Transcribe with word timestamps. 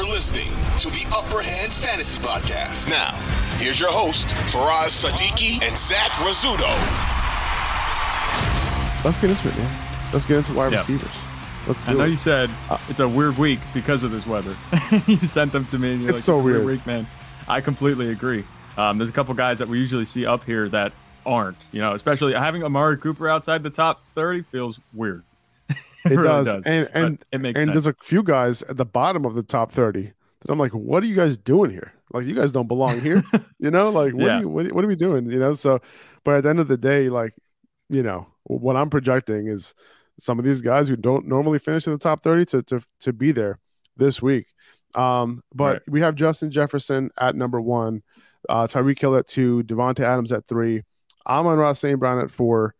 You're 0.00 0.08
listening 0.08 0.48
to 0.78 0.88
the 0.88 1.04
Upper 1.14 1.42
Hand 1.42 1.70
Fantasy 1.74 2.18
Podcast. 2.20 2.88
Now, 2.88 3.10
here's 3.58 3.78
your 3.78 3.90
host, 3.90 4.26
Faraz 4.48 5.04
Sadiki 5.04 5.62
and 5.62 5.76
Zach 5.76 6.08
Rizzuto. 6.24 6.64
Let's 9.04 9.18
get 9.18 9.28
into 9.28 9.48
it, 9.48 9.58
man. 9.58 9.70
Let's 10.10 10.24
get 10.24 10.38
into 10.38 10.54
wide 10.54 10.72
Yeah. 10.72 10.78
receivers. 10.78 11.10
Let's 11.66 11.84
do 11.84 11.90
I 11.90 11.94
know 11.96 12.04
it. 12.04 12.10
you 12.12 12.16
said 12.16 12.48
it's 12.88 13.00
a 13.00 13.06
weird 13.06 13.36
week 13.36 13.60
because 13.74 14.02
of 14.02 14.10
this 14.10 14.26
weather. 14.26 14.56
you 15.06 15.18
sent 15.18 15.52
them 15.52 15.66
to 15.66 15.78
me, 15.78 15.92
and 15.92 16.00
you're 16.00 16.10
It's 16.12 16.20
like, 16.20 16.24
so 16.24 16.40
a 16.40 16.42
weird. 16.42 16.64
week, 16.64 16.86
man. 16.86 17.06
I 17.46 17.60
completely 17.60 18.08
agree. 18.10 18.44
Um, 18.78 18.96
there's 18.96 19.10
a 19.10 19.12
couple 19.12 19.34
guys 19.34 19.58
that 19.58 19.68
we 19.68 19.78
usually 19.78 20.06
see 20.06 20.24
up 20.24 20.44
here 20.44 20.66
that 20.70 20.92
aren't. 21.26 21.58
You 21.72 21.82
know, 21.82 21.92
especially 21.92 22.32
having 22.32 22.64
Amari 22.64 22.96
Cooper 22.96 23.28
outside 23.28 23.62
the 23.62 23.68
top 23.68 24.00
30 24.14 24.44
feels 24.50 24.80
weird. 24.94 25.24
it 26.04 26.10
really 26.16 26.22
does. 26.24 26.46
does, 26.46 26.66
And 26.66 26.88
and 26.94 27.24
it 27.32 27.40
makes 27.40 27.58
and 27.60 27.68
sense. 27.68 27.84
there's 27.84 27.86
a 27.86 27.94
few 28.02 28.22
guys 28.22 28.62
at 28.64 28.76
the 28.76 28.84
bottom 28.84 29.24
of 29.24 29.34
the 29.34 29.42
top 29.42 29.72
30 29.72 30.02
that 30.02 30.50
I'm 30.52 30.58
like, 30.58 30.72
what 30.72 31.02
are 31.02 31.06
you 31.06 31.14
guys 31.14 31.36
doing 31.36 31.70
here? 31.70 31.92
Like 32.12 32.26
you 32.26 32.34
guys 32.34 32.52
don't 32.52 32.66
belong 32.68 33.00
here. 33.00 33.22
you 33.58 33.70
know, 33.70 33.90
like 33.90 34.14
what 34.14 34.26
Yeah. 34.26 34.36
are 34.36 34.40
you 34.40 34.48
what, 34.48 34.72
what 34.72 34.84
are 34.84 34.88
we 34.88 34.96
doing? 34.96 35.30
You 35.30 35.38
know, 35.38 35.52
so 35.54 35.80
but 36.24 36.34
at 36.36 36.42
the 36.44 36.48
end 36.50 36.60
of 36.60 36.68
the 36.68 36.76
day, 36.76 37.08
like, 37.08 37.34
you 37.88 38.02
know, 38.02 38.26
what 38.44 38.76
I'm 38.76 38.90
projecting 38.90 39.46
is 39.48 39.74
some 40.18 40.38
of 40.38 40.44
these 40.44 40.60
guys 40.60 40.88
who 40.88 40.96
don't 40.96 41.26
normally 41.26 41.58
finish 41.58 41.86
in 41.86 41.92
the 41.92 41.98
top 41.98 42.22
30 42.22 42.44
to 42.46 42.62
to 42.64 42.80
to 43.00 43.12
be 43.12 43.32
there 43.32 43.58
this 43.96 44.20
week. 44.22 44.46
Um, 44.96 45.42
but 45.54 45.64
Right. 45.74 45.82
we 45.88 46.00
have 46.00 46.14
Justin 46.14 46.50
Jefferson 46.50 47.10
at 47.18 47.36
number 47.36 47.60
one, 47.60 48.02
uh, 48.48 48.66
Tyreek 48.66 48.98
Hill 48.98 49.16
at 49.16 49.26
two, 49.28 49.62
Davante 49.62 50.00
Adams 50.00 50.32
at 50.32 50.46
three, 50.48 50.82
Amon-Ra 51.28 51.74
St. 51.74 51.98
Brown 51.98 52.18
at 52.18 52.30
four, 52.30 52.74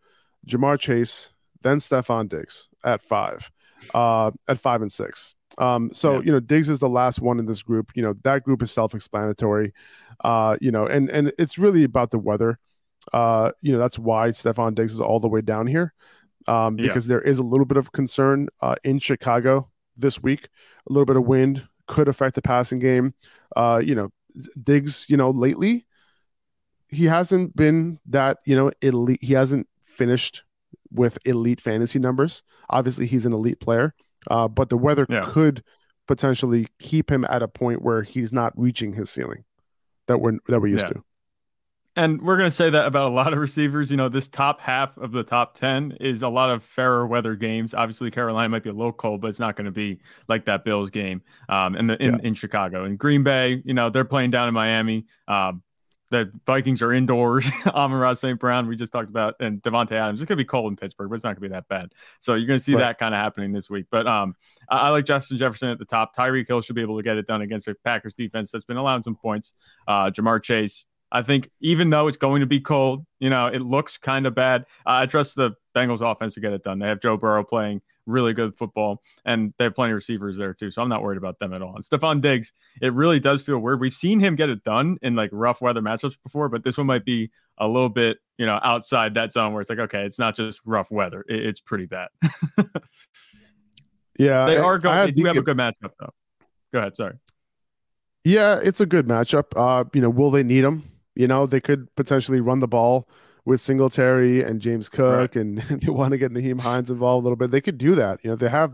Ja'Marr 0.47 0.77
Chase, 0.79 1.31
then 1.61 1.77
Stefon 1.77 2.29
Diggs 2.29 2.69
at 2.83 3.01
five, 3.01 3.51
uh, 3.93 4.31
at 4.47 4.57
five 4.59 4.81
and 4.81 4.91
six. 4.91 5.35
Um, 5.57 5.91
so 5.93 6.13
Yeah. 6.15 6.21
you 6.25 6.31
know, 6.31 6.39
Diggs 6.39 6.69
is 6.69 6.79
the 6.79 6.89
last 6.89 7.21
one 7.21 7.39
in 7.39 7.45
this 7.45 7.61
group. 7.61 7.91
You 7.95 8.03
know, 8.03 8.13
that 8.23 8.43
group 8.43 8.61
is 8.61 8.71
self-explanatory. 8.71 9.73
Uh, 10.23 10.55
you 10.61 10.71
know, 10.71 10.85
and 10.85 11.09
and 11.09 11.31
it's 11.37 11.57
really 11.57 11.83
about 11.83 12.11
the 12.11 12.19
weather. 12.19 12.59
Uh, 13.11 13.51
you 13.61 13.71
know, 13.73 13.79
that's 13.79 13.97
why 13.99 14.29
Stefon 14.29 14.75
Diggs 14.75 14.93
is 14.93 15.01
all 15.01 15.19
the 15.19 15.27
way 15.27 15.41
down 15.41 15.67
here. 15.67 15.93
Um, 16.47 16.77
Yeah. 16.77 16.87
because 16.87 17.07
there 17.07 17.21
is 17.21 17.37
a 17.39 17.43
little 17.43 17.65
bit 17.65 17.77
of 17.77 17.91
concern 17.91 18.47
uh, 18.61 18.75
in 18.83 18.99
Chicago 18.99 19.69
this 19.97 20.21
week. 20.23 20.47
A 20.89 20.93
little 20.93 21.05
bit 21.05 21.15
of 21.17 21.25
wind 21.25 21.67
could 21.87 22.07
affect 22.07 22.35
the 22.35 22.41
passing 22.41 22.79
game. 22.79 23.13
Uh, 23.55 23.81
you 23.83 23.93
know, 23.93 24.11
Diggs, 24.63 25.05
you 25.09 25.17
know, 25.17 25.29
lately 25.29 25.85
he 26.87 27.05
hasn't 27.05 27.55
been 27.55 27.99
that, 28.07 28.37
you 28.45 28.55
know, 28.55 28.71
elite. 28.81 29.23
He 29.23 29.33
hasn't 29.33 29.67
finished 29.85 30.43
with 30.91 31.17
elite 31.25 31.61
fantasy 31.61 31.99
numbers. 31.99 32.43
Obviously, 32.69 33.05
he's 33.07 33.25
an 33.25 33.33
elite 33.33 33.59
player, 33.59 33.93
uh, 34.29 34.47
but 34.47 34.69
the 34.69 34.77
weather 34.77 35.05
Yeah. 35.09 35.25
could 35.29 35.63
potentially 36.07 36.67
keep 36.79 37.09
him 37.11 37.25
at 37.29 37.41
a 37.41 37.47
point 37.47 37.81
where 37.81 38.03
he's 38.03 38.33
not 38.33 38.53
reaching 38.57 38.93
his 38.93 39.09
ceiling 39.09 39.43
that 40.07 40.19
we're 40.19 40.39
that 40.47 40.59
we're 40.59 40.67
used 40.67 40.85
Yeah. 40.87 40.93
to. 40.93 41.03
And 41.97 42.21
we're 42.21 42.37
going 42.37 42.49
to 42.49 42.55
say 42.55 42.69
that 42.69 42.87
about 42.87 43.07
a 43.07 43.13
lot 43.13 43.33
of 43.33 43.39
receivers. 43.39 43.91
You 43.91 43.97
know, 43.97 44.07
this 44.07 44.29
top 44.29 44.61
half 44.61 44.97
of 44.97 45.11
the 45.11 45.23
top 45.23 45.55
10 45.57 45.97
is 45.99 46.21
a 46.21 46.29
lot 46.29 46.49
of 46.49 46.63
fairer 46.63 47.05
weather 47.05 47.35
games. 47.35 47.73
Obviously, 47.73 48.09
Carolina 48.09 48.47
might 48.47 48.63
be 48.63 48.69
a 48.69 48.73
little 48.73 48.93
cold, 48.93 49.19
but 49.19 49.27
it's 49.27 49.39
not 49.39 49.57
going 49.57 49.65
to 49.65 49.71
be 49.71 49.99
like 50.29 50.45
that 50.45 50.63
Bills 50.63 50.89
game 50.89 51.21
um, 51.49 51.75
in, 51.75 51.87
the, 51.87 52.01
in, 52.01 52.25
in 52.25 52.33
Chicago. 52.33 52.85
In 52.85 52.95
Green 52.95 53.23
Bay, 53.23 53.61
you 53.65 53.73
know, 53.73 53.89
they're 53.89 54.05
playing 54.05 54.31
down 54.31 54.47
in 54.47 54.53
Miami. 54.53 55.05
Um, 55.27 55.63
the 56.11 56.31
Vikings 56.45 56.81
are 56.83 56.93
indoors. 56.93 57.49
Amon-Ra 57.65 58.13
St. 58.13 58.39
Brown, 58.39 58.67
we 58.67 58.75
just 58.75 58.91
talked 58.91 59.09
about, 59.09 59.35
and 59.39 59.61
Davante 59.63 59.93
Adams. 59.93 60.21
It's 60.21 60.27
going 60.27 60.37
to 60.37 60.43
be 60.43 60.47
cold 60.47 60.71
in 60.71 60.75
Pittsburgh, 60.75 61.09
but 61.09 61.15
it's 61.15 61.23
not 61.23 61.29
going 61.29 61.37
to 61.37 61.41
be 61.41 61.53
that 61.53 61.67
bad. 61.67 61.93
So 62.19 62.35
you're 62.35 62.45
going 62.45 62.59
to 62.59 62.63
see 62.63 62.75
Right. 62.75 62.81
that 62.81 62.99
kind 62.99 63.15
of 63.15 63.19
happening 63.19 63.51
this 63.51 63.69
week. 63.69 63.87
But 63.89 64.05
um, 64.05 64.35
I, 64.69 64.77
I 64.77 64.89
like 64.89 65.05
Justin 65.05 65.39
Jefferson 65.39 65.69
at 65.69 65.79
the 65.79 65.85
top. 65.85 66.15
Tyreek 66.15 66.47
Hill 66.47 66.61
should 66.61 66.75
be 66.75 66.81
able 66.83 66.97
to 66.97 67.03
get 67.03 67.17
it 67.17 67.25
done 67.25 67.41
against 67.41 67.65
the 67.65 67.75
Packers 67.83 68.13
defense 68.13 68.51
that's 68.51 68.65
been 68.65 68.77
allowing 68.77 69.01
some 69.01 69.15
points. 69.15 69.53
Uh, 69.87 70.11
Ja'Marr 70.11 70.43
Chase, 70.43 70.85
I 71.11 71.23
think 71.23 71.49
even 71.61 71.89
though 71.89 72.07
it's 72.07 72.17
going 72.17 72.41
to 72.41 72.45
be 72.45 72.59
cold, 72.59 73.05
you 73.19 73.29
know, 73.29 73.47
it 73.47 73.61
looks 73.61 73.97
kind 73.97 74.27
of 74.27 74.35
bad. 74.35 74.61
Uh, 74.85 75.01
I 75.03 75.05
trust 75.07 75.35
the 75.35 75.51
Bengals 75.75 76.01
offense 76.01 76.33
to 76.35 76.39
get 76.41 76.53
it 76.53 76.63
done. 76.63 76.79
They 76.79 76.87
have 76.87 77.01
Joe 77.01 77.17
Burrow 77.17 77.43
playing 77.43 77.81
really 78.05 78.33
good 78.33 78.57
football, 78.57 79.01
and 79.25 79.53
they 79.57 79.65
have 79.65 79.75
plenty 79.75 79.91
of 79.91 79.95
receivers 79.95 80.37
there 80.37 80.53
too. 80.53 80.71
So 80.71 80.81
I'm 80.81 80.89
not 80.89 81.01
worried 81.03 81.17
about 81.17 81.39
them 81.39 81.53
at 81.53 81.61
all. 81.61 81.75
And 81.75 81.83
Stefon 81.83 82.21
Diggs, 82.21 82.51
it 82.81 82.93
really 82.93 83.19
does 83.19 83.41
feel 83.41 83.59
weird. 83.59 83.79
We've 83.79 83.93
seen 83.93 84.19
him 84.19 84.35
get 84.35 84.49
it 84.49 84.63
done 84.63 84.97
in 85.01 85.15
like 85.15 85.29
rough 85.33 85.61
weather 85.61 85.81
matchups 85.81 86.15
before, 86.23 86.49
but 86.49 86.63
this 86.63 86.77
one 86.77 86.87
might 86.87 87.05
be 87.05 87.31
a 87.57 87.67
little 87.67 87.89
bit, 87.89 88.17
you 88.37 88.45
know, 88.45 88.59
outside 88.63 89.13
that 89.13 89.31
zone 89.31 89.53
where 89.53 89.61
it's 89.61 89.69
like, 89.69 89.79
okay, 89.79 90.03
it's 90.05 90.17
not 90.19 90.35
just 90.35 90.59
rough 90.65 90.89
weather; 90.89 91.23
it, 91.27 91.45
it's 91.45 91.59
pretty 91.59 91.85
bad. 91.85 92.09
Yeah, 94.17 94.45
they 94.45 94.57
I- 94.57 94.61
are 94.61 94.75
I 94.75 94.77
going. 94.77 95.05
They 95.05 95.11
do 95.11 95.25
have 95.25 95.37
a 95.37 95.41
good 95.41 95.57
matchup 95.57 95.91
though. 95.99 96.13
Go 96.73 96.79
ahead. 96.79 96.95
Sorry. 96.95 97.15
Yeah, 98.23 98.59
it's 98.61 98.79
a 98.79 98.85
good 98.85 99.07
matchup. 99.07 99.45
Uh, 99.55 99.85
you 99.93 100.01
know, 100.01 100.09
will 100.09 100.29
they 100.31 100.43
need 100.43 100.63
him? 100.63 100.83
You 101.15 101.27
know, 101.27 101.45
they 101.47 101.59
could 101.59 101.93
potentially 101.95 102.39
run 102.39 102.59
the 102.59 102.67
ball 102.67 103.07
with 103.45 103.59
Singletary 103.61 104.43
and 104.43 104.61
James 104.61 104.89
Cook, 104.89 105.35
and 105.35 105.57
they 105.69 105.89
want 105.91 106.11
to 106.11 106.17
get 106.17 106.31
Nyheim 106.31 106.61
Hines 106.61 106.89
involved 106.91 107.23
a 107.23 107.25
little 107.25 107.35
bit. 107.35 107.51
They 107.51 107.61
could 107.61 107.77
do 107.77 107.95
that. 107.95 108.23
You 108.23 108.29
know, 108.31 108.35
they 108.35 108.49
have 108.49 108.73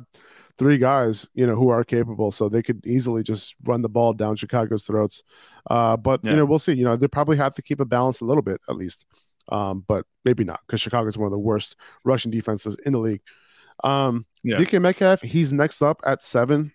three 0.58 0.78
guys, 0.78 1.28
you 1.34 1.46
know, 1.46 1.56
who 1.56 1.70
are 1.70 1.84
capable, 1.84 2.32
so 2.32 2.50
they 2.50 2.64
could 2.64 2.86
easily 2.86 3.24
just 3.24 3.56
run 3.64 3.82
the 3.82 3.90
ball 3.90 4.14
down 4.14 4.36
Chicago's 4.36 4.84
throats. 4.84 5.24
Uh, 5.70 5.96
but 5.98 6.22
Yeah. 6.24 6.32
you 6.32 6.38
know, 6.38 6.46
we'll 6.46 6.60
see. 6.60 6.74
You 6.74 6.84
know, 6.86 6.96
they 6.96 7.08
probably 7.08 7.38
have 7.38 7.54
to 7.56 7.62
keep 7.62 7.80
it 7.80 7.90
balanced 7.90 8.22
a 8.22 8.26
little 8.26 8.42
bit 8.42 8.60
at 8.68 8.76
least, 8.76 9.06
um, 9.50 9.84
but 9.88 10.06
maybe 10.26 10.44
not 10.44 10.60
because 10.66 10.82
Chicago's 10.82 11.18
one 11.18 11.28
of 11.28 11.32
the 11.32 11.38
worst 11.40 11.76
rushing 12.04 12.32
defenses 12.32 12.76
in 12.86 12.94
the 12.94 13.00
league. 13.00 13.22
Um, 13.84 14.26
Yeah. 14.44 14.58
DK 14.58 14.80
Metcalf, 14.82 15.22
he's 15.22 15.54
next 15.54 15.82
up 15.82 16.02
at 16.06 16.22
seven 16.24 16.74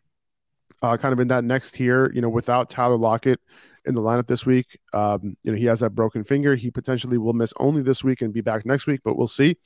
uh, 0.83 0.97
kind 0.97 1.13
of 1.13 1.21
in 1.21 1.29
that 1.29 1.45
next 1.45 1.73
tier, 1.73 2.11
you 2.13 2.21
know, 2.21 2.29
without 2.29 2.69
Tyler 2.69 2.97
Lockett 2.97 3.41
in 3.85 3.95
the 3.95 4.01
lineup 4.01 4.27
this 4.27 4.47
week. 4.47 4.79
Um, 4.93 5.37
you 5.43 5.53
know, 5.53 5.59
he 5.59 5.65
has 5.67 5.81
that 5.81 5.91
broken 5.91 6.25
finger. 6.25 6.55
He 6.55 6.71
potentially 6.71 7.19
will 7.19 7.33
miss 7.33 7.53
only 7.59 7.83
this 7.83 8.05
week 8.05 8.23
and 8.23 8.33
be 8.33 8.41
back 8.41 8.65
next 8.65 8.87
week, 8.87 9.01
but 9.05 9.17
we'll 9.17 9.27
see. 9.27 9.57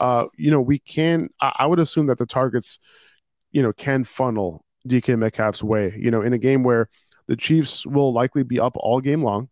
Uh, 0.00 0.26
you 0.36 0.50
know, 0.50 0.60
we 0.60 0.78
can, 0.78 1.28
I, 1.40 1.54
I 1.60 1.66
would 1.66 1.78
assume 1.78 2.06
that 2.06 2.18
the 2.18 2.26
targets, 2.26 2.78
you 3.52 3.62
know, 3.62 3.72
can 3.72 4.04
funnel 4.04 4.64
DK 4.86 5.18
Metcalf's 5.18 5.62
way, 5.62 5.94
you 5.98 6.10
know, 6.10 6.22
in 6.22 6.32
a 6.32 6.38
game 6.38 6.62
where 6.62 6.88
the 7.26 7.36
Chiefs 7.36 7.84
will 7.84 8.12
likely 8.12 8.42
be 8.42 8.58
up 8.58 8.76
all 8.76 9.00
game 9.00 9.22
long, 9.22 9.48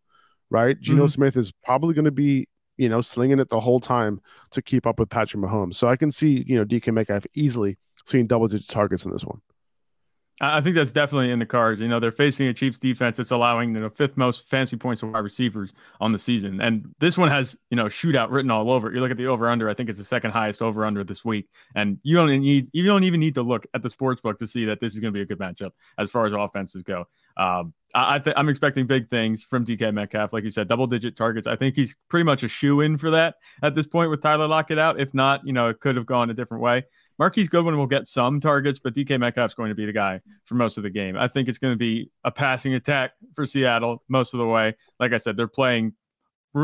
right? 0.50 0.80
Geno 0.80 1.04
Mhm. 1.04 1.10
Smith 1.10 1.36
is 1.36 1.52
probably 1.64 1.94
going 1.94 2.04
to 2.06 2.10
be, 2.10 2.48
you 2.76 2.88
know, 2.88 3.00
slinging 3.00 3.38
it 3.38 3.50
the 3.50 3.60
whole 3.60 3.80
time 3.80 4.20
to 4.52 4.62
keep 4.62 4.86
up 4.86 4.98
with 4.98 5.10
Patrick 5.10 5.42
Mahomes. 5.42 5.74
So 5.74 5.88
I 5.88 5.96
can 5.96 6.10
see, 6.10 6.44
you 6.46 6.56
know, 6.56 6.64
DK 6.64 6.92
Metcalf 6.92 7.26
easily 7.34 7.76
seeing 8.06 8.26
double 8.26 8.48
digit 8.48 8.68
targets 8.68 9.04
in 9.04 9.10
this 9.10 9.24
one. 9.24 9.40
I 10.38 10.60
think 10.60 10.76
that's 10.76 10.92
definitely 10.92 11.30
in 11.30 11.38
the 11.38 11.46
cards. 11.46 11.80
You 11.80 11.88
know, 11.88 11.98
they're 11.98 12.12
facing 12.12 12.46
a 12.46 12.52
Chiefs 12.52 12.78
defense 12.78 13.16
that's 13.16 13.30
allowing 13.30 13.72
the 13.72 13.88
fifth 13.88 14.18
most 14.18 14.46
fancy 14.48 14.76
points 14.76 15.00
to 15.00 15.06
wide 15.06 15.20
receivers 15.20 15.72
on 15.98 16.12
the 16.12 16.18
season. 16.18 16.60
And 16.60 16.94
this 17.00 17.16
one 17.16 17.30
has, 17.30 17.56
you 17.70 17.76
know, 17.76 17.86
shootout 17.86 18.30
written 18.30 18.50
all 18.50 18.70
over 18.70 18.88
it. 18.88 18.94
You 18.94 19.00
look 19.00 19.10
at 19.10 19.16
the 19.16 19.26
over 19.26 19.48
under, 19.48 19.70
I 19.70 19.74
think 19.74 19.88
it's 19.88 19.98
the 19.98 20.04
second 20.04 20.32
highest 20.32 20.60
over 20.60 20.84
under 20.84 21.04
this 21.04 21.24
week. 21.24 21.48
And 21.74 21.98
you 22.02 22.16
don't 22.16 22.28
need 22.28 22.68
you 22.72 22.84
don't 22.84 23.04
even 23.04 23.18
need 23.18 23.34
to 23.36 23.42
look 23.42 23.64
at 23.72 23.82
the 23.82 23.88
sports 23.88 24.20
book 24.20 24.38
to 24.40 24.46
see 24.46 24.66
that 24.66 24.78
this 24.78 24.92
is 24.92 24.98
going 24.98 25.12
to 25.12 25.16
be 25.16 25.22
a 25.22 25.26
good 25.26 25.38
matchup 25.38 25.70
as 25.96 26.10
far 26.10 26.26
as 26.26 26.34
offenses 26.34 26.82
go. 26.82 27.06
Um, 27.38 27.72
I 27.94 28.18
th- 28.18 28.36
I'm 28.36 28.50
expecting 28.50 28.86
big 28.86 29.08
things 29.08 29.42
from 29.42 29.64
DK 29.64 29.92
Metcalf, 29.92 30.32
like 30.32 30.44
you 30.44 30.50
said, 30.50 30.68
double 30.68 30.86
digit 30.86 31.16
targets. 31.16 31.46
I 31.46 31.56
think 31.56 31.76
he's 31.76 31.94
pretty 32.10 32.24
much 32.24 32.42
a 32.42 32.48
shoe 32.48 32.82
in 32.82 32.98
for 32.98 33.10
that 33.12 33.36
at 33.62 33.74
this 33.74 33.86
point 33.86 34.10
with 34.10 34.22
Tyler 34.22 34.46
Lockett 34.46 34.78
out. 34.78 35.00
If 35.00 35.14
not, 35.14 35.46
you 35.46 35.54
know, 35.54 35.68
it 35.68 35.80
could 35.80 35.96
have 35.96 36.04
gone 36.04 36.28
a 36.28 36.34
different 36.34 36.62
way. 36.62 36.84
Marquise 37.18 37.48
Goodwin 37.48 37.78
will 37.78 37.86
get 37.86 38.06
some 38.06 38.40
targets, 38.40 38.78
but 38.78 38.94
DK 38.94 39.18
Metcalf's 39.18 39.54
going 39.54 39.70
to 39.70 39.74
be 39.74 39.86
the 39.86 39.92
guy 39.92 40.20
for 40.44 40.54
most 40.54 40.76
of 40.76 40.82
the 40.82 40.90
game. 40.90 41.16
I 41.16 41.28
think 41.28 41.48
it's 41.48 41.58
going 41.58 41.72
to 41.72 41.78
be 41.78 42.10
a 42.24 42.30
passing 42.30 42.74
attack 42.74 43.12
for 43.34 43.46
Seattle 43.46 44.02
most 44.08 44.34
of 44.34 44.38
the 44.38 44.46
way. 44.46 44.76
Like 45.00 45.12
I 45.12 45.18
said, 45.18 45.36
they're 45.36 45.48
playing 45.48 45.94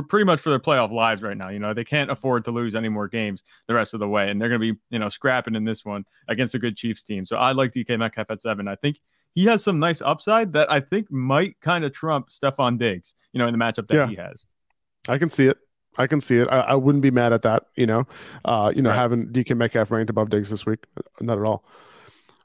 pretty 0.08 0.25
much 0.25 0.40
for 0.40 0.50
their 0.50 0.58
playoff 0.58 0.90
lives 0.90 1.22
right 1.22 1.37
now. 1.37 1.49
You 1.49 1.58
know, 1.58 1.75
they 1.75 1.84
can't 1.84 2.10
afford 2.10 2.44
to 2.46 2.50
lose 2.50 2.75
any 2.75 2.88
more 2.88 3.08
games 3.08 3.43
the 3.66 3.75
rest 3.75 3.94
of 3.94 4.00
the 4.00 4.08
way, 4.08 4.31
and 4.31 4.40
they're 4.40 4.49
going 4.49 4.60
to 4.60 4.72
be 4.72 4.81
you 4.90 4.99
know 4.99 5.08
scrapping 5.08 5.54
in 5.54 5.64
this 5.64 5.84
one 5.84 6.04
against 6.28 6.55
a 6.55 6.58
good 6.58 6.76
Chiefs 6.76 7.02
team. 7.02 7.26
So 7.26 7.37
I 7.37 7.52
like 7.52 7.72
DK 7.72 7.98
Metcalf 7.98 8.31
at 8.31 8.40
seven. 8.40 8.69
I 8.69 8.76
think 8.76 9.00
he 9.34 9.44
has 9.46 9.64
some 9.64 9.78
nice 9.78 10.00
upside 10.00 10.52
that 10.52 10.70
I 10.70 10.81
think 10.81 11.10
might 11.10 11.60
kind 11.60 11.84
of 11.84 11.93
trump 11.93 12.28
Stefon 12.28 12.78
Diggs. 12.78 13.14
You 13.32 13.38
know, 13.38 13.46
in 13.46 13.58
the 13.58 13.64
matchup 13.64 13.88
that 13.88 13.94
yeah. 13.94 14.06
he 14.06 14.16
has. 14.16 14.44
I 15.08 15.19
can 15.19 15.31
see 15.31 15.46
it. 15.46 15.58
I 15.98 16.06
can 16.06 16.20
see 16.20 16.38
it. 16.38 16.48
I, 16.48 16.60
I 16.60 16.74
wouldn't 16.74 17.02
be 17.02 17.10
mad 17.10 17.32
at 17.32 17.42
that. 17.42 17.64
You 17.76 17.86
know, 17.86 18.06
uh, 18.44 18.72
you 18.74 18.82
know, 18.82 18.90
right. 18.90 18.96
having 18.96 19.26
DK 19.28 19.56
Metcalf 19.56 19.90
ranked 19.90 20.10
above 20.10 20.30
Diggs 20.30 20.50
this 20.50 20.66
week, 20.66 20.80
not 21.20 21.38
at 21.38 21.44
all. 21.44 21.64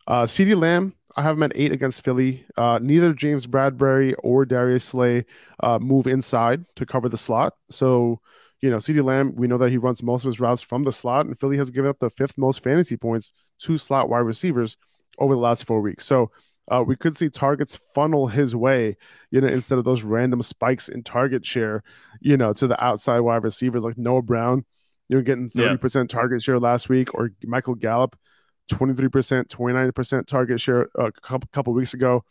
Uh, 0.08 0.24
CeeDee 0.24 0.60
Lamb, 0.60 0.94
I 1.18 1.24
have 1.24 1.36
him 1.36 1.44
at 1.44 1.52
eight 1.56 1.72
against 1.72 2.04
Philly. 2.04 2.46
Uh, 2.56 2.80
neither 2.82 3.14
James 3.14 3.46
Bradberry 3.48 4.16
or 4.20 4.46
Darius 4.46 4.86
Slay 4.86 5.26
uh, 5.62 5.80
move 5.80 6.08
inside 6.08 6.66
to 6.76 6.86
cover 6.86 7.10
the 7.10 7.18
slot. 7.18 7.54
So, 7.70 8.22
you 8.62 8.70
know, 8.70 8.78
CeeDee 8.78 9.04
Lamb, 9.04 9.36
we 9.36 9.48
know 9.48 9.58
that 9.58 9.70
he 9.70 9.78
runs 9.78 10.02
most 10.02 10.24
of 10.24 10.30
his 10.30 10.40
routes 10.40 10.62
from 10.62 10.84
the 10.84 10.94
slot, 10.94 11.26
and 11.26 11.38
Philly 11.38 11.58
has 11.58 11.70
given 11.70 11.90
up 11.90 12.00
the 12.00 12.10
fifth 12.10 12.38
most 12.38 12.64
fantasy 12.64 12.96
points 12.96 13.34
to 13.60 13.78
slot 13.78 14.10
wide 14.10 14.20
receivers 14.20 14.78
over 15.20 15.34
the 15.34 15.40
last 15.40 15.66
four 15.66 15.82
weeks. 15.82 16.06
So, 16.06 16.32
uh, 16.70 16.84
we 16.86 16.96
could 16.96 17.18
see 17.18 17.30
targets 17.30 17.80
funnel 17.94 18.28
his 18.28 18.56
way, 18.56 18.98
you 19.32 19.40
know, 19.40 19.48
instead 19.48 19.78
of 19.78 19.86
those 19.86 20.04
random 20.04 20.42
spikes 20.42 20.90
in 20.90 21.04
target 21.04 21.46
share, 21.46 21.84
you 22.20 22.36
know, 22.36 22.54
to 22.54 22.68
the 22.68 22.84
outside 22.84 23.20
wide 23.22 23.44
receivers 23.44 23.84
like 23.84 23.98
Noah 23.98 24.22
Brown, 24.22 24.66
you 25.08 25.18
know, 25.18 25.24
getting 25.24 25.50
30% 25.50 25.96
yeah. 25.96 26.04
target 26.08 26.42
share 26.42 26.60
last 26.60 26.90
week, 26.90 27.14
or 27.14 27.32
Michael 27.44 27.76
Gallup 27.76 28.18
23%, 28.70 29.48
29% 29.48 30.28
target 30.28 30.60
share 30.60 30.90
a 30.96 31.12
couple, 31.12 31.50
couple 31.54 31.74
weeks 31.74 31.94
ago. 31.94 32.24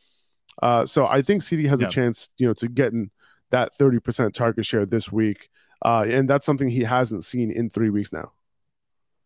Uh, 0.62 0.84
so 0.84 1.06
I 1.06 1.22
think 1.22 1.42
CeeDee 1.42 1.68
has 1.68 1.80
yeah. 1.80 1.86
a 1.86 1.90
chance, 1.90 2.28
you 2.38 2.46
know, 2.46 2.54
to 2.54 2.68
get 2.68 2.92
in 2.92 3.10
that 3.50 3.72
30% 3.78 4.34
target 4.34 4.66
share 4.66 4.84
this 4.84 5.10
week. 5.10 5.48
Uh, 5.84 6.04
and 6.08 6.28
that's 6.28 6.46
something 6.46 6.68
he 6.68 6.82
hasn't 6.82 7.24
seen 7.24 7.50
in 7.50 7.70
three 7.70 7.90
weeks 7.90 8.12
now. 8.12 8.32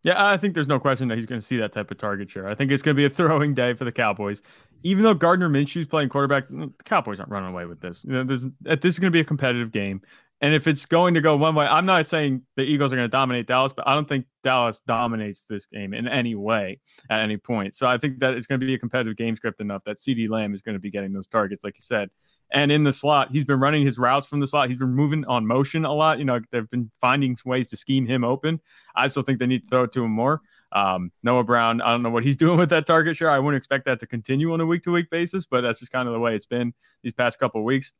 Yeah, 0.02 0.14
I 0.24 0.38
think 0.38 0.54
there's 0.54 0.66
no 0.66 0.80
question 0.80 1.08
that 1.08 1.18
he's 1.18 1.26
going 1.26 1.40
to 1.40 1.46
see 1.46 1.58
that 1.58 1.72
type 1.72 1.90
of 1.90 1.98
target 1.98 2.30
share. 2.30 2.48
I 2.48 2.54
think 2.54 2.70
it's 2.70 2.82
going 2.82 2.96
to 2.96 3.00
be 3.00 3.04
a 3.04 3.10
throwing 3.10 3.54
day 3.54 3.74
for 3.74 3.84
the 3.84 3.92
Cowboys. 3.92 4.40
Even 4.82 5.04
though 5.04 5.12
Gardner 5.12 5.50
Minshew's 5.50 5.86
playing 5.86 6.08
quarterback, 6.08 6.48
the 6.48 6.72
Cowboys 6.84 7.20
aren't 7.20 7.30
running 7.30 7.50
away 7.50 7.66
with 7.66 7.80
this. 7.80 8.02
You 8.04 8.12
know, 8.12 8.24
this, 8.24 8.46
this 8.62 8.94
is 8.94 8.98
going 8.98 9.12
to 9.12 9.16
be 9.16 9.20
a 9.20 9.24
competitive 9.24 9.72
game. 9.72 10.00
And 10.40 10.54
if 10.54 10.66
it's 10.66 10.86
going 10.86 11.12
to 11.14 11.20
go 11.20 11.36
one 11.36 11.54
way, 11.54 11.66
I'm 11.66 11.84
not 11.84 12.06
saying 12.06 12.42
the 12.56 12.62
Eagles 12.62 12.94
are 12.94 12.96
going 12.96 13.06
to 13.06 13.12
dominate 13.12 13.46
Dallas, 13.46 13.74
but 13.76 13.86
I 13.86 13.94
don't 13.94 14.08
think 14.08 14.24
Dallas 14.42 14.80
dominates 14.86 15.44
this 15.50 15.66
game 15.66 15.92
in 15.92 16.08
any 16.08 16.34
way 16.34 16.80
at 17.10 17.20
any 17.20 17.36
point. 17.36 17.74
So 17.74 17.86
I 17.86 17.98
think 17.98 18.20
that 18.20 18.34
it's 18.34 18.46
going 18.46 18.58
to 18.58 18.66
be 18.66 18.72
a 18.72 18.78
competitive 18.78 19.18
game 19.18 19.36
script 19.36 19.60
enough 19.60 19.82
that 19.84 19.98
CeeDee 19.98 20.30
Lamb 20.30 20.54
is 20.54 20.62
going 20.62 20.76
to 20.76 20.80
be 20.80 20.90
getting 20.90 21.12
those 21.12 21.26
targets, 21.26 21.62
like 21.62 21.74
you 21.76 21.82
said. 21.82 22.08
And 22.52 22.72
in 22.72 22.82
the 22.82 22.92
slot, 22.92 23.30
he's 23.30 23.44
been 23.44 23.60
running 23.60 23.84
his 23.86 23.96
routes 23.96 24.26
from 24.26 24.40
the 24.40 24.46
slot. 24.46 24.68
He's 24.68 24.78
been 24.78 24.94
moving 24.94 25.24
on 25.26 25.46
motion 25.46 25.84
a 25.84 25.92
lot. 25.92 26.18
You 26.18 26.24
know, 26.24 26.40
they've 26.50 26.68
been 26.70 26.90
finding 27.00 27.38
ways 27.44 27.68
to 27.68 27.76
scheme 27.76 28.06
him 28.06 28.24
open. 28.24 28.60
I 28.94 29.06
still 29.08 29.22
think 29.22 29.38
they 29.38 29.46
need 29.46 29.62
to 29.62 29.68
throw 29.68 29.84
it 29.84 29.92
to 29.92 30.04
him 30.04 30.10
more. 30.10 30.40
Um, 30.72 31.12
Noah 31.22 31.44
Brown, 31.44 31.80
I 31.80 31.90
don't 31.90 32.02
know 32.02 32.10
what 32.10 32.24
he's 32.24 32.36
doing 32.38 32.58
with 32.58 32.70
that 32.70 32.86
target 32.86 33.16
share. 33.16 33.30
I 33.30 33.38
wouldn't 33.38 33.58
expect 33.58 33.84
that 33.86 34.00
to 34.00 34.06
continue 34.06 34.52
on 34.52 34.60
a 34.60 34.66
week 34.66 34.82
to 34.84 34.90
week 34.90 35.10
basis, 35.10 35.44
but 35.44 35.60
that's 35.60 35.78
just 35.78 35.92
kind 35.92 36.08
of 36.08 36.14
the 36.14 36.20
way 36.20 36.34
it's 36.34 36.46
been 36.46 36.74
these 37.02 37.12
past 37.12 37.38
couple 37.38 37.62
weeks. 37.64 37.92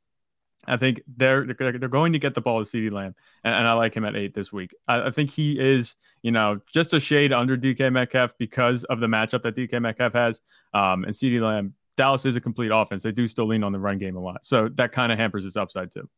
I 0.67 0.77
think 0.77 1.03
they're 1.17 1.47
they're 1.47 1.89
going 1.89 2.13
to 2.13 2.19
get 2.19 2.35
the 2.35 2.41
ball 2.41 2.63
to 2.63 2.71
CeeDee 2.71 2.93
Lamb, 2.93 3.15
and, 3.45 3.55
and, 3.55 3.67
I 3.67 3.73
like 3.73 3.95
him 3.95 4.05
at 4.05 4.15
eight 4.15 4.35
this 4.35 4.53
week. 4.53 4.75
I, 4.87 5.07
I, 5.07 5.11
think 5.11 5.31
he 5.31 5.59
is, 5.59 5.95
you 6.21 6.33
know, 6.33 6.61
just 6.71 6.93
a 6.93 7.01
shade 7.01 7.33
under 7.33 7.57
DK 7.57 7.91
Metcalf 7.91 8.35
because 8.37 8.85
of 8.85 9.01
the 9.01 9.07
matchup 9.07 9.43
that 9.45 9.57
DK 9.57 9.81
Metcalf 9.81 10.13
has. 10.13 10.43
Um, 10.75 11.05
and 11.05 11.15
CeeDee 11.15 11.41
Lamb, 11.41 11.75
Dallas 11.97 12.25
is 12.25 12.37
a 12.37 12.41
complete 12.41 12.71
offense. 12.73 13.03
They 13.03 13.13
do 13.13 13.29
still 13.29 13.47
lean 13.47 13.63
on 13.63 13.73
the 13.73 13.79
run 13.79 13.99
game 13.99 14.17
a 14.17 14.21
lot, 14.21 14.45
so 14.45 14.69
that 14.77 14.93
kind 14.93 15.13
of 15.13 15.19
hampers 15.19 15.45
its 15.45 15.57
upside 15.57 15.93
too. 15.93 16.09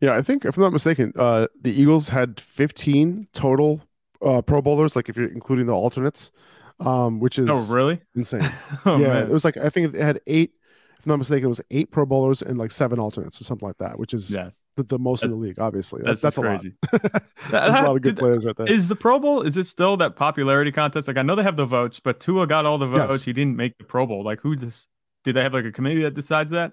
Yeah, 0.00 0.16
I 0.16 0.22
think 0.22 0.44
if 0.44 0.56
I'm 0.56 0.62
not 0.62 0.72
mistaken, 0.72 1.12
uh, 1.16 1.46
the 1.60 1.72
Eagles 1.72 2.08
had 2.08 2.40
15 2.40 3.28
total 3.32 3.82
uh, 4.24 4.42
Pro 4.42 4.60
Bowlers, 4.60 4.96
like 4.96 5.08
if 5.08 5.16
you're 5.16 5.28
including 5.28 5.66
the 5.66 5.72
alternates, 5.72 6.32
um, 6.80 7.20
which 7.20 7.38
is 7.38 7.48
oh 7.50 7.72
really 7.72 8.00
insane. 8.14 8.50
oh, 8.84 8.98
yeah, 8.98 9.08
man. 9.08 9.22
it 9.24 9.30
was 9.30 9.44
like 9.44 9.56
I 9.56 9.68
think 9.68 9.94
it 9.94 10.02
had 10.02 10.20
eight 10.26 10.52
if 10.98 11.06
I'm 11.06 11.10
not 11.10 11.18
mistaken, 11.18 11.44
it 11.44 11.48
was 11.48 11.60
eight 11.70 11.90
Pro 11.90 12.06
Bowlers 12.06 12.42
and 12.42 12.56
like 12.56 12.70
seven 12.70 12.98
alternates 12.98 13.40
or 13.40 13.44
something 13.44 13.68
like 13.68 13.78
that, 13.78 13.98
which 13.98 14.14
is 14.14 14.30
yeah. 14.30 14.50
The, 14.76 14.82
the 14.82 14.98
most 14.98 15.20
that, 15.20 15.26
in 15.26 15.30
the 15.32 15.36
league. 15.36 15.58
Obviously, 15.58 16.02
that's, 16.04 16.20
that's, 16.20 16.36
that's 16.36 16.38
a 16.38 16.40
crazy. 16.40 16.74
lot. 16.92 17.22
that's 17.50 17.76
a 17.76 17.82
lot 17.82 17.96
of 17.96 18.02
good 18.02 18.16
Did, 18.16 18.18
players 18.22 18.44
right 18.44 18.56
there. 18.56 18.70
Is 18.70 18.88
the 18.88 18.96
Pro 18.96 19.18
Bowl? 19.18 19.42
Is 19.42 19.56
it 19.56 19.66
still 19.66 19.96
that 19.98 20.16
popularity 20.16 20.72
contest? 20.72 21.08
Like 21.08 21.16
I 21.16 21.22
know 21.22 21.34
they 21.34 21.42
have 21.42 21.56
the 21.56 21.66
votes, 21.66 22.00
but 22.00 22.20
Tua 22.20 22.46
got 22.46 22.66
all 22.66 22.78
the 22.78 22.86
votes. 22.86 23.12
Yes. 23.12 23.24
He 23.24 23.32
didn't 23.32 23.56
make 23.56 23.78
the 23.78 23.84
Pro 23.84 24.06
Bowl. 24.06 24.24
Like 24.24 24.40
who 24.40 24.56
just 24.56 24.88
did 25.24 25.36
they 25.36 25.42
have 25.42 25.54
like 25.54 25.64
a 25.64 25.72
committee 25.72 26.02
that 26.02 26.14
decides 26.14 26.50
that? 26.52 26.72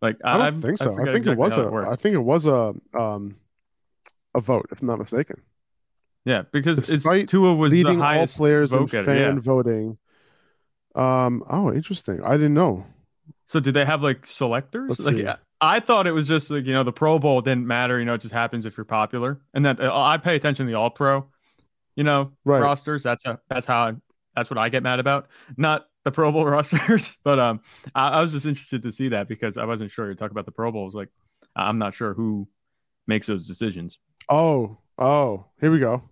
Like 0.00 0.16
I 0.24 0.32
don't 0.32 0.42
I've, 0.42 0.60
think 0.60 0.78
so. 0.78 0.98
I, 0.98 1.02
I 1.02 1.04
think 1.12 1.26
exactly 1.26 1.32
it 1.32 1.38
was 1.38 1.56
a. 1.56 1.68
It 1.68 1.88
I 1.88 1.96
think 1.96 2.14
it 2.14 2.18
was 2.18 2.46
a 2.46 2.74
um 2.98 3.36
a 4.34 4.40
vote, 4.40 4.66
if 4.72 4.80
I'm 4.80 4.88
not 4.88 4.98
mistaken. 4.98 5.40
Yeah, 6.24 6.42
because 6.52 6.78
Despite 6.78 7.22
it's, 7.22 7.30
Tua 7.30 7.54
was 7.54 7.72
leading 7.72 7.98
the 7.98 8.04
highest 8.04 8.34
all 8.36 8.38
players 8.38 8.72
in 8.72 8.86
fan 8.86 9.06
yeah. 9.06 9.32
voting. 9.40 9.98
Um. 10.94 11.44
Oh, 11.48 11.72
interesting. 11.72 12.22
I 12.22 12.32
didn't 12.32 12.54
know. 12.54 12.86
So 13.46 13.60
did 13.60 13.74
they 13.74 13.84
have 13.84 14.02
like 14.02 14.26
selectors? 14.26 14.88
Let's 14.88 15.04
like 15.04 15.16
see. 15.16 15.26
I 15.62 15.78
thought 15.78 16.08
it 16.08 16.12
was 16.12 16.26
just 16.26 16.50
like 16.50 16.66
you 16.66 16.72
know 16.72 16.82
the 16.82 16.92
Pro 16.92 17.20
Bowl 17.20 17.40
didn't 17.40 17.66
matter. 17.66 18.00
You 18.00 18.04
know, 18.04 18.14
it 18.14 18.20
just 18.20 18.34
happens 18.34 18.66
if 18.66 18.76
you're 18.76 18.84
popular, 18.84 19.40
and 19.54 19.64
that 19.64 19.80
uh, 19.80 19.96
I 19.96 20.18
pay 20.18 20.34
attention 20.34 20.66
to 20.66 20.72
the 20.72 20.76
All 20.76 20.90
Pro, 20.90 21.28
you 21.94 22.02
know, 22.02 22.32
right. 22.44 22.60
rosters. 22.60 23.04
That's 23.04 23.24
a, 23.24 23.40
that's 23.48 23.64
how 23.64 23.84
I, 23.84 23.92
that's 24.34 24.50
what 24.50 24.58
I 24.58 24.68
get 24.68 24.82
mad 24.82 24.98
about, 24.98 25.28
not 25.56 25.86
the 26.04 26.10
Pro 26.10 26.32
Bowl 26.32 26.44
rosters. 26.46 27.16
but 27.22 27.38
um, 27.38 27.60
I, 27.94 28.08
I, 28.08 28.22
was 28.22 28.32
just 28.32 28.44
interested 28.44 28.82
to 28.82 28.90
see 28.90 29.08
that 29.10 29.28
because 29.28 29.56
I 29.56 29.64
wasn't 29.64 29.92
sure. 29.92 30.10
You 30.10 30.16
talk 30.16 30.32
about 30.32 30.46
the 30.46 30.52
Pro 30.52 30.72
Bowls, 30.72 30.96
like 30.96 31.10
I'm 31.54 31.78
not 31.78 31.94
sure 31.94 32.12
who 32.12 32.48
makes 33.06 33.28
those 33.28 33.46
decisions. 33.46 34.00
Oh, 34.28 34.78
oh, 34.98 35.46
here 35.60 35.70
we 35.70 35.78
go. 35.78 36.02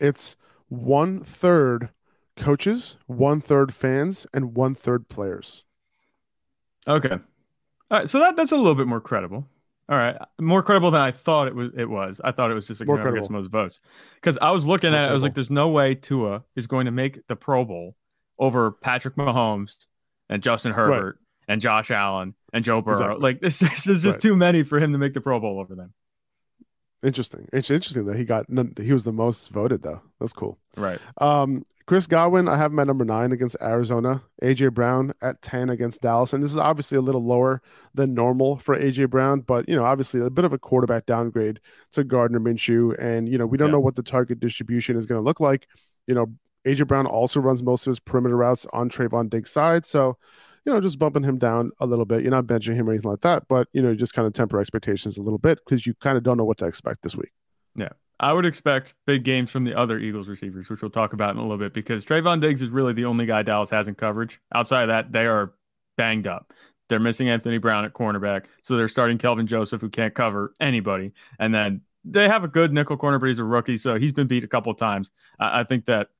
It's 0.00 0.36
one 0.68 1.22
third 1.22 1.90
coaches, 2.36 2.96
one 3.06 3.40
third 3.40 3.72
fans, 3.72 4.26
and 4.34 4.56
one 4.56 4.74
third 4.74 5.08
players. 5.08 5.62
Okay. 6.88 7.18
All 7.92 7.98
right. 8.00 8.08
So 8.08 8.18
that 8.18 8.34
that's 8.34 8.50
a 8.50 8.56
little 8.56 8.74
bit 8.74 8.88
more 8.88 9.00
credible. 9.00 9.46
All 9.88 9.98
right, 9.98 10.16
more 10.40 10.62
credible 10.62 10.90
than 10.90 11.02
I 11.02 11.10
thought 11.10 11.48
it 11.48 11.54
was. 11.54 11.70
It 11.76 11.84
was. 11.90 12.20
I 12.24 12.32
thought 12.32 12.50
it 12.50 12.54
was 12.54 12.66
just 12.66 12.80
like 12.80 12.86
whoever 12.86 13.12
gets 13.12 13.28
most 13.28 13.50
votes. 13.50 13.80
Because 14.14 14.38
I 14.40 14.50
was 14.50 14.64
looking 14.64 14.90
more 14.90 15.00
at 15.00 15.06
it, 15.06 15.10
I 15.10 15.12
was 15.12 15.22
like, 15.22 15.34
"There's 15.34 15.50
no 15.50 15.68
way 15.68 15.94
Tua 15.94 16.44
is 16.56 16.66
going 16.66 16.86
to 16.86 16.92
make 16.92 17.26
the 17.26 17.36
Pro 17.36 17.64
Bowl 17.64 17.96
over 18.38 18.70
Patrick 18.70 19.16
Mahomes 19.16 19.74
and 20.30 20.42
Justin 20.42 20.72
Herbert 20.72 21.18
right. 21.18 21.52
and 21.52 21.60
Josh 21.60 21.90
Allen 21.90 22.34
and 22.54 22.64
Joe 22.64 22.80
Burrow. 22.80 22.96
Exactly. 22.96 23.20
Like 23.20 23.40
this, 23.40 23.58
this 23.58 23.86
is 23.86 24.00
just 24.00 24.14
right. 24.14 24.22
too 24.22 24.36
many 24.36 24.62
for 24.62 24.78
him 24.78 24.92
to 24.92 24.98
make 24.98 25.12
the 25.12 25.20
Pro 25.20 25.40
Bowl 25.40 25.60
over 25.60 25.74
them." 25.74 25.92
Interesting. 27.02 27.48
It's 27.52 27.70
interesting 27.70 28.06
that 28.06 28.16
he 28.16 28.24
got 28.24 28.46
he 28.80 28.92
was 28.92 29.04
the 29.04 29.12
most 29.12 29.50
voted 29.50 29.82
though. 29.82 30.00
That's 30.20 30.32
cool. 30.32 30.58
Right. 30.76 31.00
Um, 31.20 31.66
Chris 31.92 32.06
Godwin, 32.06 32.48
I 32.48 32.56
have 32.56 32.72
him 32.72 32.78
at 32.78 32.86
number 32.86 33.04
nine 33.04 33.32
against 33.32 33.54
Arizona. 33.60 34.22
AJ 34.42 34.72
Brown 34.72 35.12
at 35.20 35.42
10 35.42 35.68
against 35.68 36.00
Dallas. 36.00 36.32
And 36.32 36.42
this 36.42 36.50
is 36.50 36.56
obviously 36.56 36.96
a 36.96 37.02
little 37.02 37.22
lower 37.22 37.60
than 37.92 38.14
normal 38.14 38.56
for 38.56 38.74
AJ 38.74 39.10
Brown, 39.10 39.42
but, 39.42 39.68
you 39.68 39.76
know, 39.76 39.84
obviously 39.84 40.22
a 40.22 40.30
bit 40.30 40.46
of 40.46 40.54
a 40.54 40.58
quarterback 40.58 41.04
downgrade 41.04 41.60
to 41.90 42.02
Gardner 42.02 42.40
Minshew. 42.40 42.98
And, 42.98 43.28
you 43.28 43.36
know, 43.36 43.44
we 43.44 43.58
don't 43.58 43.68
yeah. 43.68 43.72
know 43.72 43.80
what 43.80 43.96
the 43.96 44.02
target 44.02 44.40
distribution 44.40 44.96
is 44.96 45.04
going 45.04 45.18
to 45.18 45.22
look 45.22 45.38
like. 45.38 45.66
You 46.06 46.14
know, 46.14 46.28
AJ 46.66 46.86
Brown 46.86 47.04
also 47.04 47.40
runs 47.40 47.62
most 47.62 47.86
of 47.86 47.90
his 47.90 48.00
perimeter 48.00 48.38
routes 48.38 48.64
on 48.72 48.88
Trevon 48.88 49.28
Diggs' 49.28 49.50
side. 49.50 49.84
So, 49.84 50.16
you 50.64 50.72
know, 50.72 50.80
just 50.80 50.98
bumping 50.98 51.24
him 51.24 51.36
down 51.36 51.72
a 51.78 51.84
little 51.84 52.06
bit. 52.06 52.22
You're 52.22 52.30
not 52.30 52.46
benching 52.46 52.74
him 52.74 52.88
or 52.88 52.92
anything 52.92 53.10
like 53.10 53.20
that, 53.20 53.48
but, 53.50 53.68
you 53.74 53.82
know, 53.82 53.94
just 53.94 54.14
kind 54.14 54.26
of 54.26 54.32
temper 54.32 54.58
expectations 54.58 55.18
a 55.18 55.22
little 55.22 55.36
bit 55.36 55.58
because 55.62 55.84
you 55.86 55.92
kind 56.00 56.16
of 56.16 56.22
don't 56.22 56.38
know 56.38 56.46
what 56.46 56.56
to 56.56 56.64
expect 56.64 57.02
this 57.02 57.16
week. 57.16 57.32
Yeah. 57.76 57.90
I 58.22 58.32
would 58.32 58.46
expect 58.46 58.94
big 59.04 59.24
games 59.24 59.50
from 59.50 59.64
the 59.64 59.76
other 59.76 59.98
Eagles 59.98 60.28
receivers, 60.28 60.70
which 60.70 60.80
we'll 60.80 60.92
talk 60.92 61.12
about 61.12 61.32
in 61.32 61.38
a 61.38 61.42
little 61.42 61.58
bit, 61.58 61.74
because 61.74 62.04
Trevon 62.04 62.40
Diggs 62.40 62.62
is 62.62 62.70
really 62.70 62.92
the 62.92 63.04
only 63.04 63.26
guy 63.26 63.42
Dallas 63.42 63.68
has 63.70 63.88
in 63.88 63.96
coverage. 63.96 64.40
Outside 64.54 64.82
of 64.82 64.88
that, 64.88 65.10
they 65.10 65.26
are 65.26 65.52
banged 65.96 66.28
up. 66.28 66.52
They're 66.88 67.00
missing 67.00 67.28
Anthony 67.28 67.58
Brown 67.58 67.84
at 67.84 67.94
cornerback, 67.94 68.44
so 68.62 68.76
they're 68.76 68.88
starting 68.88 69.18
Kelvin 69.18 69.48
Joseph, 69.48 69.80
who 69.80 69.88
can't 69.88 70.14
cover 70.14 70.54
anybody. 70.60 71.12
And 71.40 71.52
then 71.52 71.80
they 72.04 72.28
have 72.28 72.44
a 72.44 72.48
good 72.48 72.72
nickel 72.72 72.96
corner, 72.96 73.18
but 73.18 73.28
he's 73.28 73.40
a 73.40 73.44
rookie, 73.44 73.76
so 73.76 73.98
he's 73.98 74.12
been 74.12 74.28
beat 74.28 74.44
a 74.44 74.48
couple 74.48 74.70
of 74.70 74.78
times. 74.78 75.10
I, 75.40 75.60
I 75.60 75.64
think 75.64 75.86
that 75.86 76.10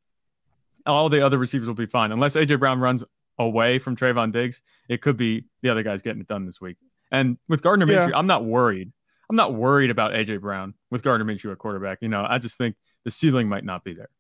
all 0.85 1.09
the 1.09 1.25
other 1.25 1.39
receivers 1.39 1.69
will 1.69 1.75
be 1.75 1.87
fine, 1.87 2.11
unless 2.11 2.35
AJ 2.35 2.59
Brown 2.59 2.81
runs 2.81 3.05
away 3.39 3.79
from 3.79 3.95
Trevon 3.95 4.33
Diggs. 4.33 4.61
It 4.89 5.03
could 5.03 5.17
be 5.17 5.45
the 5.63 5.69
other 5.69 5.85
guys 5.85 6.03
getting 6.03 6.21
it 6.21 6.29
done 6.29 6.47
this 6.47 6.61
week. 6.61 6.79
And 7.13 7.39
with 7.49 7.63
Gardner 7.63 7.87
yeah. 7.87 8.09
Minshew, 8.09 8.13
I'm 8.15 8.27
not 8.27 8.45
worried 8.45 8.93
I'm 9.33 9.37
not 9.37 9.55
worried 9.55 9.91
about 9.91 10.13
AJ 10.13 10.43
Brown 10.43 10.75
with 10.91 11.03
Gardner 11.03 11.25
Minshew 11.25 11.51
at 11.53 11.57
quarterback. 11.57 12.03
You 12.03 12.09
know, 12.09 12.27
I 12.29 12.37
just 12.37 12.59
think 12.59 12.77
the 13.07 13.11
ceiling 13.11 13.49
might 13.49 13.65
not 13.65 13.83
be 13.83 13.95
there. 13.95 14.11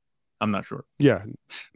I'm 0.40 0.50
not 0.50 0.64
sure. 0.64 0.86
Yeah, 0.98 1.22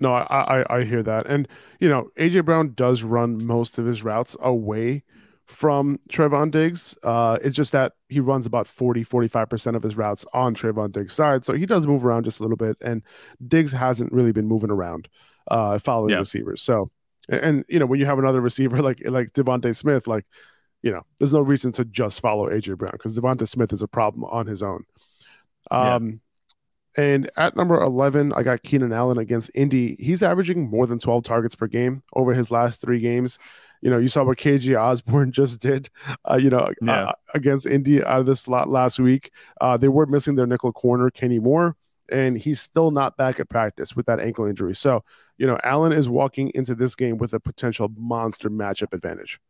no, 0.01 0.15
I, 0.15 0.63
I, 0.63 0.79
I 0.79 0.85
hear 0.85 1.03
that, 1.03 1.27
and 1.27 1.47
you 1.79 1.87
know, 1.87 2.09
AJ 2.19 2.47
Brown 2.47 2.73
does 2.73 3.03
run 3.03 3.45
most 3.45 3.77
of 3.77 3.85
his 3.85 4.03
routes 4.03 4.39
away 4.41 5.05
from 5.45 6.01
Trevon 6.11 6.51
Diggs. 6.51 6.97
Uh, 7.03 7.37
it's 7.43 7.55
just 7.55 7.73
that 7.73 7.93
he 8.09 8.21
runs 8.21 8.47
about 8.47 8.67
40, 8.67 9.05
45% 9.05 9.77
of 9.77 9.83
his 9.83 9.99
routes 9.99 10.25
on 10.33 10.55
Trevon 10.55 10.91
Diggs' 10.91 11.13
side. 11.13 11.45
So 11.45 11.53
he 11.53 11.67
does 11.67 11.87
move 11.87 12.07
around 12.07 12.25
just 12.25 12.41
a 12.41 12.43
little 12.43 12.57
bit. 12.57 12.79
And 12.81 13.03
Diggs 13.47 13.71
hasn't 13.71 14.13
really 14.13 14.33
been 14.33 14.49
moving 14.49 14.71
around, 14.71 15.09
uh, 15.49 15.79
following 15.79 16.13
yeah. 16.13 16.19
receivers. 16.19 16.63
So, 16.63 16.91
and, 17.29 17.65
you 17.69 17.79
know, 17.79 17.87
when 17.87 18.01
you 18.01 18.07
have 18.07 18.19
another 18.19 18.41
receiver 18.41 18.83
like, 18.83 19.01
like 19.05 19.35
DeVonta 19.35 19.77
Smith, 19.77 20.09
like 20.09 20.25
you 20.83 20.91
know, 20.93 21.03
there's 21.19 21.33
no 21.33 21.41
reason 21.41 21.73
to 21.73 21.85
just 21.85 22.21
follow 22.21 22.49
AJ 22.49 22.77
Brown 22.79 22.93
because 22.93 23.19
Devonta 23.19 23.49
Smith 23.49 23.73
is 23.73 23.83
a 23.83 23.89
problem 23.89 24.25
on 24.25 24.47
his 24.47 24.63
own. 24.63 24.85
Um, 25.71 26.21
yeah. 26.97 27.05
and 27.05 27.31
at 27.37 27.57
number 27.57 27.81
11, 27.81 28.33
I 28.33 28.43
got 28.43 28.63
Keenan 28.63 28.93
Allen 28.93 29.19
against 29.19 29.51
Indy. 29.55 29.97
He's 29.99 30.23
averaging 30.23 30.71
more 30.71 30.87
than 30.87 30.99
12 30.99 31.25
targets 31.25 31.57
per 31.57 31.67
game 31.67 32.03
over 32.15 32.35
his 32.35 32.51
last 32.51 32.81
three 32.81 33.01
games. 33.01 33.39
You 33.83 33.91
know, 33.91 33.99
you 33.99 34.09
saw 34.09 34.25
what 34.25 34.39
KJ 34.39 34.81
Osborn 34.81 35.33
just 35.33 35.61
did, 35.61 35.91
uh, 36.29 36.37
you 36.37 36.51
know, 36.51 36.71
yeah. 36.81 37.09
uh, 37.09 37.13
against 37.35 37.67
Indy 37.67 38.03
out 38.03 38.21
of 38.21 38.27
the 38.27 38.37
slot 38.37 38.69
last 38.69 38.99
week. 38.99 39.33
Uh, 39.61 39.77
they 39.77 39.89
were 39.89 40.07
missing 40.07 40.35
their 40.35 40.47
nickel 40.47 40.73
corner, 40.73 41.11
Kenny 41.11 41.39
Moore, 41.39 41.77
and 42.11 42.39
he's 42.39 42.61
still 42.61 42.91
not 42.91 43.17
back 43.17 43.41
at 43.41 43.49
practice 43.49 43.97
with 43.97 44.07
that 44.07 44.21
ankle 44.21 44.47
injury. 44.47 44.75
So, 44.75 45.05
you 45.37 45.47
know, 45.47 45.59
Allen 45.65 45.93
is 45.93 46.09
walking 46.09 46.53
into 46.55 46.75
this 46.75 46.95
game 46.95 47.19
with 47.19 47.35
a 47.35 47.41
potential 47.41 47.91
monster 47.97 48.49
matchup 48.49 48.95
advantage. 48.95 49.41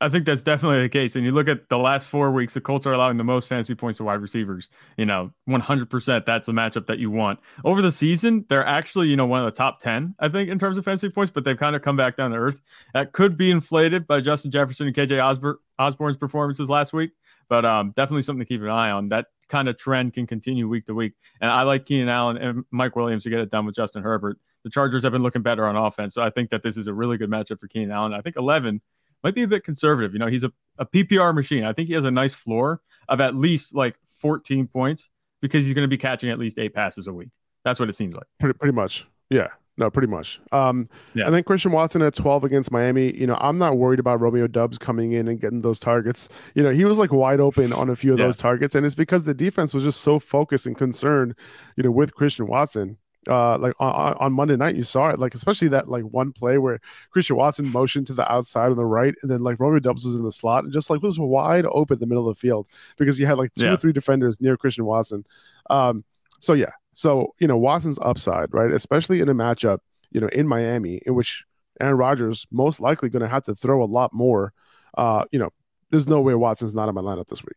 I 0.00 0.08
think 0.08 0.26
that's 0.26 0.42
definitely 0.42 0.82
the 0.82 0.88
case. 0.88 1.16
And 1.16 1.24
you 1.24 1.32
look 1.32 1.48
at 1.48 1.68
the 1.68 1.78
last 1.78 2.08
four 2.08 2.30
weeks, 2.30 2.54
the 2.54 2.60
Colts 2.60 2.86
are 2.86 2.92
allowing 2.92 3.16
the 3.16 3.24
most 3.24 3.48
fantasy 3.48 3.74
points 3.74 3.98
to 3.98 4.04
wide 4.04 4.20
receivers. 4.20 4.68
You 4.96 5.06
know, 5.06 5.30
100% 5.48 6.24
that's 6.24 6.48
a 6.48 6.52
matchup 6.52 6.86
that 6.86 6.98
you 6.98 7.10
want. 7.10 7.40
Over 7.64 7.82
the 7.82 7.92
season, 7.92 8.44
they're 8.48 8.64
actually, 8.64 9.08
you 9.08 9.16
know, 9.16 9.26
one 9.26 9.40
of 9.40 9.46
the 9.46 9.56
top 9.56 9.80
10, 9.80 10.14
I 10.18 10.28
think, 10.28 10.50
in 10.50 10.58
terms 10.58 10.78
of 10.78 10.84
fantasy 10.84 11.08
points, 11.08 11.32
but 11.32 11.44
they've 11.44 11.58
kind 11.58 11.74
of 11.74 11.82
come 11.82 11.96
back 11.96 12.16
down 12.16 12.30
to 12.30 12.36
earth. 12.36 12.60
That 12.94 13.12
could 13.12 13.36
be 13.36 13.50
inflated 13.50 14.06
by 14.06 14.20
Justin 14.20 14.50
Jefferson 14.50 14.86
and 14.86 14.94
KJ 14.94 15.22
Osborn, 15.22 15.56
Osborn's 15.78 16.16
performances 16.16 16.68
last 16.68 16.92
week, 16.92 17.10
but 17.48 17.64
um, 17.64 17.92
definitely 17.96 18.22
something 18.22 18.44
to 18.44 18.48
keep 18.48 18.62
an 18.62 18.68
eye 18.68 18.90
on. 18.90 19.08
That 19.08 19.26
kind 19.48 19.68
of 19.68 19.78
trend 19.78 20.14
can 20.14 20.26
continue 20.26 20.68
week 20.68 20.86
to 20.86 20.94
week. 20.94 21.14
And 21.40 21.50
I 21.50 21.62
like 21.62 21.86
Keenan 21.86 22.08
Allen 22.08 22.36
and 22.36 22.64
Mike 22.70 22.96
Williams 22.96 23.24
to 23.24 23.30
get 23.30 23.40
it 23.40 23.50
done 23.50 23.66
with 23.66 23.74
Justin 23.74 24.02
Herbert. 24.02 24.38
The 24.64 24.70
Chargers 24.70 25.02
have 25.04 25.12
been 25.12 25.22
looking 25.22 25.42
better 25.42 25.66
on 25.66 25.76
offense. 25.76 26.14
So 26.14 26.22
I 26.22 26.30
think 26.30 26.50
that 26.50 26.62
this 26.62 26.76
is 26.76 26.86
a 26.86 26.92
really 26.92 27.16
good 27.16 27.30
matchup 27.30 27.60
for 27.60 27.68
Keenan 27.68 27.92
Allen. 27.92 28.12
I 28.12 28.20
think 28.20 28.36
11 28.36 28.80
might 29.22 29.34
be 29.34 29.42
a 29.42 29.48
bit 29.48 29.64
conservative. 29.64 30.12
You 30.12 30.18
know, 30.18 30.26
he's 30.26 30.44
a, 30.44 30.52
a 30.78 30.86
PPR 30.86 31.34
machine. 31.34 31.64
I 31.64 31.72
think 31.72 31.88
he 31.88 31.94
has 31.94 32.04
a 32.04 32.10
nice 32.10 32.34
floor 32.34 32.80
of 33.08 33.20
at 33.20 33.34
least 33.34 33.74
like 33.74 33.98
14 34.20 34.66
points 34.66 35.08
because 35.40 35.64
he's 35.64 35.74
going 35.74 35.84
to 35.84 35.88
be 35.88 35.98
catching 35.98 36.30
at 36.30 36.38
least 36.38 36.58
eight 36.58 36.74
passes 36.74 37.06
a 37.06 37.12
week. 37.12 37.28
That's 37.64 37.80
what 37.80 37.88
it 37.88 37.96
seems 37.96 38.14
like. 38.14 38.26
Pretty, 38.38 38.58
pretty 38.58 38.74
much. 38.74 39.06
Yeah. 39.30 39.48
No, 39.76 39.90
pretty 39.90 40.08
much. 40.08 40.40
Um, 40.50 40.88
yeah. 41.14 41.26
And 41.26 41.34
then 41.34 41.44
Christian 41.44 41.70
Watson 41.70 42.02
at 42.02 42.12
12 42.12 42.42
against 42.42 42.72
Miami. 42.72 43.16
You 43.16 43.28
know, 43.28 43.38
I'm 43.40 43.58
not 43.58 43.76
worried 43.76 44.00
about 44.00 44.20
Romeo 44.20 44.48
Doubs 44.48 44.76
coming 44.76 45.12
in 45.12 45.28
and 45.28 45.40
getting 45.40 45.62
those 45.62 45.78
targets. 45.78 46.28
You 46.56 46.64
know, 46.64 46.70
he 46.70 46.84
was 46.84 46.98
like 46.98 47.12
wide 47.12 47.38
open 47.38 47.72
on 47.72 47.88
a 47.88 47.94
few 47.94 48.12
of 48.12 48.18
yeah. 48.18 48.24
those 48.24 48.36
targets. 48.36 48.74
And 48.74 48.84
it's 48.84 48.96
because 48.96 49.24
the 49.24 49.34
defense 49.34 49.72
was 49.72 49.84
just 49.84 50.00
so 50.00 50.18
focused 50.18 50.66
and 50.66 50.76
concerned, 50.76 51.36
you 51.76 51.84
know, 51.84 51.92
with 51.92 52.12
Christian 52.14 52.48
Watson 52.48 52.98
uh, 53.26 53.58
like 53.58 53.74
on, 53.80 54.14
on 54.14 54.32
Monday 54.32 54.56
night, 54.56 54.76
you 54.76 54.82
saw 54.82 55.08
it, 55.08 55.18
like 55.18 55.34
especially 55.34 55.68
that 55.68 55.88
like 55.88 56.04
one 56.04 56.32
play 56.32 56.58
where 56.58 56.80
Christian 57.10 57.36
Watson 57.36 57.68
motioned 57.68 58.06
to 58.06 58.14
the 58.14 58.30
outside 58.30 58.70
on 58.70 58.76
the 58.76 58.84
right, 58.84 59.14
and 59.22 59.30
then 59.30 59.40
like 59.40 59.58
Romeo 59.58 59.80
Doubs 59.80 60.04
was 60.04 60.14
in 60.14 60.22
the 60.22 60.32
slot 60.32 60.64
and 60.64 60.72
just 60.72 60.90
like 60.90 61.02
was 61.02 61.18
wide 61.18 61.66
open 61.70 61.96
in 61.96 62.00
the 62.00 62.06
middle 62.06 62.28
of 62.28 62.36
the 62.36 62.40
field 62.40 62.68
because 62.96 63.18
you 63.18 63.26
had 63.26 63.38
like 63.38 63.52
two 63.54 63.66
yeah. 63.66 63.72
or 63.72 63.76
three 63.76 63.92
defenders 63.92 64.40
near 64.40 64.56
Christian 64.56 64.84
Watson. 64.84 65.24
Um, 65.68 66.04
so 66.40 66.52
yeah, 66.52 66.70
so 66.94 67.34
you 67.38 67.48
know 67.48 67.56
Watson's 67.56 67.98
upside, 68.00 68.52
right, 68.54 68.70
especially 68.70 69.20
in 69.20 69.28
a 69.28 69.34
matchup, 69.34 69.78
you 70.10 70.20
know, 70.20 70.28
in 70.28 70.46
Miami, 70.46 71.00
in 71.04 71.14
which 71.14 71.44
Aaron 71.80 71.96
Rodgers 71.96 72.46
most 72.50 72.80
likely 72.80 73.08
going 73.08 73.22
to 73.22 73.28
have 73.28 73.44
to 73.44 73.54
throw 73.54 73.82
a 73.82 73.86
lot 73.86 74.12
more. 74.12 74.52
Uh, 74.96 75.24
you 75.30 75.38
know, 75.38 75.50
there's 75.90 76.06
no 76.06 76.20
way 76.20 76.34
Watson's 76.34 76.74
not 76.74 76.88
in 76.88 76.94
my 76.94 77.00
lineup 77.00 77.28
this 77.28 77.44
week. 77.44 77.56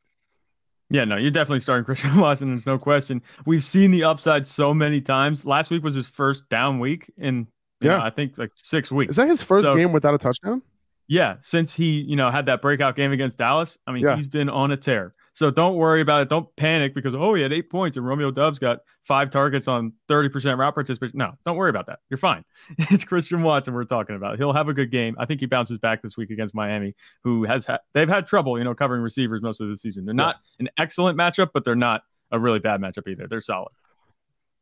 Yeah, 0.91 1.05
no, 1.05 1.15
you're 1.15 1.31
definitely 1.31 1.62
starting 1.62 1.86
Christian 1.86 2.17
Watson. 2.19 2.50
There's 2.50 2.65
no 2.65 2.77
question. 2.77 3.21
We've 3.45 3.63
seen 3.63 3.91
the 3.91 4.03
upside 4.03 4.45
so 4.45 4.74
many 4.74 5.00
times. 5.00 5.45
Last 5.45 5.71
week 5.71 5.83
was 5.83 5.95
his 5.95 6.07
first 6.07 6.48
down 6.50 6.79
week 6.79 7.10
in, 7.17 7.48
yeah, 7.79 7.98
know, 7.98 8.03
I 8.03 8.10
think 8.10 8.38
like 8.38 8.51
six 8.55 8.91
weeks. 8.91 9.12
Is 9.12 9.15
that 9.15 9.29
his 9.29 9.41
first 9.41 9.67
so, 9.67 9.74
game 9.74 9.93
without 9.93 10.13
a 10.13 10.17
touchdown? 10.17 10.62
Yeah, 11.07 11.38
since 11.41 11.74
he, 11.74 12.01
you 12.01 12.17
know, 12.17 12.29
had 12.29 12.45
that 12.48 12.62
breakout 12.62 12.98
game 12.98 13.13
against 13.13 13.38
Dallas. 13.38 13.77
I 13.88 13.93
mean, 13.93 14.03
yeah. 14.03 14.17
he's 14.17 14.27
been 14.27 14.50
on 14.50 14.71
a 14.71 14.77
tear. 14.77 15.13
So 15.33 15.50
don't 15.50 15.75
worry 15.75 16.01
about 16.01 16.24
it. 16.24 16.29
Don't 16.29 16.53
panic 16.57 16.93
because 16.93 17.15
oh, 17.15 17.33
he 17.36 17.41
had 17.41 17.53
eight 17.53 17.69
points 17.69 17.95
and 17.95 18.05
Romeo 18.05 18.31
Doubs 18.31 18.60
got 18.60 18.79
five 19.03 19.31
targets 19.31 19.67
on 19.67 19.93
30% 20.10 20.58
route 20.58 20.74
participation. 20.74 21.17
No, 21.17 21.34
don't 21.46 21.58
worry 21.58 21.70
about 21.70 21.88
that. 21.88 22.00
You're 22.10 22.17
fine. 22.17 22.43
It's 22.91 23.03
Christian 23.03 23.41
Watson 23.41 23.74
we're 23.74 23.86
talking 23.86 24.15
about. 24.15 24.38
He'll 24.38 24.53
have 24.53 24.70
a 24.70 24.74
good 24.74 24.91
game. 24.91 25.15
I 25.17 25.25
think 25.25 25.39
he 25.39 25.46
bounces 25.46 25.77
back 25.77 26.01
this 26.01 26.17
week 26.17 26.29
against 26.29 26.53
Miami, 26.53 26.96
who 27.24 27.43
has 27.43 27.65
had 27.65 27.79
they've 27.93 28.10
had 28.10 28.27
trouble, 28.27 28.58
you 28.58 28.63
know, 28.63 28.75
covering 28.75 29.01
receivers 29.01 29.41
most 29.41 29.62
of 29.62 29.70
the 29.70 29.75
season. 29.75 30.05
They're 30.05 30.13
not 30.13 30.38
yeah. 30.60 30.65
an 30.65 30.70
excellent 30.77 31.17
matchup, 31.17 31.50
but 31.53 31.65
they're 31.65 31.75
not 31.75 32.03
a 32.31 32.39
really 32.39 32.60
bad 32.60 32.81
matchup 32.81 33.08
either. 33.08 33.27
They're 33.27 33.41
solid. 33.41 33.72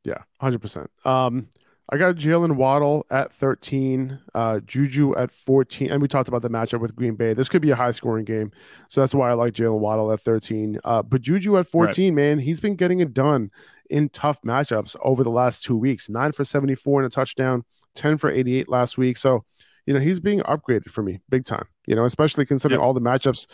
Yeah, 0.03 0.23
hundred 0.39 0.61
percent. 0.61 0.89
Um, 1.05 1.49
I 1.91 1.97
got 1.97 2.15
Jalen 2.15 2.55
Waddle 2.55 3.05
at 3.09 3.33
13, 3.33 4.19
uh, 4.35 4.59
Juju 4.59 5.15
at 5.15 5.31
14. 5.31 5.89
And 5.91 6.01
we 6.01 6.07
talked 6.07 6.27
about 6.27 6.43
the 6.43 6.49
matchup 6.49 6.81
with 6.81 6.95
Green 6.95 7.15
Bay. 7.15 7.33
This 7.33 7.49
could 7.49 7.63
be 7.63 7.71
a 7.71 7.75
high 7.75 7.91
scoring 7.91 8.25
game. 8.25 8.51
So 8.89 9.01
that's 9.01 9.15
why 9.15 9.31
I 9.31 9.33
like 9.33 9.53
Jalen 9.53 9.79
Waddle 9.79 10.11
at 10.11 10.21
13. 10.21 10.79
Uh, 10.83 11.01
but 11.01 11.21
Juju 11.21 11.57
at 11.57 11.67
14, 11.67 12.13
right. 12.13 12.15
man, 12.15 12.39
he's 12.39 12.59
been 12.59 12.75
getting 12.75 12.99
it 12.99 13.13
done 13.13 13.49
in 13.89 14.09
tough 14.09 14.39
matchups 14.43 14.95
over 15.01 15.23
the 15.23 15.31
last 15.31 15.63
two 15.63 15.75
weeks. 15.75 16.09
Nine 16.09 16.31
for 16.31 16.43
74 16.43 17.01
and 17.01 17.11
a 17.11 17.13
touchdown, 17.13 17.63
10 17.95 18.19
for 18.19 18.29
88 18.29 18.69
last 18.69 18.99
week. 18.99 19.17
So, 19.17 19.43
you 19.87 19.93
know, 19.95 19.99
he's 19.99 20.19
being 20.19 20.41
upgraded 20.41 20.91
for 20.91 21.01
me 21.01 21.21
big 21.27 21.43
time, 21.43 21.65
you 21.87 21.95
know, 21.95 22.05
especially 22.05 22.45
considering 22.45 22.81
yep. 22.81 22.85
all 22.85 22.93
the 22.93 23.01
matchups, 23.01 23.47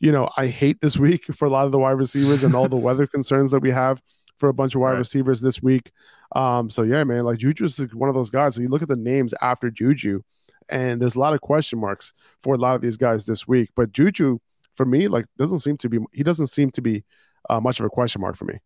you 0.00 0.10
know, 0.10 0.28
I 0.36 0.48
hate 0.48 0.80
this 0.80 0.98
week 0.98 1.26
for 1.34 1.44
a 1.44 1.50
lot 1.50 1.66
of 1.66 1.72
the 1.72 1.78
wide 1.78 1.92
receivers 1.92 2.42
and 2.42 2.56
all 2.56 2.68
the 2.68 2.76
weather 2.76 3.06
concerns 3.06 3.52
that 3.52 3.60
we 3.60 3.70
have 3.70 4.02
for 4.38 4.48
a 4.48 4.54
bunch 4.54 4.74
of 4.74 4.80
wide 4.80 4.92
right. 4.92 4.98
receivers 4.98 5.40
this 5.40 5.62
week. 5.62 5.92
Um, 6.34 6.70
so 6.70 6.82
yeah, 6.82 7.04
man, 7.04 7.24
like 7.24 7.38
Juju 7.38 7.64
is 7.64 7.78
one 7.94 8.08
of 8.08 8.14
those 8.14 8.30
guys. 8.30 8.54
So 8.54 8.60
you 8.60 8.68
look 8.68 8.82
at 8.82 8.88
the 8.88 8.96
names 8.96 9.34
after 9.40 9.70
Juju, 9.70 10.22
and 10.68 11.00
there's 11.00 11.16
a 11.16 11.20
lot 11.20 11.34
of 11.34 11.40
question 11.40 11.78
marks 11.78 12.12
for 12.42 12.54
a 12.54 12.58
lot 12.58 12.74
of 12.74 12.80
these 12.80 12.96
guys 12.96 13.26
this 13.26 13.46
week. 13.46 13.70
But 13.76 13.92
Juju, 13.92 14.38
for 14.74 14.84
me, 14.86 15.08
like 15.08 15.26
doesn't 15.38 15.60
seem 15.60 15.76
to 15.78 15.88
be 15.88 15.98
he 16.12 16.22
doesn't 16.22 16.48
seem 16.48 16.70
to 16.72 16.80
be 16.80 17.04
uh, 17.48 17.60
much 17.60 17.80
of 17.80 17.86
a 17.86 17.90
question 17.90 18.20
mark 18.20 18.36
for 18.36 18.44
me. 18.44 18.58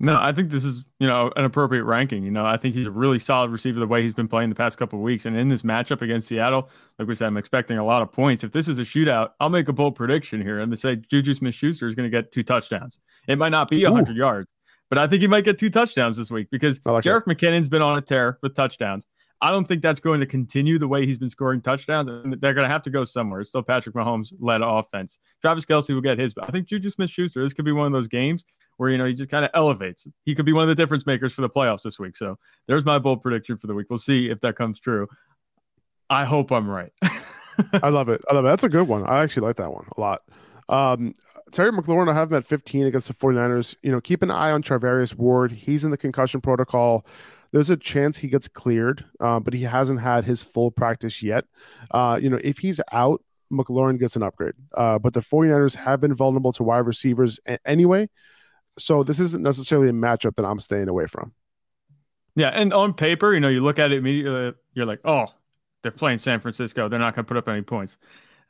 No, 0.00 0.18
I 0.20 0.32
think 0.32 0.50
this 0.50 0.64
is 0.64 0.84
you 0.98 1.06
know 1.06 1.30
an 1.36 1.44
appropriate 1.44 1.84
ranking. 1.84 2.24
You 2.24 2.32
know, 2.32 2.44
I 2.44 2.56
think 2.56 2.74
he's 2.74 2.86
a 2.86 2.90
really 2.90 3.20
solid 3.20 3.50
receiver 3.50 3.78
the 3.78 3.86
way 3.86 4.02
he's 4.02 4.12
been 4.12 4.26
playing 4.26 4.48
the 4.48 4.56
past 4.56 4.76
couple 4.76 4.98
of 4.98 5.04
weeks, 5.04 5.24
and 5.24 5.36
in 5.36 5.48
this 5.48 5.62
matchup 5.62 6.02
against 6.02 6.26
Seattle, 6.26 6.68
like 6.98 7.06
we 7.06 7.14
said, 7.14 7.28
I'm 7.28 7.36
expecting 7.36 7.78
a 7.78 7.84
lot 7.84 8.02
of 8.02 8.10
points. 8.10 8.42
If 8.42 8.50
this 8.50 8.68
is 8.68 8.78
a 8.78 8.82
shootout, 8.82 9.30
I'll 9.38 9.50
make 9.50 9.68
a 9.68 9.72
bold 9.72 9.94
prediction 9.94 10.42
here 10.42 10.58
and 10.58 10.70
to 10.72 10.76
say 10.76 10.96
Juju 10.96 11.34
Smith-Schuster 11.34 11.88
is 11.88 11.94
going 11.94 12.10
to 12.10 12.14
get 12.14 12.32
two 12.32 12.42
touchdowns. 12.42 12.98
It 13.28 13.38
might 13.38 13.50
not 13.50 13.70
be 13.70 13.84
100 13.84 14.12
Ooh. 14.12 14.18
yards, 14.18 14.48
but 14.94 15.00
I 15.00 15.08
think 15.08 15.22
he 15.22 15.26
might 15.26 15.44
get 15.44 15.58
two 15.58 15.70
touchdowns 15.70 16.16
this 16.16 16.30
week 16.30 16.48
because 16.52 16.80
like 16.84 17.02
Jerick 17.02 17.24
McKinnon's 17.24 17.68
been 17.68 17.82
on 17.82 17.98
a 17.98 18.00
tear 18.00 18.38
with 18.44 18.54
touchdowns. 18.54 19.06
I 19.40 19.50
don't 19.50 19.66
think 19.66 19.82
that's 19.82 19.98
going 19.98 20.20
to 20.20 20.26
continue 20.26 20.78
the 20.78 20.86
way 20.86 21.04
he's 21.04 21.18
been 21.18 21.28
scoring 21.28 21.60
touchdowns, 21.62 22.08
and 22.08 22.34
they're 22.40 22.54
going 22.54 22.64
to 22.64 22.72
have 22.72 22.84
to 22.84 22.90
go 22.90 23.04
somewhere. 23.04 23.40
It's 23.40 23.48
still 23.48 23.64
Patrick 23.64 23.96
Mahomes 23.96 24.32
led 24.38 24.62
offense. 24.62 25.18
Travis 25.42 25.64
Kelce 25.64 25.92
will 25.92 26.00
get 26.00 26.20
his, 26.20 26.32
but 26.32 26.44
I 26.44 26.52
think 26.52 26.68
Juju 26.68 26.90
Smith 26.90 27.10
Schuster, 27.10 27.42
this 27.42 27.52
could 27.52 27.64
be 27.64 27.72
one 27.72 27.88
of 27.88 27.92
those 27.92 28.06
games 28.06 28.44
where, 28.76 28.88
you 28.88 28.96
know, 28.96 29.04
he 29.04 29.14
just 29.14 29.30
kind 29.30 29.44
of 29.44 29.50
elevates. 29.52 30.06
He 30.24 30.32
could 30.36 30.46
be 30.46 30.52
one 30.52 30.62
of 30.62 30.68
the 30.68 30.76
difference 30.76 31.06
makers 31.06 31.32
for 31.32 31.42
the 31.42 31.50
playoffs 31.50 31.82
this 31.82 31.98
week. 31.98 32.16
So 32.16 32.38
there's 32.68 32.84
my 32.84 33.00
bold 33.00 33.20
prediction 33.20 33.58
for 33.58 33.66
the 33.66 33.74
week. 33.74 33.88
We'll 33.90 33.98
see 33.98 34.30
if 34.30 34.40
that 34.42 34.54
comes 34.56 34.78
true. 34.78 35.08
I 36.08 36.24
hope 36.24 36.52
I'm 36.52 36.70
right. 36.70 36.92
I 37.82 37.88
love 37.88 38.08
it. 38.10 38.22
I 38.30 38.34
love 38.34 38.44
it. 38.44 38.48
That's 38.48 38.64
a 38.64 38.68
good 38.68 38.86
one. 38.86 39.04
I 39.04 39.22
actually 39.22 39.48
like 39.48 39.56
that 39.56 39.72
one 39.72 39.86
a 39.96 40.00
lot. 40.00 40.22
Um, 40.68 41.14
Terry 41.52 41.70
McLaurin, 41.70 42.10
I 42.10 42.14
have 42.14 42.30
him 42.30 42.36
at 42.36 42.44
15 42.44 42.86
against 42.86 43.08
the 43.08 43.14
49ers. 43.14 43.76
You 43.82 43.92
know, 43.92 44.00
keep 44.00 44.22
an 44.22 44.30
eye 44.30 44.50
on 44.50 44.62
Charvarius 44.62 45.14
Ward. 45.14 45.52
He's 45.52 45.84
in 45.84 45.90
the 45.90 45.96
concussion 45.96 46.40
protocol. 46.40 47.06
There's 47.52 47.70
a 47.70 47.76
chance 47.76 48.16
he 48.18 48.26
gets 48.26 48.48
cleared, 48.48 49.04
uh, 49.20 49.38
but 49.38 49.54
he 49.54 49.62
hasn't 49.62 50.00
had 50.00 50.24
his 50.24 50.42
full 50.42 50.72
practice 50.72 51.22
yet. 51.22 51.44
Uh, 51.92 52.18
you 52.20 52.28
know, 52.28 52.40
if 52.42 52.58
he's 52.58 52.80
out, 52.90 53.22
McLaurin 53.52 54.00
gets 54.00 54.16
an 54.16 54.24
upgrade. 54.24 54.54
Uh, 54.76 54.98
but 54.98 55.12
the 55.12 55.20
49ers 55.20 55.76
have 55.76 56.00
been 56.00 56.14
vulnerable 56.14 56.52
to 56.52 56.64
wide 56.64 56.86
receivers 56.86 57.38
a- 57.46 57.64
anyway. 57.64 58.08
So 58.78 59.04
this 59.04 59.20
isn't 59.20 59.42
necessarily 59.42 59.88
a 59.88 59.92
matchup 59.92 60.34
that 60.36 60.44
I'm 60.44 60.58
staying 60.58 60.88
away 60.88 61.06
from. 61.06 61.32
Yeah. 62.34 62.48
And 62.48 62.72
on 62.72 62.94
paper, 62.94 63.32
you 63.32 63.38
know, 63.38 63.48
you 63.48 63.60
look 63.60 63.78
at 63.78 63.92
it 63.92 63.98
immediately, 63.98 64.54
you're 64.72 64.86
like, 64.86 65.00
oh, 65.04 65.26
they're 65.82 65.92
playing 65.92 66.18
San 66.18 66.40
Francisco. 66.40 66.88
They're 66.88 66.98
not 66.98 67.14
going 67.14 67.24
to 67.24 67.28
put 67.28 67.36
up 67.36 67.48
any 67.48 67.62
points. 67.62 67.98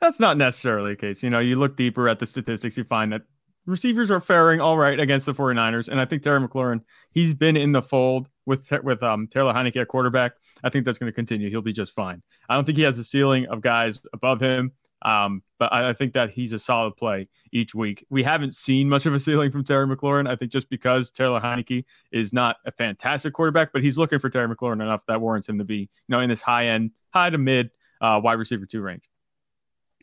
That's 0.05 0.19
not 0.19 0.37
necessarily 0.37 0.91
the 0.91 0.97
case. 0.97 1.23
You 1.23 1.31
know, 1.31 1.39
you 1.39 1.55
look 1.55 1.75
deeper 1.75 2.07
at 2.07 2.19
the 2.19 2.27
statistics, 2.27 2.77
you 2.77 2.83
find 2.83 3.11
that 3.11 3.23
receivers 3.65 4.11
are 4.11 4.19
faring 4.19 4.61
all 4.61 4.77
right 4.77 4.99
against 4.99 5.25
the 5.25 5.33
49ers. 5.33 5.87
And 5.87 5.99
I 5.99 6.05
think 6.05 6.21
Terry 6.21 6.39
McLaurin, 6.39 6.81
he's 7.09 7.33
been 7.33 7.57
in 7.57 7.71
the 7.71 7.81
fold 7.81 8.27
with 8.45 8.71
with 8.83 9.01
um, 9.01 9.27
Taylor 9.27 9.51
Heinicke 9.51 9.81
at 9.81 9.87
quarterback. 9.87 10.33
I 10.63 10.69
think 10.69 10.85
that's 10.85 10.99
going 10.99 11.11
to 11.11 11.15
continue. 11.15 11.49
He'll 11.49 11.63
be 11.63 11.73
just 11.73 11.91
fine. 11.91 12.21
I 12.47 12.53
don't 12.53 12.65
think 12.65 12.77
he 12.77 12.83
has 12.83 12.99
a 12.99 13.03
ceiling 13.03 13.47
of 13.47 13.61
guys 13.61 13.99
above 14.13 14.41
him. 14.41 14.73
Um, 15.01 15.41
but 15.57 15.73
I, 15.73 15.89
I, 15.89 15.93
think 15.93 16.13
that 16.13 16.29
he's 16.31 16.53
a 16.53 16.59
solid 16.59 16.95
play 16.97 17.27
each 17.51 17.73
week. 17.73 18.05
We 18.09 18.21
haven't 18.21 18.55
seen 18.55 18.89
much 18.89 19.07
of 19.07 19.13
a 19.13 19.19
ceiling 19.19 19.51
from 19.51 19.63
Terry 19.63 19.87
McLaurin. 19.87 20.27
I 20.29 20.35
think 20.35 20.51
just 20.51 20.69
because 20.69 21.09
Taylor 21.09 21.39
Heinicke 21.39 21.83
is 22.11 22.31
not 22.31 22.57
a 22.65 22.71
fantastic 22.71 23.33
quarterback, 23.33 23.73
but 23.73 23.83
he's 23.83 23.97
looking 23.97 24.19
for 24.19 24.29
Terry 24.29 24.47
McLaurin 24.47 24.81
enough 24.81 25.01
that 25.07 25.19
warrants 25.19 25.49
him 25.49 25.57
to 25.57 25.63
be, 25.63 25.77
you 25.77 25.89
know, 26.09 26.19
in 26.19 26.29
this 26.29 26.41
high 26.41 26.67
end, 26.67 26.91
high 27.11 27.31
to 27.31 27.37
mid 27.39 27.71
uh, 28.01 28.19
wide 28.23 28.39
receiver 28.39 28.65
two 28.65 28.81
range. 28.81 29.03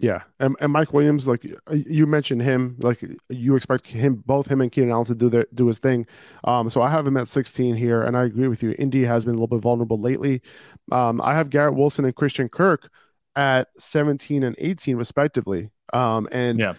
Yeah, 0.00 0.22
and, 0.40 0.56
and 0.60 0.72
Mike 0.72 0.92
Williams, 0.92 1.28
like 1.28 1.46
you 1.70 2.06
mentioned 2.06 2.42
him, 2.42 2.76
like 2.80 3.04
you 3.28 3.54
expect 3.54 3.86
him, 3.86 4.22
both 4.26 4.48
him 4.48 4.60
and 4.60 4.72
Keenan 4.72 4.90
Allen 4.90 5.06
to 5.06 5.14
do 5.14 5.28
their 5.28 5.46
do 5.54 5.68
his 5.68 5.78
thing. 5.78 6.06
Um, 6.44 6.68
so 6.70 6.82
I 6.82 6.90
have 6.90 7.06
him 7.06 7.16
at 7.16 7.28
16 7.28 7.76
here, 7.76 8.02
and 8.02 8.16
I 8.16 8.24
agree 8.24 8.48
with 8.48 8.62
you. 8.62 8.74
Indy 8.78 9.04
has 9.04 9.24
been 9.24 9.34
a 9.34 9.38
little 9.38 9.46
bit 9.46 9.60
vulnerable 9.60 10.00
lately. 10.00 10.42
Um, 10.90 11.20
I 11.20 11.34
have 11.34 11.50
Garrett 11.50 11.74
Wilson 11.74 12.04
and 12.04 12.16
Christian 12.16 12.48
Kirk 12.48 12.90
at 13.36 13.68
17 13.78 14.42
and 14.42 14.56
18 14.58 14.96
respectively. 14.96 15.70
Um, 15.92 16.28
and 16.32 16.58
Yeah. 16.58 16.74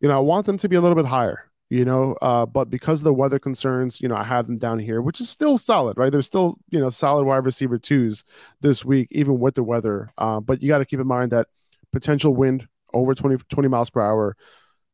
you 0.00 0.08
know, 0.08 0.16
I 0.16 0.20
want 0.20 0.46
them 0.46 0.56
to 0.58 0.68
be 0.68 0.76
a 0.76 0.80
little 0.80 0.96
bit 0.96 1.06
higher, 1.06 1.50
you 1.68 1.84
know, 1.84 2.16
uh, 2.22 2.46
but 2.46 2.70
because 2.70 3.00
of 3.00 3.04
the 3.04 3.12
weather 3.12 3.38
concerns, 3.38 4.00
you 4.00 4.08
know, 4.08 4.16
I 4.16 4.24
have 4.24 4.46
them 4.46 4.56
down 4.56 4.78
here, 4.78 5.02
which 5.02 5.20
is 5.20 5.28
still 5.28 5.58
solid, 5.58 5.98
right? 5.98 6.10
There's 6.10 6.26
still, 6.26 6.56
you 6.70 6.80
know, 6.80 6.88
solid 6.90 7.24
wide 7.24 7.44
receiver 7.44 7.78
twos 7.78 8.24
this 8.62 8.84
week, 8.84 9.08
even 9.10 9.38
with 9.38 9.56
the 9.56 9.62
weather. 9.62 10.10
Uh, 10.16 10.40
but 10.40 10.62
you 10.62 10.68
got 10.68 10.78
to 10.78 10.84
keep 10.86 11.00
in 11.00 11.06
mind 11.06 11.32
that 11.32 11.48
potential 11.92 12.34
wind 12.34 12.68
over 12.92 13.14
20, 13.14 13.36
20 13.48 13.68
miles 13.68 13.90
per 13.90 14.00
hour, 14.00 14.36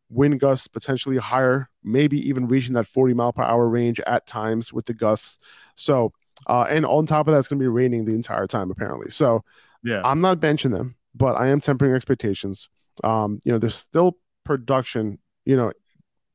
wind 0.08 0.40
gusts 0.40 0.68
potentially 0.68 1.16
higher, 1.16 1.68
maybe 1.82 2.28
even 2.28 2.48
reaching 2.48 2.74
that 2.74 2.86
40 2.86 3.14
mile 3.14 3.32
per 3.32 3.42
hour 3.42 3.68
range 3.68 4.00
at 4.00 4.26
times 4.26 4.72
with 4.72 4.86
the 4.86 4.94
gusts. 4.94 5.38
So, 5.74 6.12
uh, 6.46 6.62
and 6.68 6.86
on 6.86 7.06
top 7.06 7.26
of 7.26 7.32
that, 7.32 7.38
it's 7.40 7.48
going 7.48 7.58
to 7.58 7.62
be 7.62 7.68
raining 7.68 8.04
the 8.04 8.14
entire 8.14 8.46
time, 8.46 8.70
apparently. 8.70 9.10
So, 9.10 9.44
Yeah. 9.82 10.02
I'm 10.04 10.20
not 10.20 10.40
benching 10.40 10.70
them, 10.72 10.96
but 11.14 11.34
I 11.34 11.48
am 11.48 11.60
tempering 11.60 11.94
expectations. 11.94 12.68
Um, 13.04 13.40
you 13.44 13.52
know, 13.52 13.58
there's 13.58 13.74
still 13.74 14.16
production, 14.44 15.18
you 15.44 15.56
know, 15.56 15.72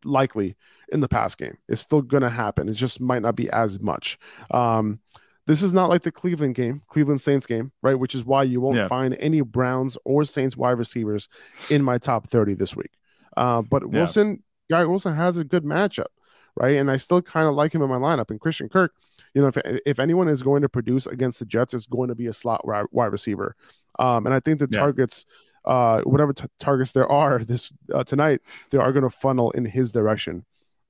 likely 0.06 0.56
in 0.92 1.00
the 1.00 1.08
pass 1.08 1.36
game. 1.36 1.58
It's 1.68 1.82
still 1.82 2.02
going 2.02 2.24
to 2.24 2.30
happen. 2.30 2.70
It 2.70 2.74
just 2.74 3.00
might 3.00 3.22
not 3.22 3.36
be 3.36 3.50
as 3.50 3.80
much. 3.80 4.18
Um, 4.52 5.00
this 5.48 5.62
is 5.62 5.74
not 5.74 5.90
like 5.90 6.04
the 6.04 6.12
Cleveland 6.12 6.56
game, 6.56 6.82
Cleveland 6.88 7.22
Saints 7.22 7.46
game, 7.46 7.72
right? 7.82 7.98
Which 8.00 8.16
is 8.16 8.24
why 8.24 8.44
you 8.44 8.62
won't 8.62 8.78
Yeah. 8.78 8.88
find 8.88 9.16
any 9.20 9.42
Browns 9.42 9.98
or 10.06 10.24
Saints 10.24 10.56
wide 10.56 10.78
receivers 10.78 11.28
in 11.70 11.84
my 11.84 11.98
top 11.98 12.28
30 12.30 12.54
this 12.56 12.76
week. 12.76 12.92
Uh, 13.36 13.62
but 13.62 13.84
Yeah. 13.84 14.00
Wilson, 14.00 14.44
Garrett 14.70 14.90
Wilson 14.90 15.16
has 15.16 15.38
a 15.38 15.44
good 15.44 15.64
matchup, 15.64 16.08
right? 16.56 16.78
And 16.78 16.90
I 16.90 16.96
still 16.96 17.22
kind 17.22 17.48
of 17.48 17.56
like 17.56 17.74
him 17.76 17.82
in 17.82 17.90
my 17.90 17.98
lineup. 17.98 18.30
And 18.30 18.40
Christian 18.40 18.70
Kirk, 18.70 18.94
you 19.34 19.42
know, 19.42 19.50
if, 19.50 19.58
if 19.86 20.00
anyone 20.00 20.30
is 20.30 20.44
going 20.44 20.62
to 20.62 20.70
produce 20.70 21.08
against 21.08 21.40
the 21.40 21.46
Jets, 21.46 21.74
it's 21.74 21.88
going 21.88 22.08
to 22.10 22.16
be 22.16 22.28
a 22.28 22.34
slot 22.34 22.66
wide 22.66 23.12
receiver. 23.12 23.56
Um, 24.00 24.26
and 24.26 24.34
I 24.34 24.40
think 24.40 24.60
the 24.60 24.68
Yeah. 24.72 24.80
targets, 24.80 25.26
uh, 25.66 26.02
whatever 26.02 26.32
t- 26.34 26.46
targets 26.60 26.92
there 26.94 27.08
are 27.12 27.44
this 27.44 27.74
uh, 27.94 28.04
tonight, 28.04 28.42
they 28.70 28.78
are 28.78 28.92
going 28.94 29.04
to 29.04 29.10
funnel 29.10 29.52
in 29.52 29.66
his 29.66 29.92
direction. 29.92 30.46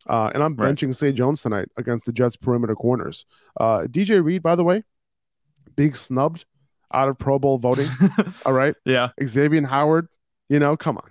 Uh, 0.10 0.29
and 0.33 0.43
I'm 0.43 0.55
Right. 0.55 0.74
benching 0.75 0.93
Zay 0.93 1.12
Jones 1.13 1.41
tonight 1.41 1.69
against 1.77 2.05
the 2.05 2.12
Jets 2.12 2.36
perimeter 2.36 2.75
corners. 2.75 3.25
Uh, 3.60 3.83
DJ 3.89 4.24
Reed, 4.24 4.43
by 4.43 4.55
the 4.55 4.63
way, 4.63 4.83
big 5.75 5.95
snubbed 5.95 6.45
out 6.93 7.07
of 7.10 7.17
Pro 7.17 7.39
Bowl 7.39 7.57
voting. 7.57 7.89
All 8.45 8.53
right. 8.53 8.75
yeah. 8.86 9.10
Xavier 9.25 9.65
Howard, 9.65 10.07
you 10.50 10.60
know, 10.60 10.75
come 10.77 10.98
on. 10.98 11.10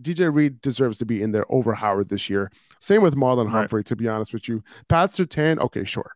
DJ 0.00 0.32
Reed 0.32 0.60
deserves 0.60 0.98
to 0.98 1.06
be 1.06 1.22
in 1.22 1.32
there 1.32 1.46
over 1.50 1.72
Howard 1.72 2.10
this 2.10 2.28
year. 2.28 2.50
Same 2.80 3.00
with 3.02 3.14
Marlon 3.16 3.46
Right. 3.46 3.52
Humphrey, 3.60 3.82
to 3.84 3.96
be 3.96 4.06
honest 4.08 4.34
with 4.34 4.48
you. 4.48 4.62
Pat 4.88 5.10
Surtain, 5.10 5.58
okay, 5.58 5.84
sure. 5.84 6.12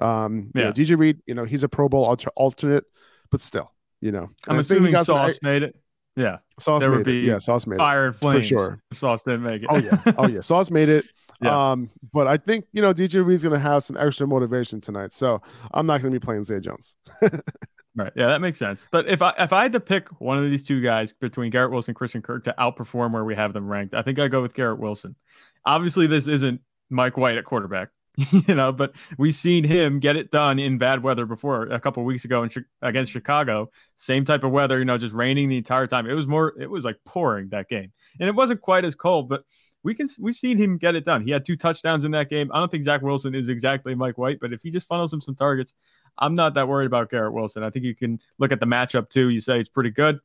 Um, 0.00 0.50
you 0.54 0.60
Yeah. 0.60 0.64
know, 0.66 0.72
DJ 0.72 0.96
Reed, 0.98 1.22
you 1.26 1.34
know, 1.34 1.44
he's 1.44 1.62
a 1.62 1.68
Pro 1.68 1.88
Bowl 1.88 2.04
alter- 2.04 2.30
alternate, 2.34 2.84
but 3.30 3.40
still, 3.40 3.72
you 4.00 4.10
know, 4.10 4.24
I'm 4.48 4.56
And 4.56 4.58
I 4.58 4.62
think 4.62 4.80
he 4.80 4.86
assuming 4.94 5.04
Sauce 5.04 5.38
made 5.42 5.62
it. 5.62 5.76
Yeah. 6.16 6.38
Sauce 6.58 6.82
there 6.82 6.90
made 6.90 6.98
would 6.98 7.08
it. 7.08 7.10
be 7.22 7.28
Yeah, 7.28 7.38
Sauce 7.38 7.66
made 7.66 7.76
it. 7.76 7.78
Fire 7.78 8.06
and 8.06 8.16
flames. 8.16 8.44
For 8.46 8.48
sure. 8.48 8.82
Sauce 8.92 9.22
didn't 9.22 9.42
make 9.42 9.62
it. 9.62 9.68
Oh 9.70 9.76
yeah, 9.76 10.02
oh 10.18 10.28
yeah, 10.28 10.40
Sauce 10.40 10.70
made 10.70 10.88
it. 10.88 11.06
Yeah. 11.40 11.72
Um, 11.72 11.90
but 12.12 12.28
I 12.28 12.36
think 12.36 12.66
you 12.72 12.80
know 12.80 12.94
DJ 12.94 13.26
Reed's 13.26 13.42
gonna 13.42 13.58
have 13.58 13.82
some 13.82 13.96
extra 13.96 14.28
motivation 14.28 14.80
tonight, 14.80 15.12
so 15.12 15.42
I'm 15.74 15.86
not 15.88 16.00
gonna 16.00 16.12
be 16.12 16.20
playing 16.20 16.44
Zay 16.44 16.60
Jones. 16.60 16.94
Right. 17.94 18.12
Yeah, 18.16 18.28
that 18.28 18.40
makes 18.40 18.58
sense. 18.58 18.86
But 18.90 19.06
if 19.06 19.20
I 19.20 19.34
if 19.38 19.52
I 19.52 19.64
had 19.64 19.72
to 19.72 19.80
pick 19.80 20.08
one 20.20 20.38
of 20.38 20.44
these 20.50 20.62
two 20.62 20.80
guys 20.80 21.12
between 21.12 21.50
Garrett 21.50 21.70
Wilson 21.70 21.90
and 21.90 21.96
Christian 21.96 22.22
Kirk 22.22 22.44
to 22.44 22.54
outperform 22.58 23.12
where 23.12 23.24
we 23.24 23.34
have 23.34 23.52
them 23.52 23.68
ranked, 23.68 23.94
I 23.94 24.02
think 24.02 24.18
I'd 24.18 24.30
go 24.30 24.40
with 24.40 24.54
Garrett 24.54 24.78
Wilson. 24.78 25.14
Obviously, 25.66 26.06
this 26.06 26.26
isn't 26.26 26.60
Mike 26.88 27.16
White 27.18 27.36
at 27.36 27.44
quarterback, 27.44 27.90
you 28.30 28.54
know, 28.54 28.72
but 28.72 28.92
we've 29.16 29.34
seen 29.34 29.64
him 29.64 29.98
get 29.98 30.16
it 30.16 30.30
done 30.30 30.58
in 30.58 30.76
bad 30.76 31.02
weather 31.02 31.24
before 31.24 31.64
a 31.64 31.80
couple 31.80 32.04
weeks 32.04 32.24
ago 32.24 32.42
in, 32.42 32.50
against 32.82 33.10
Chicago. 33.10 33.70
Same 33.96 34.24
type 34.24 34.44
of 34.44 34.50
weather, 34.50 34.78
you 34.78 34.84
know, 34.84 34.98
just 34.98 35.14
raining 35.14 35.48
the 35.48 35.56
entire 35.56 35.86
time. 35.86 36.06
It 36.06 36.14
was 36.14 36.26
more, 36.26 36.54
it 36.60 36.70
was 36.70 36.84
like 36.84 36.98
pouring 37.06 37.48
that 37.48 37.68
game, 37.68 37.90
and 38.20 38.28
it 38.28 38.34
wasn't 38.34 38.60
quite 38.60 38.84
as 38.84 38.94
cold, 38.94 39.28
but 39.28 39.44
we 39.82 39.94
can 39.94 40.08
we've 40.18 40.36
seen 40.36 40.58
him 40.58 40.78
get 40.78 40.94
it 40.94 41.04
done. 41.04 41.22
He 41.22 41.30
had 41.30 41.44
two 41.44 41.56
touchdowns 41.56 42.04
in 42.04 42.12
that 42.12 42.30
game. 42.30 42.50
I 42.52 42.58
don't 42.58 42.70
think 42.70 42.84
Zach 42.84 43.02
Wilson 43.02 43.34
is 43.34 43.48
exactly 43.48 43.94
Mike 43.94 44.18
White, 44.18 44.38
but 44.40 44.52
if 44.52 44.62
he 44.62 44.70
just 44.70 44.86
funnels 44.86 45.12
him 45.12 45.20
some 45.20 45.34
targets, 45.34 45.74
I'm 46.18 46.34
not 46.34 46.54
that 46.54 46.68
worried 46.68 46.86
about 46.86 47.10
Garrett 47.10 47.32
Wilson. 47.32 47.62
I 47.62 47.70
think 47.70 47.84
you 47.84 47.94
can 47.94 48.20
look 48.38 48.52
at 48.52 48.60
the 48.60 48.66
matchup 48.66 49.08
too. 49.08 49.28
You 49.30 49.40
say 49.40 49.58
it's 49.58 49.68
pretty 49.68 49.90
good. 49.90 50.20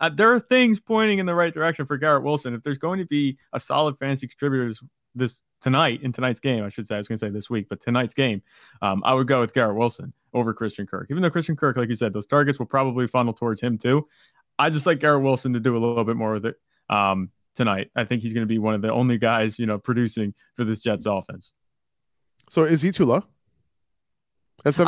Uh, 0.00 0.08
there 0.08 0.32
are 0.32 0.40
things 0.40 0.80
pointing 0.80 1.18
in 1.18 1.26
the 1.26 1.34
right 1.34 1.52
direction 1.52 1.84
for 1.84 1.98
Garrett 1.98 2.22
Wilson. 2.22 2.54
If 2.54 2.62
there's 2.62 2.78
going 2.78 3.00
to 3.00 3.04
be 3.04 3.36
a 3.52 3.60
solid 3.60 3.98
fantasy 3.98 4.28
contributor 4.28 4.68
this, 4.68 4.82
this 5.14 5.42
tonight 5.60 6.00
in 6.02 6.12
tonight's 6.12 6.40
game, 6.40 6.64
I 6.64 6.68
should 6.70 6.86
say, 6.86 6.94
I 6.94 6.98
was 6.98 7.08
going 7.08 7.18
to 7.18 7.26
say 7.26 7.30
this 7.30 7.50
week, 7.50 7.66
but 7.68 7.80
tonight's 7.80 8.14
game, 8.14 8.42
um, 8.82 9.02
I 9.04 9.14
would 9.14 9.26
go 9.26 9.40
with 9.40 9.52
Garrett 9.52 9.76
Wilson 9.76 10.12
over 10.32 10.54
Christian 10.54 10.86
Kirk. 10.86 11.08
Even 11.10 11.22
though 11.22 11.30
Christian 11.30 11.56
Kirk, 11.56 11.76
like 11.76 11.88
you 11.88 11.94
said, 11.96 12.12
those 12.12 12.26
targets 12.26 12.58
will 12.58 12.66
probably 12.66 13.06
funnel 13.06 13.32
towards 13.32 13.60
him 13.60 13.78
too. 13.78 14.08
I 14.58 14.70
just 14.70 14.86
like 14.86 15.00
Garrett 15.00 15.22
Wilson 15.22 15.52
to 15.54 15.60
do 15.60 15.76
a 15.76 15.80
little 15.80 16.04
bit 16.04 16.16
more 16.16 16.34
with 16.34 16.46
it 16.46 16.56
um, 16.88 17.30
tonight. 17.56 17.90
I 17.96 18.04
think 18.04 18.22
he's 18.22 18.32
going 18.32 18.46
to 18.46 18.48
be 18.48 18.58
one 18.58 18.74
of 18.74 18.82
the 18.82 18.92
only 18.92 19.18
guys, 19.18 19.58
you 19.58 19.66
know, 19.66 19.78
producing 19.78 20.34
for 20.56 20.64
this 20.64 20.80
Jets 20.80 21.06
offense. 21.06 21.52
So 22.48 22.64
is 22.64 22.82
he 22.82 22.92
too 22.92 23.06
low? 23.06 23.24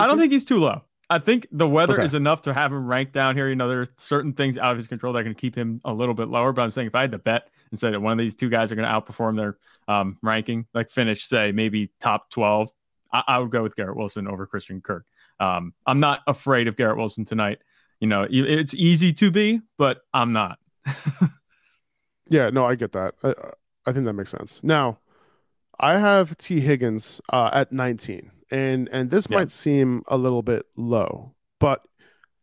I 0.03 0.07
don't 0.07 0.19
think 0.19 0.33
he's 0.33 0.45
too 0.45 0.59
low. 0.59 0.83
I 1.09 1.19
think 1.19 1.47
the 1.53 1.69
weather 1.69 1.95
Okay. 1.95 2.05
is 2.05 2.15
enough 2.15 2.43
to 2.43 2.55
have 2.55 2.73
him 2.73 2.87
ranked 2.87 3.13
down 3.13 3.37
here. 3.37 3.49
You 3.49 3.57
know, 3.57 3.69
there 3.69 3.83
are 3.83 3.87
certain 3.99 4.33
things 4.33 4.57
out 4.57 4.73
of 4.73 4.79
his 4.79 4.87
control 4.87 5.13
that 5.15 5.25
can 5.25 5.35
keep 5.35 5.55
him 5.55 5.81
a 5.85 5.93
little 5.93 6.15
bit 6.15 6.29
lower. 6.29 6.53
But 6.53 6.63
I'm 6.63 6.71
saying 6.71 6.87
if 6.87 6.95
I 6.95 7.03
had 7.03 7.13
to 7.13 7.19
bet 7.19 7.49
and 7.73 7.81
say 7.81 7.91
that 7.91 8.01
one 8.01 8.13
of 8.13 8.19
these 8.19 8.37
two 8.37 8.49
guys 8.49 8.71
are 8.71 8.77
going 8.77 8.87
to 8.89 8.93
outperform 8.95 9.37
their 9.37 9.57
um, 9.89 10.17
ranking, 10.23 10.67
like 10.75 10.91
finish, 10.91 11.27
say, 11.27 11.51
maybe 11.51 11.91
top 12.01 12.31
12, 12.31 12.71
I, 13.13 13.23
I 13.27 13.39
would 13.41 13.51
go 13.51 13.63
with 13.65 13.75
Garrett 13.75 13.97
Wilson 13.97 14.29
over 14.29 14.47
Christian 14.47 14.81
Kirk. 14.81 15.05
Um, 15.41 15.75
I'm 15.87 15.99
not 15.99 16.21
afraid 16.29 16.69
of 16.69 16.77
Garrett 16.77 16.99
Wilson 16.99 17.25
tonight. 17.25 17.59
You 17.99 18.07
know, 18.09 18.27
it's 18.31 18.75
easy 18.75 19.13
to 19.15 19.31
be, 19.33 19.61
but 19.79 20.03
I'm 20.15 20.33
not. 20.33 20.59
Yeah, 22.29 22.51
no, 22.51 22.65
I 22.65 22.77
get 22.77 22.93
that. 22.93 23.15
I, 23.23 23.35
I 23.85 23.93
think 23.93 24.07
that 24.07 24.13
makes 24.15 24.31
sense. 24.31 24.61
Now, 24.63 24.99
I 25.79 25.99
have 25.99 26.37
Tee 26.39 26.61
Higgins 26.61 27.21
uh, 27.33 27.51
at 27.53 27.73
19, 27.73 28.31
and 28.51 28.89
and 28.91 29.11
this 29.11 29.27
Yeah. 29.29 29.39
might 29.39 29.51
seem 29.51 30.03
a 30.09 30.17
little 30.17 30.43
bit 30.43 30.65
low, 30.77 31.35
but 31.59 31.83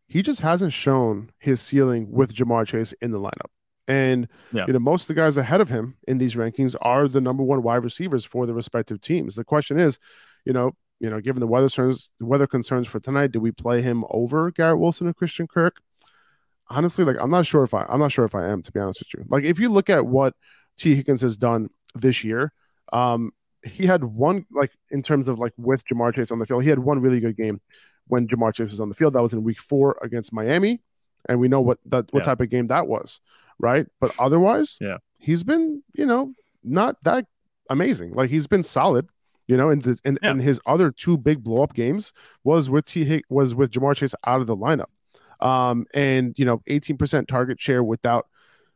he 0.08 0.22
just 0.22 0.42
hasn't 0.42 0.74
shown 0.74 1.32
his 1.40 1.62
ceiling 1.62 2.12
with 2.12 2.34
Ja'Marr 2.34 2.68
Chase 2.68 2.94
in 3.02 3.12
the 3.12 3.20
lineup. 3.20 3.50
And 3.90 4.28
Yeah. 4.54 4.66
you 4.68 4.74
know, 4.74 4.80
most 4.80 5.04
of 5.04 5.08
the 5.08 5.14
guys 5.16 5.36
ahead 5.36 5.60
of 5.62 5.70
him 5.70 5.96
in 6.08 6.20
these 6.20 6.36
rankings 6.36 6.76
are 6.82 7.08
the 7.08 7.20
number 7.20 7.44
one 7.44 7.64
wide 7.64 7.84
receivers 7.84 8.24
for 8.24 8.46
the 8.46 8.54
respective 8.54 9.02
teams. 9.02 9.36
The 9.36 9.44
question 9.44 9.80
is, 9.80 10.00
you 10.46 10.54
know, 10.54 10.76
you 11.00 11.10
know, 11.10 11.20
given 11.20 11.40
the 11.40 11.48
weather 11.48 11.66
concerns, 11.68 12.12
weather 12.20 12.46
concerns 12.48 12.86
for 12.88 13.00
tonight, 13.00 13.32
do 13.32 13.40
we 13.40 13.52
play 13.52 13.82
him 13.82 14.06
over 14.12 14.52
Garrett 14.52 14.80
Wilson 14.80 15.08
and 15.08 15.16
Christian 15.16 15.48
Kirk? 15.48 15.78
honestly, 16.72 17.04
like 17.04 17.16
I'm 17.20 17.32
not 17.32 17.48
sure 17.48 17.64
if 17.64 17.74
I 17.74 17.84
I'm 17.90 18.00
not 18.00 18.12
sure 18.12 18.26
if 18.26 18.36
I 18.36 18.48
am 18.48 18.62
to 18.62 18.72
be 18.72 18.80
honest 18.80 19.00
with 19.00 19.12
you. 19.16 19.26
Like 19.28 19.44
if 19.44 19.60
you 19.60 19.70
look 19.70 19.90
at 19.90 20.06
what 20.06 20.36
Tee 20.78 20.94
Higgins 20.94 21.22
has 21.22 21.36
done 21.36 21.72
this 21.96 22.24
year, 22.24 22.54
um, 22.94 23.32
he 23.64 23.88
had 23.88 24.04
one 24.04 24.46
like 24.52 24.72
in 24.92 25.02
terms 25.02 25.28
of 25.30 25.40
like 25.40 25.54
with 25.58 25.84
Ja'Marr 25.88 26.14
Chase 26.14 26.30
on 26.30 26.38
the 26.38 26.46
field, 26.46 26.62
he 26.62 26.70
had 26.70 26.78
one 26.78 27.02
really 27.02 27.20
good 27.20 27.36
game 27.36 27.60
when 28.06 28.28
Ja'Marr 28.28 28.54
Chase 28.54 28.70
was 28.70 28.80
on 28.80 28.90
the 28.90 28.94
field. 28.94 29.14
That 29.14 29.24
was 29.24 29.34
in 29.34 29.42
Week 29.44 29.60
Four 29.60 29.98
against 30.04 30.32
Miami, 30.32 30.80
and 31.28 31.40
we 31.40 31.48
know 31.48 31.60
what 31.60 31.80
that 31.86 32.06
what 32.14 32.20
Yeah. 32.22 32.26
type 32.26 32.42
of 32.42 32.50
game 32.52 32.68
that 32.68 32.88
was, 32.88 33.20
right? 33.60 33.86
But 34.00 34.12
otherwise, 34.20 34.78
Yeah. 34.82 34.98
he's 35.18 35.44
been 35.44 35.84
you 35.94 36.06
know 36.06 36.34
not 36.64 36.96
that 37.04 37.26
amazing. 37.70 38.14
Like 38.14 38.30
he's 38.30 38.48
been 38.48 38.64
solid. 38.64 39.08
You 39.48 39.58
know, 39.58 39.70
and, 39.72 39.82
the, 39.82 39.98
and, 40.06 40.20
Yeah. 40.22 40.30
and 40.30 40.42
his 40.44 40.62
other 40.68 40.92
two 40.92 41.18
big 41.18 41.44
blow 41.44 41.64
up 41.64 41.74
games 41.74 42.14
was 42.44 42.70
with 42.70 42.86
T 42.86 43.04
Hig- 43.04 43.24
was 43.30 43.56
with 43.56 43.72
Ja'Marr 43.72 43.96
Chase 43.96 44.14
out 44.28 44.42
of 44.42 44.46
the 44.48 44.56
lineup 44.56 44.90
um, 45.44 45.88
and 45.96 46.38
you 46.38 46.46
know, 46.46 46.62
18% 46.70 47.28
target 47.28 47.60
share 47.60 47.84
without 47.84 48.28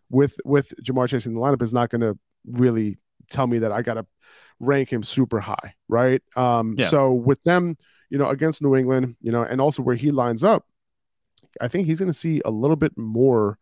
with 0.09 0.35
with 0.45 0.73
Ja'Marr 0.83 1.07
Chase 1.09 1.27
in 1.27 1.35
the 1.35 1.39
lineup 1.39 1.61
is 1.61 1.73
not 1.75 1.89
going 1.91 2.01
to 2.01 2.17
really 2.47 2.97
tell 3.29 3.45
me 3.45 3.59
that 3.59 3.71
I 3.71 3.83
got 3.83 3.95
to 3.95 4.05
rank 4.59 4.91
him 4.91 5.03
super 5.03 5.39
high, 5.39 5.75
right? 5.87 6.23
Um, 6.35 6.73
Yeah. 6.75 6.87
so 6.87 7.11
with 7.13 7.43
them, 7.43 7.77
you 8.09 8.17
know, 8.17 8.29
against 8.29 8.61
New 8.63 8.75
England, 8.75 9.15
you 9.21 9.31
know, 9.31 9.43
and 9.43 9.61
also 9.61 9.83
where 9.83 9.95
he 9.95 10.09
lines 10.09 10.43
up, 10.43 10.65
I 11.61 11.67
think 11.67 11.85
he's 11.85 11.99
going 11.99 12.11
to 12.11 12.17
see 12.17 12.41
a 12.45 12.49
little 12.51 12.75
bit 12.77 12.97
more 12.97 13.59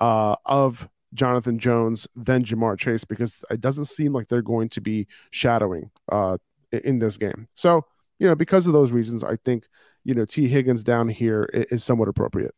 uh, 0.00 0.36
of 0.46 0.88
Jonathan 1.14 1.58
Jones 1.58 2.08
than 2.16 2.44
Ja'Marr 2.44 2.78
Chase 2.78 3.04
because 3.04 3.44
it 3.50 3.60
doesn't 3.60 3.86
seem 3.86 4.12
like 4.12 4.28
they're 4.28 4.42
going 4.42 4.68
to 4.70 4.80
be 4.80 5.06
shadowing 5.30 5.90
uh, 6.10 6.38
in 6.72 6.98
this 6.98 7.16
game. 7.16 7.46
So, 7.54 7.86
you 8.18 8.26
know, 8.26 8.34
because 8.34 8.66
of 8.66 8.72
those 8.72 8.92
reasons, 8.92 9.22
I 9.22 9.36
think 9.44 9.64
you 10.04 10.14
know 10.14 10.24
Tee 10.24 10.48
Higgins 10.48 10.82
down 10.82 11.08
here 11.08 11.48
is 11.52 11.82
somewhat 11.84 12.08
appropriate. 12.08 12.54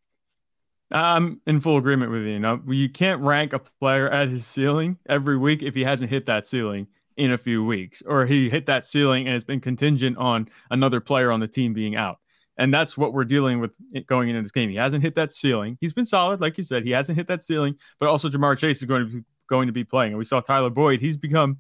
I'm 0.91 1.41
in 1.47 1.61
full 1.61 1.79
agreement 1.79 2.13
with 2.13 2.23
you. 2.23 2.39
Know, 2.39 2.63
you 2.69 2.89
can't 2.89 3.21
rank 3.21 3.53
a 3.53 3.59
player 3.59 4.09
at 4.09 4.29
his 4.29 4.47
ceiling 4.47 4.99
every 5.09 5.37
week 5.37 5.63
if 5.63 5.75
he 5.75 5.83
hasn't 5.83 6.11
hit 6.11 6.27
that 6.27 6.47
ceiling 6.47 6.87
in 7.17 7.33
a 7.33 7.39
few 7.39 7.65
weeks, 7.65 8.03
or 8.07 8.27
he 8.27 8.51
hit 8.51 8.67
that 8.67 8.85
ceiling 8.85 9.27
and 9.27 9.35
it's 9.35 9.45
been 9.45 9.61
contingent 9.61 10.17
on 10.19 10.49
another 10.71 11.01
player 11.01 11.33
on 11.33 11.41
the 11.41 11.49
team 11.49 11.73
being 11.73 11.97
out. 11.97 12.19
And 12.59 12.73
that's 12.73 12.97
what 12.97 13.13
we're 13.13 13.25
dealing 13.25 13.61
with 13.61 13.73
going 14.07 14.31
into 14.31 14.43
this 14.43 14.53
game. 14.53 14.71
He 14.71 14.77
hasn't 14.77 15.03
hit 15.03 15.15
that 15.17 15.33
ceiling. 15.33 15.77
He's 15.81 15.93
been 15.93 16.07
solid, 16.07 16.41
like 16.41 16.57
you 16.57 16.65
said. 16.65 16.85
He 16.85 16.91
hasn't 16.91 17.19
hit 17.19 17.29
that 17.29 17.43
ceiling, 17.43 17.77
but 18.01 18.09
also 18.09 18.29
Ja'Marr 18.29 18.57
Chase 18.57 18.79
is 18.79 18.85
going 18.85 19.07
to 19.07 19.13
be 19.17 19.25
going 19.49 19.67
to 19.67 19.73
be 19.73 19.85
playing. 19.85 20.13
And 20.13 20.19
we 20.19 20.25
saw 20.25 20.41
Tyler 20.41 20.71
Boyd. 20.71 21.01
He's 21.01 21.17
become 21.17 21.59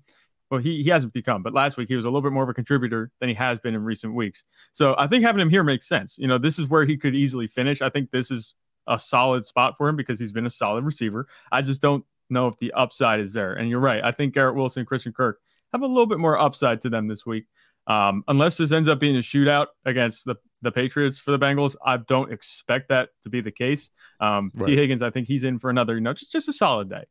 well, 0.50 0.61
he, 0.61 0.82
he 0.82 0.90
hasn't 0.90 1.12
become, 1.12 1.42
but 1.42 1.52
last 1.52 1.76
week 1.76 1.88
he 1.88 1.96
was 1.96 2.04
a 2.04 2.09
little 2.09 2.22
bit 2.22 2.32
more 2.32 2.44
of 2.44 2.48
a 2.48 2.54
contributor 2.54 3.11
than 3.20 3.28
he 3.28 3.35
has 3.35 3.59
been 3.59 3.74
in 3.74 3.82
recent 3.82 4.14
weeks. 4.14 4.44
So 4.72 4.94
I 4.96 5.09
think 5.09 5.24
having 5.24 5.40
him 5.40 5.50
here 5.50 5.64
makes 5.64 5.88
sense. 5.88 6.16
You 6.18 6.28
know, 6.28 6.38
this 6.38 6.59
is 6.59 6.68
where 6.68 6.85
he 6.85 6.96
could 6.96 7.14
easily 7.14 7.48
finish. 7.48 7.82
I 7.82 7.90
think 7.90 8.11
this 8.11 8.30
is 8.30 8.54
a 8.87 8.98
solid 8.98 9.44
spot 9.44 9.74
for 9.76 9.88
him 9.88 9.96
because 9.96 10.20
he's 10.20 10.32
been 10.32 10.46
a 10.46 10.50
solid 10.50 10.85
receiver. 10.85 11.26
I 11.50 11.62
just 11.62 11.82
don't 11.82 12.04
know 12.30 12.46
if 12.46 12.56
the 12.59 12.72
upside 12.72 13.20
is 13.20 13.32
there. 13.32 13.54
And 13.54 13.68
you're 13.68 13.80
right. 13.80 14.02
I 14.02 14.12
think 14.12 14.35
Garrett 14.35 14.54
Wilson 14.54 14.80
and 14.80 14.87
Christian 14.87 15.12
Kirk 15.12 15.40
have 15.72 15.82
a 15.82 15.87
little 15.87 16.06
bit 16.06 16.18
more 16.18 16.38
upside 16.38 16.80
to 16.82 16.90
them 16.90 17.09
this 17.09 17.26
week. 17.26 17.46
Um, 17.88 18.24
unless 18.28 18.56
this 18.56 18.72
ends 18.72 18.88
up 18.88 19.00
being 19.00 19.16
a 19.16 19.20
shootout 19.20 19.66
against 19.85 20.24
the, 20.26 20.37
the 20.62 20.72
Patriots 20.72 21.18
for 21.18 21.30
the 21.30 21.38
Bengals, 21.38 21.76
I 21.84 21.98
don't 21.98 22.32
expect 22.32 22.88
that 22.88 23.10
to 23.22 23.28
be 23.28 23.40
the 23.40 23.50
case. 23.50 23.90
Um, 24.20 24.50
right. 24.54 24.68
Tee 24.68 24.76
Higgins, 24.76 25.02
I 25.02 25.10
think 25.10 25.28
he's 25.28 25.44
in 25.44 25.58
for 25.58 25.70
another, 25.70 25.94
you 25.94 26.00
know, 26.00 26.12
just, 26.12 26.32
just 26.32 26.48
a 26.48 26.52
solid 26.52 26.88
day. 26.88 27.04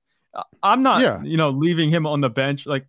I'm 0.62 0.84
not, 0.84 1.01
yeah. 1.01 1.23
you 1.23 1.38
know, 1.38 1.49
leaving 1.49 1.89
him 1.89 2.05
on 2.05 2.21
the 2.21 2.29
bench. 2.29 2.65
Like, 2.65 2.86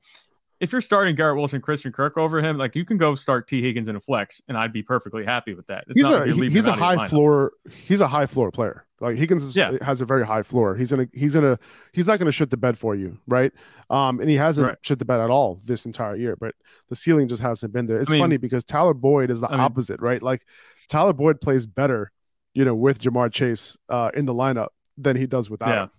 if 0.61 0.73
you're 0.73 0.81
starting 0.81 1.15
Garrett 1.15 1.37
Wilson, 1.37 1.61
Christian 1.61 1.93
Kirk 1.93 2.17
over 2.17 2.41
him, 2.41 2.57
like 2.57 2.75
you 2.75 2.85
can 2.85 2.97
go 2.97 3.15
start 3.15 3.49
Tee 3.49 3.61
Higgins 3.61 3.89
in 3.89 3.97
a 3.97 4.01
flex, 4.01 4.41
and 4.49 4.57
I'd 4.57 4.73
be 4.73 4.83
perfectly 4.83 5.25
happy 5.25 5.55
with 5.55 5.67
that. 5.67 5.85
It's 5.89 6.01
he's 6.01 6.09
a 6.09 6.27
he, 6.27 6.51
he's 6.51 6.67
a 6.67 6.73
high 6.73 7.09
floor. 7.09 7.53
He's 7.71 8.01
a 8.01 8.09
high 8.09 8.27
floor 8.27 8.51
player. 8.51 8.87
Like 9.01 9.17
Higgins 9.17 9.55
yeah. 9.55 9.73
has 9.83 10.01
a 10.01 10.07
very 10.07 10.25
high 10.27 10.43
floor. 10.43 10.75
He's 10.75 10.91
gonna 10.91 11.07
he's 11.13 11.35
gonna 11.35 11.59
he's 11.93 12.07
not 12.07 12.19
gonna 12.19 12.33
shit 12.33 12.49
the 12.49 12.57
bed 12.57 12.79
for 12.79 12.95
you, 12.95 13.19
right? 13.27 13.53
Um, 13.91 14.21
and 14.21 14.31
he 14.31 14.37
hasn't 14.37 14.67
right. 14.67 14.79
shit 14.81 14.99
the 14.99 15.05
bed 15.05 15.21
at 15.21 15.29
all 15.29 15.61
this 15.65 15.85
entire 15.85 16.17
year. 16.17 16.37
But 16.37 16.55
the 16.89 16.97
ceiling 16.97 17.29
just 17.29 17.43
hasn't 17.43 17.73
been 17.73 17.87
there. 17.87 18.01
It's 18.01 18.11
I 18.11 18.15
mean, 18.15 18.23
funny 18.23 18.37
because 18.39 18.65
Tyler 18.65 18.95
Boyd 18.95 19.31
is 19.31 19.41
the 19.41 19.49
I 19.49 19.59
opposite, 19.59 20.01
mean, 20.01 20.09
right? 20.09 20.23
Like 20.23 20.47
Tyler 20.89 21.13
Boyd 21.13 21.43
plays 21.43 21.67
better, 21.67 22.11
you 22.55 22.65
know, 22.65 22.75
with 22.75 23.01
Ja'Marr 23.01 23.31
Chase 23.31 23.77
uh, 23.91 24.11
in 24.15 24.25
the 24.25 24.35
lineup 24.35 24.69
than 24.97 25.17
he 25.17 25.27
does 25.27 25.51
without. 25.51 25.91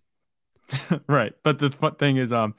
Yeah. 0.89 0.97
right. 1.07 1.33
But 1.43 1.59
the 1.59 1.69
thing 1.99 2.17
is, 2.17 2.31
um, 2.31 2.55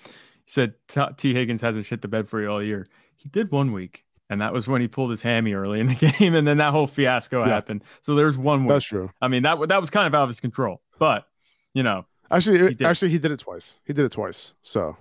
said 0.49 0.75
Tee 1.17 1.35
Higgins 1.35 1.61
hasn't 1.61 1.87
shit 1.87 2.03
the 2.03 2.09
bed 2.09 2.29
for 2.29 2.41
you 2.41 2.51
all 2.51 2.63
year. 2.63 2.87
He 3.17 3.29
did 3.29 3.51
one 3.51 3.73
week, 3.73 4.05
and 4.31 4.41
that 4.41 4.53
was 4.53 4.67
when 4.67 4.81
he 4.81 4.89
pulled 4.89 5.11
his 5.11 5.23
hammy 5.23 5.53
early 5.53 5.79
in 5.79 5.89
the 5.89 5.95
game, 6.19 6.35
and 6.35 6.47
then 6.47 6.57
that 6.59 6.73
whole 6.73 6.87
fiasco 6.87 7.45
yeah. 7.45 7.53
happened. 7.53 7.85
So 8.01 8.15
there's 8.15 8.37
one 8.37 8.63
week. 8.63 8.71
That's 8.71 8.85
true. 8.85 9.11
I 9.21 9.29
mean 9.29 9.43
that 9.43 9.69
that 9.69 9.81
was 9.81 9.91
kind 9.91 10.07
of 10.07 10.15
out 10.15 10.23
of 10.23 10.29
his 10.29 10.41
control, 10.41 10.81
but 10.99 11.27
you 11.75 11.83
know, 11.83 12.07
actually, 12.31 12.75
he 12.75 12.85
actually 12.85 13.11
he 13.11 13.19
did 13.19 13.31
it 13.31 13.41
twice. 13.41 13.79
He 13.85 13.93
did 13.93 14.05
it 14.05 14.13
twice. 14.13 14.55
So 14.63 14.97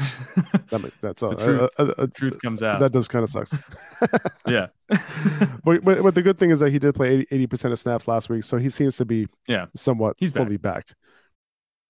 that 0.70 0.80
makes, 0.82 0.96
that's 1.00 1.22
all. 1.22 1.36
The 1.36 1.44
truth, 1.44 1.70
uh, 1.78 1.82
uh, 1.82 1.94
uh, 1.98 2.06
truth 2.12 2.40
comes 2.42 2.62
out. 2.62 2.80
That 2.80 2.92
does 2.92 3.06
kind 3.06 3.22
of 3.22 3.30
sucks. 3.30 3.54
yeah. 4.46 4.68
but, 5.64 5.84
but, 5.84 6.02
but 6.02 6.14
the 6.14 6.22
good 6.22 6.38
thing 6.38 6.50
is 6.50 6.60
that 6.60 6.70
he 6.70 6.78
did 6.78 6.94
play 6.94 7.26
80 7.30 7.46
percent 7.46 7.72
of 7.72 7.78
snaps 7.78 8.08
last 8.08 8.28
week, 8.28 8.44
so 8.44 8.56
he 8.56 8.70
seems 8.70 8.96
to 8.96 9.04
be 9.04 9.28
yeah 9.46 9.66
somewhat 9.76 10.16
He's 10.18 10.32
fully 10.32 10.56
back. 10.56 10.88
back. 10.88 10.96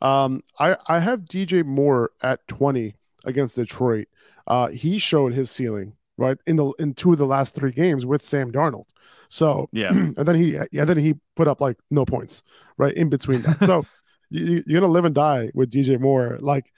Um, 0.00 0.42
I 0.58 0.76
I 0.86 0.98
have 1.00 1.22
DJ 1.22 1.64
Moore 1.64 2.10
at 2.22 2.46
20 2.48 2.94
against 3.24 3.56
Detroit. 3.56 4.08
Uh, 4.46 4.68
he 4.68 4.98
showed 4.98 5.32
his 5.32 5.50
ceiling 5.50 5.94
right 6.16 6.38
in 6.46 6.56
the 6.56 6.72
in 6.78 6.94
two 6.94 7.12
of 7.12 7.18
the 7.18 7.26
last 7.26 7.54
three 7.54 7.72
games 7.72 8.06
with 8.06 8.22
Sam 8.22 8.52
Darnold. 8.52 8.86
So 9.28 9.68
yeah, 9.72 9.90
and 9.90 10.16
then 10.16 10.34
he 10.34 10.58
yeah 10.72 10.84
then 10.84 10.98
he 10.98 11.14
put 11.36 11.48
up 11.48 11.60
like 11.60 11.78
no 11.90 12.04
points 12.04 12.42
right 12.76 12.94
in 12.94 13.08
between 13.08 13.42
that. 13.42 13.60
So 13.60 13.86
you, 14.30 14.62
you're 14.66 14.80
gonna 14.80 14.92
live 14.92 15.04
and 15.04 15.14
die 15.14 15.50
with 15.54 15.70
DJ 15.70 15.98
Moore. 15.98 16.38
Like 16.40 16.72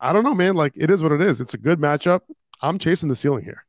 I 0.00 0.12
don't 0.12 0.24
know, 0.24 0.34
man. 0.34 0.54
Like 0.54 0.72
it 0.76 0.90
is 0.90 1.02
what 1.02 1.12
it 1.12 1.20
is. 1.20 1.40
It's 1.40 1.54
a 1.54 1.58
good 1.58 1.78
matchup. 1.78 2.20
I'm 2.60 2.78
chasing 2.78 3.08
the 3.08 3.16
ceiling 3.16 3.44
here. 3.44 3.64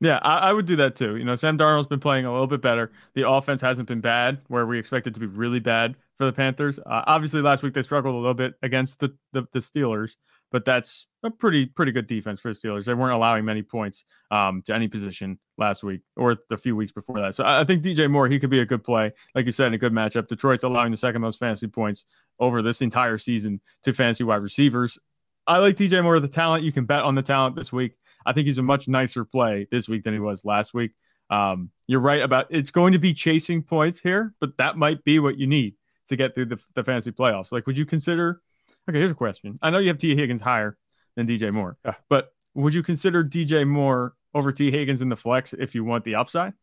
Yeah, 0.00 0.18
I, 0.20 0.38
I, 0.38 0.52
would 0.52 0.66
do 0.66 0.74
that 0.76 0.96
too. 0.96 1.16
You 1.16 1.24
know, 1.24 1.36
Sam 1.36 1.56
Darnold's 1.56 1.86
been 1.86 2.00
playing 2.00 2.24
a 2.24 2.32
little 2.32 2.48
bit 2.48 2.60
better. 2.60 2.90
The 3.14 3.28
offense 3.28 3.60
hasn't 3.60 3.86
been 3.86 4.00
bad, 4.00 4.40
where 4.48 4.66
we 4.66 4.76
expect 4.76 5.06
it 5.06 5.14
to 5.14 5.20
be 5.20 5.26
really 5.26 5.60
bad 5.60 5.94
for 6.18 6.26
the 6.26 6.32
Panthers. 6.32 6.78
Uh, 6.78 7.02
obviously, 7.06 7.40
last 7.40 7.62
week 7.62 7.74
they 7.74 7.82
struggled 7.82 8.14
a 8.14 8.18
little 8.18 8.34
bit 8.34 8.54
against 8.62 9.00
the, 9.00 9.14
the, 9.32 9.46
the 9.52 9.58
Steelers, 9.58 10.12
but 10.50 10.64
that's 10.64 11.06
a 11.22 11.30
pretty 11.30 11.66
pretty 11.66 11.92
good 11.92 12.06
defense 12.06 12.40
for 12.40 12.52
the 12.52 12.58
Steelers. 12.58 12.84
They 12.84 12.94
weren't 12.94 13.14
allowing 13.14 13.44
many 13.44 13.62
points 13.62 14.04
um, 14.30 14.62
to 14.66 14.74
any 14.74 14.88
position 14.88 15.38
last 15.58 15.82
week 15.82 16.00
or 16.16 16.36
the 16.50 16.56
few 16.56 16.76
weeks 16.76 16.92
before 16.92 17.20
that. 17.20 17.34
So 17.34 17.44
I, 17.44 17.60
I 17.60 17.64
think 17.64 17.82
DJ 17.82 18.10
Moore 18.10 18.28
he 18.28 18.38
could 18.38 18.50
be 18.50 18.60
a 18.60 18.66
good 18.66 18.84
play, 18.84 19.12
like 19.34 19.46
you 19.46 19.52
said, 19.52 19.68
in 19.68 19.74
a 19.74 19.78
good 19.78 19.92
matchup. 19.92 20.28
Detroit's 20.28 20.64
allowing 20.64 20.90
the 20.90 20.96
second 20.96 21.22
most 21.22 21.38
fantasy 21.38 21.66
points 21.66 22.04
over 22.38 22.62
this 22.62 22.80
entire 22.80 23.18
season 23.18 23.60
to 23.84 23.92
fantasy 23.92 24.24
wide 24.24 24.42
receivers. 24.42 24.98
I 25.46 25.58
like 25.58 25.76
DJ 25.76 26.02
Moore, 26.02 26.20
the 26.20 26.28
talent. 26.28 26.64
You 26.64 26.72
can 26.72 26.84
bet 26.84 27.02
on 27.02 27.14
the 27.14 27.22
talent 27.22 27.56
this 27.56 27.72
week. 27.72 27.96
I 28.24 28.32
think 28.32 28.46
he's 28.46 28.58
a 28.58 28.62
much 28.62 28.86
nicer 28.86 29.24
play 29.24 29.66
this 29.70 29.88
week 29.88 30.04
than 30.04 30.14
he 30.14 30.20
was 30.20 30.44
last 30.44 30.72
week. 30.72 30.92
Um, 31.30 31.70
you're 31.86 32.00
right 32.00 32.20
about 32.20 32.46
it's 32.50 32.70
going 32.70 32.92
to 32.92 32.98
be 32.98 33.14
chasing 33.14 33.62
points 33.62 33.98
here, 33.98 34.34
but 34.40 34.56
that 34.58 34.76
might 34.76 35.02
be 35.02 35.18
what 35.18 35.38
you 35.38 35.46
need 35.46 35.74
to 36.08 36.16
get 36.16 36.34
through 36.34 36.46
the, 36.46 36.58
the 36.74 36.84
fantasy 36.84 37.12
playoffs. 37.12 37.52
Like, 37.52 37.66
would 37.66 37.76
you 37.76 37.86
consider? 37.86 38.40
Okay, 38.88 38.98
here's 38.98 39.10
a 39.10 39.14
question. 39.14 39.58
I 39.62 39.70
know 39.70 39.78
you 39.78 39.88
have 39.88 39.98
Tee 39.98 40.16
Higgins 40.16 40.42
higher 40.42 40.76
than 41.16 41.26
DJ 41.26 41.52
Moore, 41.52 41.76
yeah. 41.84 41.94
but 42.08 42.32
would 42.54 42.74
you 42.74 42.82
consider 42.82 43.24
DJ 43.24 43.66
Moore 43.66 44.14
over 44.34 44.52
Tee 44.52 44.70
Higgins 44.70 45.02
in 45.02 45.08
the 45.08 45.16
flex 45.16 45.52
if 45.52 45.74
you 45.74 45.84
want 45.84 46.04
the 46.04 46.14
upside? 46.14 46.54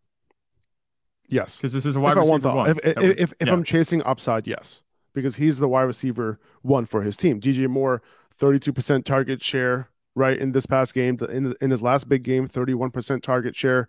Yes, 1.28 1.58
because 1.58 1.74
this 1.74 1.86
is 1.86 1.96
a 1.96 2.00
wide 2.00 2.18
if 2.18 2.18
receiver 2.18 2.28
I 2.28 2.32
want 2.32 2.44
the, 2.44 2.50
one. 2.50 2.70
If, 2.70 2.78
if, 2.80 2.98
if, 3.20 3.34
if 3.40 3.48
yeah. 3.48 3.54
I'm 3.54 3.64
chasing 3.64 4.02
upside, 4.04 4.48
yes, 4.48 4.82
because 5.14 5.36
he's 5.36 5.60
the 5.60 5.68
wide 5.68 5.84
receiver 5.84 6.40
one 6.64 6.86
for 6.86 7.04
his 7.04 7.16
team. 7.16 7.40
DJ 7.40 7.68
Moore, 7.68 8.02
32% 8.40 9.06
target 9.06 9.44
share, 9.44 9.90
right 10.16 10.38
in 10.38 10.52
this 10.52 10.66
past 10.66 10.94
game. 10.94 11.18
In 11.30 11.56
in 11.62 11.72
his 11.72 11.84
last 11.84 12.10
big 12.10 12.24
game, 12.24 12.48
31% 12.48 13.22
target 13.22 13.56
share. 13.56 13.88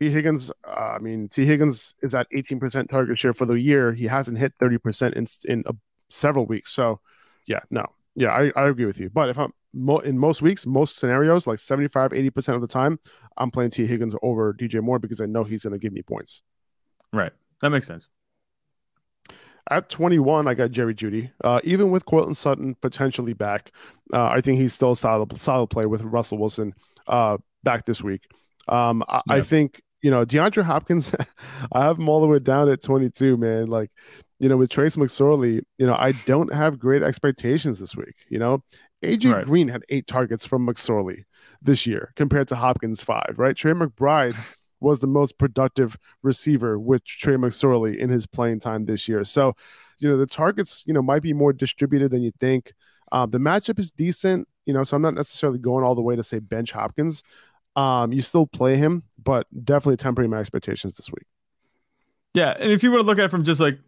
Tee 0.00 0.10
Higgins, 0.10 0.50
uh, 0.66 0.94
I 0.96 0.98
mean, 0.98 1.28
Tee 1.28 1.46
Higgins 1.46 1.94
is 2.02 2.14
at 2.14 2.26
18% 2.34 2.90
target 2.90 3.18
share 3.18 3.32
for 3.32 3.46
the 3.46 3.54
year. 3.54 3.92
He 3.92 4.04
hasn't 4.04 4.38
hit 4.38 4.52
30% 4.60 5.14
in 5.14 5.26
in 5.50 5.64
uh, 5.66 5.72
several 6.10 6.46
weeks. 6.46 6.72
So, 6.72 7.00
yeah, 7.46 7.60
no, 7.70 7.86
yeah, 8.14 8.30
I, 8.30 8.50
I 8.56 8.68
agree 8.68 8.86
with 8.86 8.98
you. 8.98 9.10
But 9.10 9.28
if 9.28 9.38
I'm 9.38 9.52
mo- 9.72 9.98
in 9.98 10.18
most 10.18 10.42
weeks, 10.42 10.66
most 10.66 10.96
scenarios, 10.96 11.46
like 11.46 11.58
75, 11.58 12.10
80% 12.10 12.54
of 12.54 12.60
the 12.60 12.66
time, 12.66 12.98
I'm 13.36 13.50
playing 13.50 13.70
Tee 13.70 13.86
Higgins 13.86 14.14
over 14.22 14.54
DJ 14.54 14.82
Moore 14.82 14.98
because 14.98 15.20
I 15.20 15.26
know 15.26 15.44
he's 15.44 15.62
going 15.62 15.72
to 15.72 15.78
give 15.78 15.92
me 15.92 16.02
points. 16.02 16.42
Right. 17.12 17.32
That 17.60 17.70
makes 17.70 17.86
sense. 17.86 18.06
At 19.68 19.88
21, 19.88 20.46
I 20.46 20.54
got 20.54 20.70
Jerry 20.70 20.94
Jeudy. 20.94 21.30
Uh, 21.42 21.60
even 21.64 21.90
with 21.90 22.06
Courtland 22.06 22.36
Sutton 22.36 22.76
potentially 22.80 23.32
back, 23.32 23.72
uh, 24.14 24.26
I 24.26 24.40
think 24.40 24.60
he's 24.60 24.72
still 24.72 24.92
a 24.92 24.96
solid, 24.96 25.38
solid 25.40 25.68
play 25.68 25.86
with 25.86 26.02
Russell 26.02 26.38
Wilson 26.38 26.72
uh, 27.06 27.38
back 27.64 27.84
this 27.84 28.02
week. 28.02 28.22
Um, 28.68 29.02
I, 29.08 29.22
yeah. 29.26 29.34
I, 29.34 29.40
think, 29.42 29.82
you 30.06 30.12
know, 30.12 30.24
DeAndre 30.24 30.62
Hopkins, 30.62 31.10
I 31.72 31.82
have 31.82 31.98
him 31.98 32.08
all 32.08 32.20
the 32.20 32.28
way 32.28 32.38
down 32.38 32.70
at 32.70 32.80
22, 32.80 33.36
man. 33.36 33.66
Like, 33.66 33.90
you 34.38 34.48
know, 34.48 34.56
with 34.56 34.70
Trace 34.70 34.94
McSorley, 34.94 35.62
you 35.78 35.86
know, 35.88 35.96
I 35.96 36.12
don't 36.26 36.54
have 36.54 36.78
great 36.78 37.02
expectations 37.02 37.80
this 37.80 37.96
week. 37.96 38.14
You 38.28 38.38
know, 38.38 38.62
AJ 39.02 39.32
right. 39.32 39.44
Green 39.44 39.66
had 39.66 39.82
eight 39.88 40.06
targets 40.06 40.46
from 40.46 40.64
McSorley 40.64 41.24
this 41.60 41.88
year 41.88 42.12
compared 42.14 42.46
to 42.46 42.54
Hopkins 42.54 43.02
five, 43.02 43.34
right? 43.36 43.56
Trey 43.56 43.72
McBride 43.72 44.36
was 44.78 45.00
the 45.00 45.08
most 45.08 45.38
productive 45.38 45.96
receiver 46.22 46.78
with 46.78 47.04
Trace 47.04 47.36
McSorley 47.36 47.98
in 47.98 48.08
his 48.08 48.28
playing 48.28 48.60
time 48.60 48.84
this 48.84 49.08
year. 49.08 49.24
So, 49.24 49.56
you 49.98 50.08
know, 50.08 50.16
the 50.16 50.26
targets, 50.26 50.84
you 50.86 50.94
know, 50.94 51.02
might 51.02 51.22
be 51.22 51.32
more 51.32 51.52
distributed 51.52 52.12
than 52.12 52.22
you 52.22 52.30
think. 52.38 52.74
Um, 53.10 53.30
the 53.30 53.38
matchup 53.38 53.80
is 53.80 53.90
decent, 53.90 54.46
you 54.66 54.72
know, 54.72 54.84
so 54.84 54.94
I'm 54.94 55.02
not 55.02 55.14
necessarily 55.14 55.58
going 55.58 55.84
all 55.84 55.96
the 55.96 56.00
way 56.00 56.14
to 56.14 56.22
say 56.22 56.38
bench 56.38 56.70
Hopkins. 56.70 57.24
Um, 57.74 58.12
you 58.12 58.22
still 58.22 58.46
play 58.46 58.76
him, 58.76 59.02
but 59.26 59.46
definitely 59.64 59.96
tempering 59.96 60.30
my 60.30 60.38
expectations 60.38 60.96
this 60.96 61.10
week. 61.10 61.26
Yeah, 62.32 62.54
and 62.58 62.70
if 62.70 62.82
you 62.82 62.90
want 62.90 63.02
to 63.02 63.06
look 63.06 63.18
at 63.18 63.26
it 63.26 63.30
from 63.30 63.44
just 63.44 63.60
like 63.60 63.78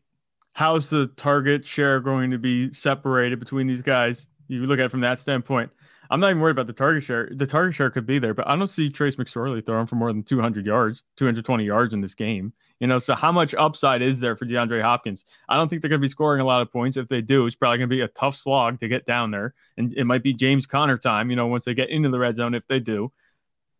how's 0.52 0.90
the 0.90 1.06
target 1.16 1.64
share 1.64 2.00
going 2.00 2.32
to 2.32 2.38
be 2.38 2.72
separated 2.72 3.38
between 3.38 3.68
these 3.68 3.80
guys, 3.80 4.26
you 4.48 4.66
look 4.66 4.80
at 4.80 4.86
it 4.86 4.90
from 4.90 5.00
that 5.00 5.18
standpoint. 5.18 5.70
I'm 6.10 6.20
not 6.20 6.30
even 6.30 6.40
worried 6.40 6.52
about 6.52 6.66
the 6.66 6.72
target 6.72 7.04
share. 7.04 7.28
The 7.30 7.46
target 7.46 7.74
share 7.74 7.90
could 7.90 8.06
be 8.06 8.18
there, 8.18 8.32
but 8.34 8.48
I 8.48 8.56
don't 8.56 8.68
see 8.68 8.88
Trace 8.88 9.16
McSorley 9.16 9.64
throwing 9.64 9.86
for 9.86 9.96
more 9.96 10.10
than 10.10 10.22
200 10.22 10.64
yards, 10.64 11.02
220 11.16 11.64
yards 11.64 11.92
in 11.92 12.00
this 12.00 12.14
game. 12.14 12.52
You 12.80 12.86
know, 12.86 12.98
so 12.98 13.14
how 13.14 13.30
much 13.30 13.54
upside 13.54 14.02
is 14.02 14.18
there 14.18 14.34
for 14.34 14.46
DeAndre 14.46 14.80
Hopkins? 14.82 15.24
I 15.48 15.56
don't 15.56 15.68
think 15.68 15.82
they're 15.82 15.90
going 15.90 16.00
to 16.00 16.04
be 16.04 16.10
scoring 16.10 16.40
a 16.40 16.46
lot 16.46 16.62
of 16.62 16.72
points. 16.72 16.96
If 16.96 17.08
they 17.08 17.20
do, 17.20 17.46
it's 17.46 17.56
probably 17.56 17.78
going 17.78 17.90
to 17.90 17.94
be 17.94 18.00
a 18.00 18.08
tough 18.08 18.36
slog 18.36 18.80
to 18.80 18.88
get 18.88 19.04
down 19.04 19.30
there, 19.30 19.54
and 19.76 19.92
it 19.94 20.04
might 20.04 20.22
be 20.22 20.32
James 20.32 20.66
Conner 20.66 20.96
time. 20.96 21.28
You 21.28 21.36
know, 21.36 21.46
once 21.46 21.66
they 21.66 21.74
get 21.74 21.90
into 21.90 22.08
the 22.08 22.18
red 22.18 22.36
zone, 22.36 22.54
if 22.54 22.66
they 22.68 22.80
do, 22.80 23.12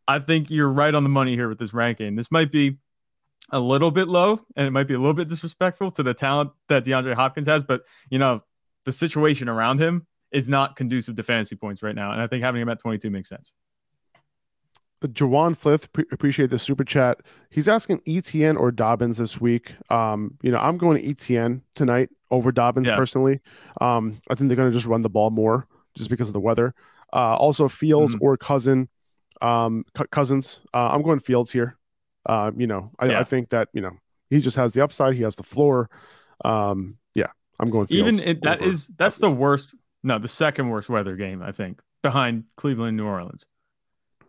I 0.08 0.18
think 0.18 0.50
you're 0.50 0.68
right 0.70 0.94
on 0.94 1.02
the 1.04 1.08
money 1.10 1.34
here 1.34 1.48
with 1.48 1.58
this 1.58 1.72
ranking. 1.74 2.16
This 2.16 2.30
might 2.32 2.50
be 2.50 2.78
a 3.50 3.60
little 3.60 3.90
bit 3.90 4.08
low, 4.08 4.40
and 4.56 4.66
it 4.66 4.70
might 4.70 4.88
be 4.88 4.94
a 4.94 4.98
little 4.98 5.14
bit 5.14 5.28
disrespectful 5.28 5.90
to 5.92 6.02
the 6.02 6.14
talent 6.14 6.50
that 6.68 6.84
DeAndre 6.84 7.14
Hopkins 7.14 7.46
has, 7.46 7.62
but 7.62 7.82
you 8.10 8.18
know, 8.18 8.42
the 8.84 8.92
situation 8.92 9.48
around 9.48 9.80
him 9.80 10.06
is 10.32 10.48
not 10.48 10.76
conducive 10.76 11.16
to 11.16 11.22
fantasy 11.22 11.56
points 11.56 11.82
right 11.82 11.94
now. 11.94 12.10
And 12.12 12.20
I 12.20 12.26
think 12.26 12.42
having 12.42 12.60
him 12.60 12.68
at 12.68 12.80
22 12.80 13.10
makes 13.10 13.28
sense. 13.28 13.54
Jawan 15.04 15.56
Flith, 15.56 15.92
pre- 15.92 16.04
appreciate 16.10 16.50
the 16.50 16.58
super 16.58 16.82
chat. 16.84 17.20
He's 17.50 17.68
asking 17.68 18.00
ETN 18.00 18.58
or 18.58 18.72
Dobbins 18.72 19.18
this 19.18 19.40
week. 19.40 19.74
Um, 19.90 20.36
you 20.42 20.50
know, 20.50 20.58
I'm 20.58 20.76
going 20.76 21.00
to 21.00 21.08
ETN 21.14 21.62
tonight 21.76 22.08
over 22.32 22.50
Dobbins 22.50 22.88
Yeah. 22.88 22.96
personally. 22.96 23.40
Um, 23.80 24.18
I 24.28 24.34
think 24.34 24.48
they're 24.48 24.56
going 24.56 24.70
to 24.70 24.76
just 24.76 24.86
run 24.86 25.02
the 25.02 25.08
ball 25.08 25.30
more 25.30 25.68
just 25.94 26.10
because 26.10 26.28
of 26.28 26.32
the 26.34 26.40
weather. 26.40 26.74
Uh, 27.12 27.36
also 27.36 27.68
Fields 27.68 28.16
Mhm. 28.16 28.22
or 28.22 28.36
Cousin, 28.36 28.88
um, 29.42 29.84
Cousins. 30.10 30.60
Uh, 30.74 30.88
I'm 30.92 31.02
going 31.02 31.20
Fields 31.20 31.50
here. 31.50 31.76
Uh, 32.26 32.50
you 32.56 32.66
know, 32.66 32.90
I, 32.98 33.06
Yeah. 33.06 33.20
I 33.20 33.24
think 33.24 33.50
that 33.50 33.68
you 33.72 33.80
know 33.80 33.92
he 34.30 34.40
just 34.40 34.56
has 34.56 34.72
the 34.74 34.82
upside. 34.82 35.14
He 35.14 35.22
has 35.22 35.36
the 35.36 35.42
floor. 35.42 35.88
Um, 36.44 36.98
yeah, 37.14 37.28
I'm 37.58 37.70
going 37.70 37.86
Fields. 37.86 38.18
Even 38.20 38.28
it, 38.28 38.42
that 38.42 38.62
is 38.62 38.88
that's 38.98 39.16
the 39.16 39.30
worst. 39.30 39.74
No, 40.02 40.18
the 40.18 40.28
second 40.28 40.68
worst 40.70 40.88
weather 40.88 41.16
game 41.16 41.42
I 41.42 41.52
think 41.52 41.80
behind 42.02 42.44
Cleveland, 42.56 42.96
New 42.96 43.06
Orleans. 43.06 43.44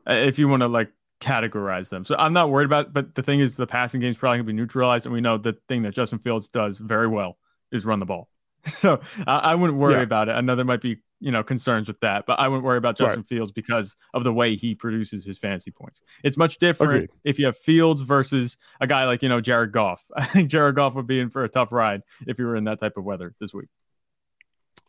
If 0.07 0.39
you 0.39 0.47
want 0.47 0.61
to 0.61 0.67
like 0.67 0.91
categorize 1.21 1.89
them, 1.89 2.05
so 2.05 2.15
I'm 2.17 2.33
not 2.33 2.49
worried 2.49 2.65
about. 2.65 2.93
But 2.93 3.13
the 3.15 3.21
thing 3.21 3.39
is, 3.41 3.55
the 3.55 3.67
passing 3.67 3.99
game 4.01 4.11
is 4.11 4.17
probably 4.17 4.37
gonna 4.39 4.47
be 4.47 4.53
neutralized, 4.53 5.05
and 5.05 5.13
we 5.13 5.21
know 5.21 5.37
the 5.37 5.57
thing 5.67 5.83
that 5.83 5.93
Justin 5.93 6.19
Fields 6.19 6.47
does 6.47 6.77
very 6.79 7.07
well 7.07 7.37
is 7.71 7.85
run 7.85 7.99
the 7.99 8.05
ball. 8.05 8.29
So 8.79 8.99
I, 9.27 9.37
I 9.37 9.55
wouldn't 9.55 9.79
worry 9.79 9.93
Yeah. 9.95 10.01
about 10.01 10.27
it. 10.29 10.33
I 10.33 10.41
know 10.41 10.55
there 10.55 10.65
might 10.65 10.81
be 10.81 10.97
you 11.19 11.31
know 11.31 11.43
concerns 11.43 11.87
with 11.87 11.99
that, 11.99 12.25
but 12.25 12.39
I 12.39 12.47
wouldn't 12.47 12.65
worry 12.65 12.77
about 12.77 12.99
Right. 12.99 13.07
Justin 13.07 13.23
Fields 13.23 13.51
because 13.51 13.95
of 14.13 14.23
the 14.23 14.31
way 14.33 14.55
he 14.55 14.73
produces 14.75 15.25
his 15.25 15.37
fantasy 15.37 15.71
points. 15.71 16.01
It's 16.23 16.37
much 16.37 16.59
different 16.59 16.93
Agreed. 16.93 17.09
if 17.23 17.39
you 17.39 17.45
have 17.47 17.57
Fields 17.57 18.01
versus 18.01 18.57
a 18.79 18.87
guy 18.87 19.05
like 19.05 19.21
you 19.21 19.29
know 19.29 19.41
Jared 19.41 19.71
Goff. 19.71 20.03
I 20.15 20.25
think 20.25 20.49
Jared 20.49 20.75
Goff 20.75 20.93
would 20.95 21.07
be 21.07 21.19
in 21.19 21.29
for 21.29 21.43
a 21.43 21.49
tough 21.49 21.71
ride 21.71 22.01
if 22.27 22.39
you 22.39 22.45
were 22.45 22.55
in 22.55 22.63
that 22.65 22.79
type 22.79 22.97
of 22.97 23.03
weather 23.03 23.35
this 23.39 23.53
week. 23.53 23.67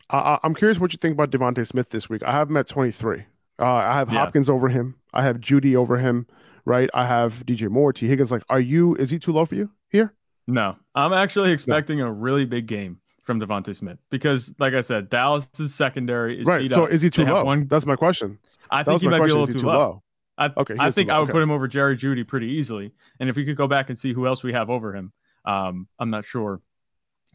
I, 0.09 0.17
I- 0.17 0.39
I'm 0.43 0.53
curious 0.55 0.79
what 0.79 0.93
you 0.93 0.97
think 0.97 1.13
about 1.13 1.31
Devonta 1.31 1.65
Smith 1.67 1.89
this 1.89 2.09
week. 2.09 2.23
I 2.23 2.31
have 2.31 2.49
him 2.49 2.57
at 2.57 2.67
23. 2.67 3.25
Uh, 3.59 3.65
I 3.65 3.95
have 3.97 4.11
Yeah. 4.11 4.19
Hopkins 4.19 4.49
over 4.49 4.69
him. 4.69 4.95
I 5.13 5.23
have 5.23 5.37
Jeudy 5.39 5.75
over 5.75 5.97
him. 5.97 6.27
Right. 6.63 6.89
I 6.93 7.05
have 7.07 7.45
DJ 7.45 7.69
Moore, 7.69 7.91
Tee 7.91 8.07
Higgins. 8.07 8.31
Like, 8.31 8.43
are 8.49 8.59
you? 8.59 8.95
Is 8.95 9.09
he 9.09 9.19
too 9.19 9.31
low 9.33 9.45
for 9.45 9.55
you 9.55 9.69
here? 9.89 10.13
No, 10.47 10.75
I'm 10.95 11.11
actually 11.13 11.51
expecting 11.51 12.01
a 12.01 12.11
really 12.11 12.45
big 12.45 12.65
game 12.67 13.00
from 13.31 13.39
Devonta 13.39 13.75
Smith 13.75 13.97
because, 14.09 14.53
like 14.59 14.73
I 14.73 14.81
said, 14.81 15.09
Dallas's 15.09 15.73
secondary 15.73 16.39
is 16.41 16.45
right. 16.45 16.69
So 16.69 16.85
up. 16.85 16.91
is 16.91 17.01
he 17.01 17.09
too 17.09 17.23
They 17.25 17.31
low? 17.31 17.43
One, 17.45 17.67
That's 17.67 17.85
my 17.85 17.95
question. 17.95 18.37
I 18.69 18.83
That 18.83 18.91
think 18.91 19.01
he 19.03 19.07
might 19.07 19.19
be 19.19 19.31
a 19.31 19.35
little 19.35 19.45
he 19.47 19.53
too 19.53 19.65
low. 19.67 20.03
I, 20.37 20.49
Okay, 20.57 20.75
I 20.77 20.91
think 20.91 21.09
low. 21.09 21.15
I 21.15 21.19
would 21.19 21.23
Okay. 21.25 21.33
put 21.33 21.41
him 21.43 21.51
over 21.51 21.67
Jerry 21.67 21.95
Jeudy 21.97 22.27
pretty 22.27 22.47
easily. 22.47 22.91
And 23.19 23.29
if 23.29 23.35
we 23.35 23.45
could 23.45 23.55
go 23.55 23.67
back 23.67 23.89
and 23.89 23.97
see 23.97 24.11
who 24.13 24.27
else 24.27 24.43
we 24.43 24.53
have 24.53 24.69
over 24.69 24.93
him, 24.95 25.13
um, 25.45 25.87
I'm 25.99 26.09
not 26.09 26.25
sure 26.25 26.61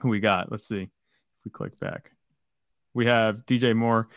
who 0.01 0.09
we 0.09 0.21
got. 0.21 0.51
Let's 0.51 0.67
see 0.69 0.83
if 0.83 0.89
we 1.45 1.51
click 1.51 1.79
back. 1.79 2.13
We 2.95 3.07
have 3.07 3.47
DJ 3.47 3.75
Moore. 3.75 4.09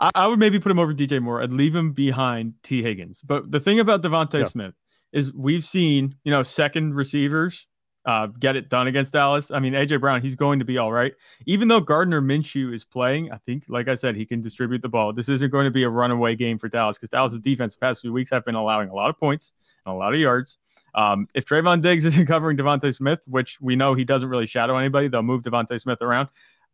I, 0.00 0.10
I 0.14 0.26
would 0.26 0.38
maybe 0.38 0.58
put 0.58 0.72
him 0.72 0.78
over 0.78 0.92
DJ 0.94 1.20
Moore. 1.20 1.40
I'd 1.42 1.52
leave 1.52 1.74
him 1.74 1.92
behind 1.92 2.54
Tee 2.62 2.82
Higgins. 2.82 3.20
But 3.20 3.50
the 3.50 3.60
thing 3.60 3.78
about 3.80 4.02
Devonta 4.02 4.40
Yeah. 4.40 4.44
Smith 4.46 4.74
is 5.12 5.32
we've 5.32 5.64
seen, 5.64 6.16
you 6.24 6.30
know, 6.32 6.42
second 6.42 6.94
receivers 6.94 7.66
uh, 8.04 8.26
get 8.26 8.56
it 8.56 8.68
done 8.68 8.88
against 8.88 9.12
Dallas. 9.12 9.50
I 9.50 9.60
mean, 9.60 9.74
AJ 9.74 10.00
Brown, 10.00 10.22
he's 10.22 10.34
going 10.34 10.58
to 10.58 10.64
be 10.64 10.78
all 10.78 10.92
right. 10.92 11.12
Even 11.46 11.68
though 11.68 11.80
Gardner 11.80 12.20
Minshew 12.20 12.74
is 12.74 12.84
playing, 12.84 13.30
I 13.30 13.38
think, 13.38 13.64
like 13.68 13.88
I 13.88 13.94
said, 13.94 14.16
he 14.16 14.26
can 14.26 14.40
distribute 14.40 14.82
the 14.82 14.88
ball. 14.88 15.12
This 15.12 15.28
isn't 15.28 15.50
going 15.50 15.64
to 15.64 15.70
be 15.70 15.84
a 15.84 15.88
runaway 15.88 16.34
game 16.34 16.58
for 16.58 16.68
Dallas 16.68 16.98
because 16.98 17.10
Dallas' 17.10 17.38
defense 17.38 17.74
the 17.74 17.80
past 17.80 18.00
few 18.00 18.12
weeks 18.12 18.30
have 18.30 18.44
been 18.44 18.54
allowing 18.54 18.88
a 18.88 18.94
lot 18.94 19.10
of 19.10 19.18
points 19.18 19.52
and 19.86 19.94
a 19.94 19.96
lot 19.96 20.14
of 20.14 20.20
yards. 20.20 20.58
Um, 20.94 21.28
if 21.34 21.44
Trevon 21.44 21.80
Diggs 21.80 22.04
isn't 22.06 22.26
covering 22.26 22.56
Devonta 22.56 22.94
Smith, 22.94 23.20
which 23.26 23.60
we 23.60 23.76
know 23.76 23.94
he 23.94 24.04
doesn't 24.04 24.28
really 24.28 24.46
shadow 24.46 24.76
anybody, 24.76 25.08
they'll 25.08 25.22
move 25.22 25.42
Devonta 25.42 25.80
Smith 25.80 26.02
around. 26.02 26.28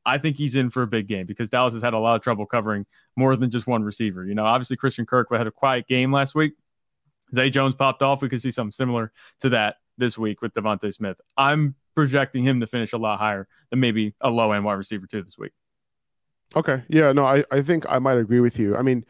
I 0.06 0.16
think 0.16 0.36
he's 0.36 0.54
in 0.54 0.70
for 0.70 0.82
a 0.82 0.86
big 0.86 1.06
game 1.06 1.26
because 1.26 1.50
Dallas 1.50 1.74
has 1.74 1.82
had 1.82 1.92
a 1.92 1.98
lot 1.98 2.16
of 2.16 2.22
trouble 2.22 2.46
covering 2.46 2.86
more 3.16 3.36
than 3.36 3.50
just 3.50 3.66
one 3.66 3.82
receiver. 3.82 4.24
You 4.24 4.34
know, 4.34 4.44
obviously 4.44 4.76
Christian 4.76 5.04
Kirk 5.04 5.28
had 5.30 5.46
a 5.46 5.50
quiet 5.50 5.86
game 5.86 6.10
last 6.10 6.34
week. 6.34 6.54
Zay 7.34 7.50
Jones 7.50 7.74
popped 7.74 8.00
off. 8.00 8.22
We 8.22 8.30
could 8.30 8.40
see 8.40 8.50
something 8.50 8.72
similar 8.72 9.12
to 9.40 9.50
that 9.50 9.76
this 9.98 10.16
week 10.16 10.40
with 10.40 10.54
Devonta 10.54 10.92
Smith. 10.92 11.20
I'm 11.36 11.74
projecting 11.94 12.44
him 12.44 12.60
to 12.60 12.66
finish 12.66 12.92
a 12.92 12.98
lot 12.98 13.18
higher 13.18 13.48
than 13.70 13.80
maybe 13.80 14.14
a 14.20 14.30
low 14.30 14.52
end 14.52 14.64
wide 14.64 14.74
receiver 14.74 15.06
two 15.06 15.22
this 15.22 15.36
week. 15.36 15.52
Okay. 16.56 16.82
Yeah. 16.88 17.12
No, 17.12 17.26
I, 17.26 17.44
I 17.50 17.60
think 17.60 17.84
I 17.88 17.98
might 17.98 18.18
agree 18.18 18.40
with 18.40 18.58
you. 18.58 18.76
I 18.76 18.82
mean, 18.82 19.04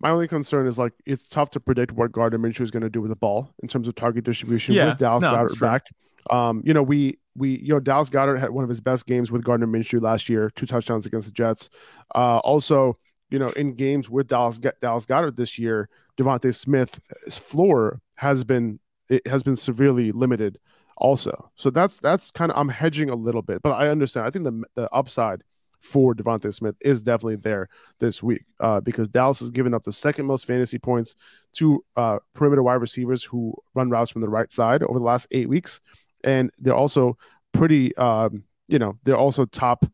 my 0.00 0.10
only 0.10 0.28
concern 0.28 0.66
is 0.66 0.78
like 0.78 0.92
it's 1.04 1.28
tough 1.28 1.50
to 1.50 1.60
predict 1.60 1.92
what 1.92 2.10
Gardner 2.12 2.38
Minshew 2.38 2.62
is 2.62 2.70
going 2.70 2.82
to 2.82 2.90
do 2.90 3.02
with 3.02 3.10
the 3.10 3.16
ball 3.16 3.52
in 3.62 3.68
terms 3.68 3.86
of 3.86 3.94
target 3.94 4.24
distribution 4.24 4.74
Yeah, 4.74 4.86
with 4.86 4.98
Dallas 4.98 5.22
no, 5.22 5.30
Goedert 5.32 5.60
back. 5.60 5.86
Um, 6.30 6.62
you 6.64 6.72
know, 6.72 6.82
we 6.82 7.18
we 7.36 7.58
you 7.58 7.74
know 7.74 7.80
Dallas 7.80 8.08
Goedert 8.08 8.38
had 8.38 8.50
one 8.50 8.64
of 8.64 8.70
his 8.70 8.80
best 8.80 9.06
games 9.06 9.30
with 9.30 9.44
Gardner 9.44 9.66
Minshew 9.66 10.00
last 10.00 10.28
year, 10.28 10.50
two 10.50 10.66
touchdowns 10.66 11.06
against 11.06 11.26
the 11.26 11.32
Jets. 11.32 11.68
Uh, 12.14 12.38
also, 12.38 12.98
you 13.30 13.38
know, 13.38 13.48
in 13.50 13.74
games 13.74 14.08
with 14.08 14.26
Dallas 14.26 14.58
Dallas 14.58 15.06
Goedert 15.06 15.36
this 15.36 15.58
year, 15.58 15.88
Devonta 16.18 16.54
Smith's 16.54 17.00
floor 17.38 18.00
has 18.16 18.42
been 18.44 18.80
it 19.10 19.26
has 19.26 19.42
been 19.42 19.56
severely 19.56 20.12
limited. 20.12 20.58
Also, 20.96 21.50
so 21.54 21.70
that's 21.70 21.98
that's 21.98 22.30
kind 22.30 22.50
of 22.50 22.58
I'm 22.58 22.68
hedging 22.68 23.10
a 23.10 23.14
little 23.14 23.42
bit, 23.42 23.62
but 23.62 23.70
I 23.70 23.88
understand. 23.88 24.26
I 24.26 24.30
think 24.30 24.44
the 24.44 24.64
the 24.74 24.90
upside 24.94 25.42
for 25.80 26.14
Devonta 26.14 26.52
Smith 26.52 26.76
is 26.82 27.02
definitely 27.02 27.36
there 27.36 27.68
this 28.00 28.22
week 28.22 28.44
uh, 28.60 28.80
because 28.80 29.08
Dallas 29.08 29.40
has 29.40 29.48
given 29.50 29.72
up 29.72 29.82
the 29.84 29.92
second 29.92 30.26
most 30.26 30.46
fantasy 30.46 30.78
points 30.78 31.14
to 31.54 31.82
uh, 31.96 32.18
perimeter 32.34 32.62
wide 32.62 32.74
receivers 32.74 33.24
who 33.24 33.54
run 33.74 33.88
routes 33.88 34.10
from 34.10 34.20
the 34.20 34.28
right 34.28 34.52
side 34.52 34.82
over 34.82 34.98
the 34.98 35.04
last 35.04 35.26
eight 35.30 35.48
weeks, 35.48 35.80
and 36.22 36.50
they're 36.58 36.74
also 36.74 37.16
pretty, 37.52 37.96
um, 37.96 38.44
you 38.68 38.78
know, 38.78 38.98
they're 39.04 39.16
also 39.16 39.46
top 39.46 39.86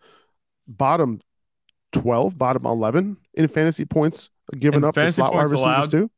bottom 0.67 1.21
twelve, 1.93 2.37
bottom 2.37 2.67
eleven 2.67 3.17
in 3.35 3.47
fantasy 3.47 3.85
points 3.85 4.31
given 4.59 4.79
And 4.79 4.85
up 4.87 4.95
to 4.97 5.13
slot 5.13 5.35
wide 5.35 5.43
receivers 5.43 5.63
allowed? 5.63 5.91
too. 5.91 6.11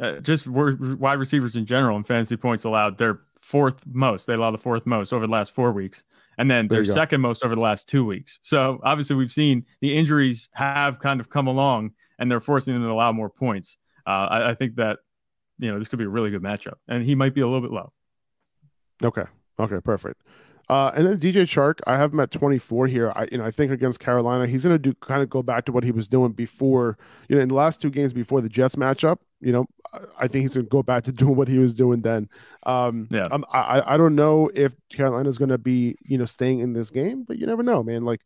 Uh, 0.00 0.18
just 0.20 0.46
wide 0.48 1.18
receivers 1.18 1.54
in 1.54 1.66
general 1.66 1.96
and 1.96 2.06
fantasy 2.06 2.36
points 2.36 2.64
allowed. 2.64 2.98
They're 2.98 3.20
fourth 3.40 3.82
most. 3.86 4.26
They 4.26 4.34
allow 4.34 4.50
the 4.50 4.58
fourth 4.58 4.86
most 4.86 5.12
over 5.12 5.26
the 5.26 5.32
last 5.32 5.54
four 5.54 5.72
weeks, 5.72 6.02
and 6.36 6.50
then 6.50 6.66
they're 6.66 6.82
go. 6.82 6.94
second 6.94 7.20
most 7.20 7.44
over 7.44 7.54
the 7.54 7.60
last 7.60 7.88
two 7.88 8.04
weeks. 8.04 8.38
So 8.42 8.80
obviously, 8.82 9.14
we've 9.14 9.32
seen 9.32 9.66
the 9.80 9.96
injuries 9.96 10.48
have 10.52 10.98
kind 10.98 11.20
of 11.20 11.30
come 11.30 11.46
along, 11.46 11.92
and 12.18 12.30
they're 12.30 12.40
forcing 12.40 12.74
them 12.74 12.82
to 12.82 12.90
allow 12.90 13.12
more 13.12 13.30
points. 13.30 13.76
Uh, 14.06 14.28
I, 14.30 14.50
I 14.50 14.54
think 14.54 14.76
that 14.76 14.98
you 15.58 15.70
know 15.70 15.78
this 15.78 15.86
could 15.86 15.98
be 15.98 16.06
a 16.06 16.08
really 16.08 16.30
good 16.30 16.42
matchup, 16.42 16.74
and 16.88 17.04
he 17.04 17.14
might 17.14 17.34
be 17.34 17.40
a 17.40 17.46
little 17.46 17.60
bit 17.60 17.70
low. 17.70 17.92
Okay. 19.02 19.24
Okay. 19.60 19.80
Perfect. 19.80 20.20
Uh, 20.68 20.90
and 20.94 21.06
then 21.06 21.18
DJ 21.18 21.42
Chark, 21.42 21.80
I 21.86 21.96
have 21.96 22.12
him 22.12 22.20
at 22.20 22.30
24 22.30 22.86
here. 22.86 23.12
I, 23.14 23.28
you 23.30 23.38
know, 23.38 23.44
I 23.44 23.50
think 23.50 23.70
against 23.70 24.00
Carolina, 24.00 24.46
he's 24.46 24.64
going 24.64 24.74
to 24.74 24.78
do 24.78 24.94
kind 24.94 25.22
of 25.22 25.28
go 25.28 25.42
back 25.42 25.66
to 25.66 25.72
what 25.72 25.84
he 25.84 25.90
was 25.90 26.08
doing 26.08 26.32
before, 26.32 26.96
you 27.28 27.36
know, 27.36 27.42
in 27.42 27.48
the 27.48 27.54
last 27.54 27.82
two 27.82 27.90
games 27.90 28.14
before 28.14 28.40
the 28.40 28.48
Jets 28.48 28.76
matchup. 28.76 29.18
You 29.44 29.52
know, 29.52 29.66
I- 30.18 30.26
think 30.28 30.42
he's 30.42 30.54
going 30.54 30.66
to 30.66 30.70
go 30.70 30.82
back 30.82 31.04
to 31.04 31.12
doing 31.22 31.36
what 31.36 31.48
he 31.48 31.58
was 31.58 31.74
doing 31.74 32.00
then. 32.00 32.28
Um, 32.64 33.08
Yeah. 33.10 33.26
I'm- 33.30 33.44
I, 33.52 33.58
I, 33.60 33.94
I 33.94 33.96
don't 33.96 34.14
know 34.14 34.50
if 34.54 34.74
Carolina's 34.90 35.38
going 35.38 35.50
to 35.50 35.58
be, 35.58 35.96
you 36.04 36.18
know, 36.18 36.24
staying 36.24 36.60
in 36.60 36.72
this 36.72 36.90
game, 36.90 37.24
but 37.24 37.38
you 37.38 37.46
never 37.46 37.62
know, 37.62 37.82
man. 37.82 38.04
Like, 38.04 38.20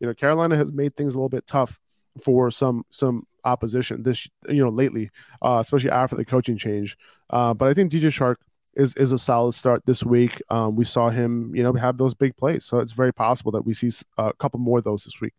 you 0.00 0.06
know, 0.06 0.14
Carolina 0.14 0.56
has 0.56 0.72
made 0.72 0.96
things 0.96 1.14
a 1.14 1.16
little 1.18 1.28
bit 1.28 1.46
tough 1.46 1.78
for 2.22 2.50
some 2.50 2.84
some 2.90 3.26
opposition 3.44 4.02
this, 4.02 4.28
you 4.48 4.62
know, 4.62 4.68
lately, 4.70 5.10
uh, 5.42 5.58
especially 5.60 5.90
after 5.90 6.16
the 6.16 6.24
coaching 6.24 6.56
change. 6.56 6.96
Uh, 7.30 7.52
but 7.54 7.68
I 7.68 7.74
think 7.74 7.92
DJ 7.92 8.08
Chark 8.08 8.36
is 8.74 8.94
is 8.94 9.12
a 9.12 9.18
solid 9.18 9.52
start 9.54 9.86
this 9.86 10.02
week. 10.04 10.40
Um, 10.48 10.74
we 10.76 10.84
saw 10.84 11.10
him, 11.10 11.54
you 11.54 11.62
know, 11.62 11.72
have 11.74 11.96
those 11.98 12.14
big 12.14 12.36
plays, 12.36 12.64
so 12.64 12.78
it's 12.78 12.92
very 12.92 13.12
possible 13.12 13.52
that 13.52 13.64
we 13.64 13.74
see 13.74 13.90
a 14.18 14.32
couple 14.34 14.58
more 14.60 14.78
of 14.78 14.84
those 14.84 15.04
this 15.04 15.20
week. 15.20 15.34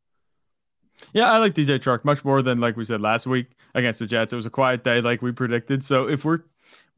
Yeah, 1.14 1.32
I 1.32 1.38
like 1.38 1.54
DJ 1.54 1.80
Chark 1.80 2.06
much 2.06 2.24
more 2.24 2.42
than 2.42 2.60
like 2.60 2.78
we 2.78 2.86
said 2.86 3.02
last 3.02 3.26
week 3.26 3.48
against 3.74 4.00
the 4.00 4.08
Jets. 4.08 4.34
It 4.34 4.36
was 4.36 4.46
a 4.46 4.50
quiet 4.50 4.84
day, 4.84 5.02
like 5.02 5.22
we 5.22 5.32
predicted. 5.32 5.84
So 5.84 6.08
if 6.08 6.26
we're 6.26 6.40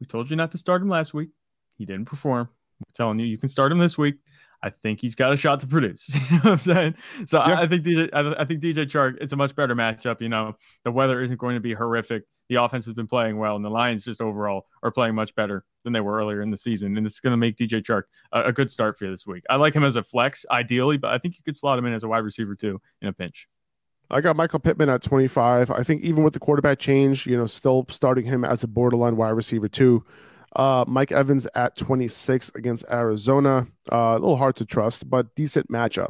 we 0.00 0.06
told 0.06 0.30
you 0.30 0.36
not 0.36 0.52
to 0.52 0.58
start 0.58 0.82
him 0.82 0.88
last 0.88 1.14
week, 1.14 1.30
he 1.76 1.84
didn't 1.84 2.06
perform. 2.06 2.48
We're 2.80 2.92
telling 2.94 3.18
you 3.18 3.26
you 3.26 3.38
can 3.38 3.48
start 3.48 3.72
him 3.72 3.78
this 3.78 3.98
week. 3.98 4.16
I 4.62 4.70
think 4.70 5.00
he's 5.00 5.14
got 5.14 5.32
a 5.32 5.36
shot 5.36 5.60
to 5.60 5.66
produce. 5.66 6.08
you 6.08 6.14
know 6.30 6.36
what 6.38 6.46
I'm 6.46 6.58
saying? 6.58 6.94
So 7.26 7.38
Yeah. 7.38 7.60
I, 7.60 7.62
I 7.62 7.68
think 7.68 7.84
DJ, 7.84 8.10
I, 8.12 8.42
I 8.42 8.44
think 8.44 8.60
DJ 8.60 8.86
Chark, 8.90 9.16
it's 9.20 9.32
a 9.32 9.36
much 9.36 9.54
better 9.54 9.74
matchup. 9.74 10.20
You 10.20 10.28
know, 10.28 10.56
the 10.84 10.90
weather 10.90 11.22
isn't 11.22 11.38
going 11.38 11.54
to 11.54 11.60
be 11.60 11.74
horrific. 11.74 12.24
The 12.48 12.56
offense 12.56 12.86
has 12.86 12.94
been 12.94 13.06
playing 13.06 13.36
well, 13.36 13.56
and 13.56 13.64
the 13.64 13.68
Lions 13.68 14.04
just 14.04 14.22
overall 14.22 14.66
are 14.82 14.90
playing 14.90 15.14
much 15.14 15.34
better 15.34 15.64
than 15.84 15.92
they 15.92 16.00
were 16.00 16.16
earlier 16.16 16.40
in 16.40 16.50
the 16.50 16.56
season. 16.56 16.96
And 16.96 17.06
it's 17.06 17.20
going 17.20 17.32
to 17.32 17.36
make 17.36 17.56
DJ 17.56 17.82
Chark 17.82 18.04
a, 18.32 18.44
a 18.44 18.52
good 18.52 18.70
start 18.70 18.98
for 18.98 19.04
you 19.04 19.10
this 19.10 19.26
week. 19.26 19.44
I 19.50 19.56
like 19.56 19.74
him 19.74 19.84
as 19.84 19.96
a 19.96 20.02
flex, 20.02 20.46
ideally, 20.50 20.96
but 20.96 21.12
I 21.12 21.18
think 21.18 21.36
you 21.36 21.42
could 21.44 21.56
slot 21.56 21.78
him 21.78 21.86
in 21.86 21.92
as 21.92 22.02
a 22.02 22.08
wide 22.08 22.24
receiver 22.24 22.54
too 22.54 22.80
in 23.02 23.08
a 23.08 23.12
pinch. 23.12 23.46
I 24.10 24.20
got 24.20 24.36
Michael 24.36 24.58
Pittman 24.58 24.88
at 24.88 25.02
25. 25.02 25.70
I 25.70 25.82
think 25.82 26.02
even 26.02 26.24
with 26.24 26.32
the 26.32 26.40
quarterback 26.40 26.78
change, 26.78 27.26
you 27.26 27.36
know, 27.36 27.46
still 27.46 27.84
starting 27.90 28.24
him 28.24 28.44
as 28.44 28.62
a 28.62 28.66
borderline 28.66 29.16
wide 29.16 29.30
receiver 29.30 29.68
too. 29.68 30.04
Uh, 30.56 30.84
Mike 30.88 31.12
Evans 31.12 31.46
at 31.54 31.76
26 31.76 32.50
against 32.54 32.84
Arizona. 32.90 33.66
Uh, 33.92 33.96
a 33.96 34.12
little 34.14 34.38
hard 34.38 34.56
to 34.56 34.64
trust, 34.64 35.08
but 35.10 35.34
decent 35.34 35.70
matchup. 35.70 36.08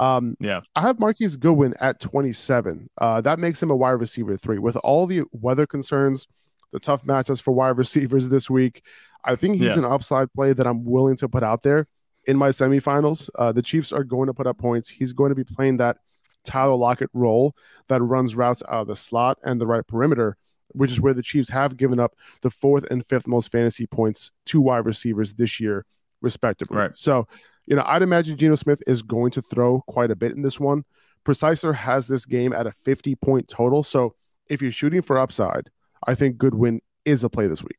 Um, 0.00 0.36
Yeah. 0.40 0.60
I 0.74 0.80
have 0.82 0.98
Marquise 0.98 1.36
Goodwin 1.36 1.74
at 1.80 2.00
27. 2.00 2.88
Uh, 2.98 3.20
that 3.20 3.38
makes 3.38 3.62
him 3.62 3.70
a 3.70 3.76
wide 3.76 3.90
receiver 3.92 4.36
three. 4.38 4.58
With 4.58 4.76
all 4.76 5.06
the 5.06 5.24
weather 5.32 5.66
concerns, 5.66 6.26
the 6.72 6.80
tough 6.80 7.04
matchups 7.04 7.40
for 7.42 7.52
wide 7.52 7.76
receivers 7.76 8.30
this 8.30 8.48
week, 8.48 8.82
I 9.24 9.36
think 9.36 9.56
he's 9.56 9.76
Yeah. 9.76 9.78
an 9.78 9.84
upside 9.84 10.32
play 10.32 10.54
that 10.54 10.66
I'm 10.66 10.84
willing 10.84 11.16
to 11.16 11.28
put 11.28 11.42
out 11.42 11.62
there 11.62 11.86
in 12.26 12.36
my 12.38 12.48
semifinals. 12.48 13.28
Uh, 13.38 13.52
the 13.52 13.62
Chiefs 13.62 13.92
are 13.92 14.04
going 14.04 14.26
to 14.28 14.34
put 14.34 14.46
up 14.46 14.56
points. 14.58 14.88
He's 14.88 15.12
going 15.12 15.28
to 15.30 15.34
be 15.34 15.44
playing 15.44 15.76
that 15.78 15.98
Tyler 16.46 16.76
Lockett 16.76 17.10
role 17.12 17.54
that 17.88 18.00
runs 18.00 18.34
routes 18.36 18.62
out 18.68 18.82
of 18.82 18.86
the 18.86 18.96
slot 18.96 19.38
and 19.44 19.60
the 19.60 19.66
right 19.66 19.86
perimeter. 19.86 20.36
which 20.72 20.90
is 20.90 21.00
where 21.00 21.14
the 21.14 21.22
Chiefs 21.22 21.48
have 21.48 21.76
given 21.76 21.98
up 21.98 22.14
the 22.42 22.50
fourth 22.50 22.84
and 22.90 23.06
fifth 23.06 23.26
most 23.26 23.50
fantasy 23.50 23.86
points 23.86 24.30
to 24.46 24.60
wide 24.60 24.84
receivers 24.84 25.34
this 25.34 25.58
year, 25.60 25.86
respectively. 26.20 26.76
Right. 26.76 26.90
So, 26.94 27.28
you 27.66 27.76
know, 27.76 27.84
I'd 27.86 28.02
imagine 28.02 28.36
Geno 28.36 28.56
Smith 28.56 28.82
is 28.86 29.00
going 29.02 29.30
to 29.32 29.42
throw 29.42 29.80
quite 29.86 30.10
a 30.10 30.16
bit 30.16 30.32
in 30.32 30.42
this 30.42 30.60
one. 30.60 30.84
Preciser 31.24 31.72
has 31.74 32.06
this 32.08 32.26
game 32.26 32.52
at 32.52 32.66
a 32.66 32.72
50 32.84 33.14
point 33.16 33.48
total. 33.48 33.82
So 33.82 34.14
if 34.48 34.60
you're 34.60 34.70
shooting 34.70 35.02
for 35.02 35.18
upside, 35.18 35.70
I 36.06 36.14
think 36.14 36.36
Goodwin 36.36 36.80
is 37.04 37.24
a 37.24 37.28
play 37.30 37.46
this 37.46 37.62
week. 37.62 37.78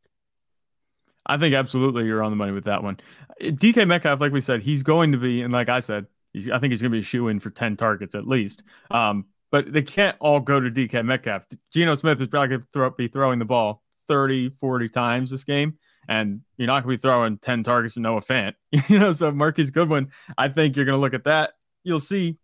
I 1.25 1.37
think 1.37 1.53
absolutely 1.53 2.05
you're 2.05 2.23
on 2.23 2.31
the 2.31 2.37
money 2.37 2.53
with 2.53 2.65
that 2.65 2.83
one. 2.83 2.97
Uh, 3.41 3.47
DK 3.47 3.85
Metcalf, 3.87 4.19
like 4.19 4.31
we 4.31 4.41
said, 4.41 4.61
he's 4.61 4.81
going 4.81 5.11
to 5.11 5.17
be, 5.17 5.41
and 5.41 5.53
like 5.53 5.69
I 5.69 5.81
said, 5.81 6.07
I 6.35 6.59
think 6.59 6.71
he's 6.71 6.81
going 6.81 6.91
to 6.91 6.95
be 6.97 7.01
a 7.01 7.03
shoe 7.03 7.27
in 7.27 7.39
for 7.39 7.49
10 7.49 7.77
targets 7.77 8.15
at 8.15 8.27
least. 8.27 8.63
Um, 8.91 9.25
but 9.51 9.71
they 9.71 9.81
can't 9.81 10.17
all 10.19 10.39
go 10.39 10.59
to 10.59 10.69
DK 10.69 11.05
Metcalf. 11.05 11.43
Geno 11.73 11.95
Smith 11.95 12.19
is 12.21 12.27
probably 12.27 12.57
going 12.57 12.65
to 12.73 12.91
be 12.97 13.07
throwing 13.07 13.39
the 13.39 13.45
ball 13.45 13.81
30, 14.07 14.51
40 14.59 14.89
times 14.89 15.31
this 15.31 15.43
game. 15.43 15.77
And 16.09 16.41
you're 16.57 16.67
not 16.67 16.83
going 16.83 16.97
to 16.97 17.01
be 17.01 17.01
throwing 17.01 17.37
10 17.37 17.63
targets 17.63 17.95
to 17.95 17.99
Noah 17.99 18.21
Fant. 18.21 18.53
you 18.87 18.99
know, 18.99 19.11
so 19.11 19.31
Marquise 19.31 19.71
Goodwin, 19.71 20.11
I 20.37 20.49
think 20.49 20.75
you're 20.75 20.85
going 20.85 20.97
to 20.97 21.01
look 21.01 21.13
at 21.13 21.25
that. 21.25 21.53
You'll 21.83 21.99
see 21.99 22.37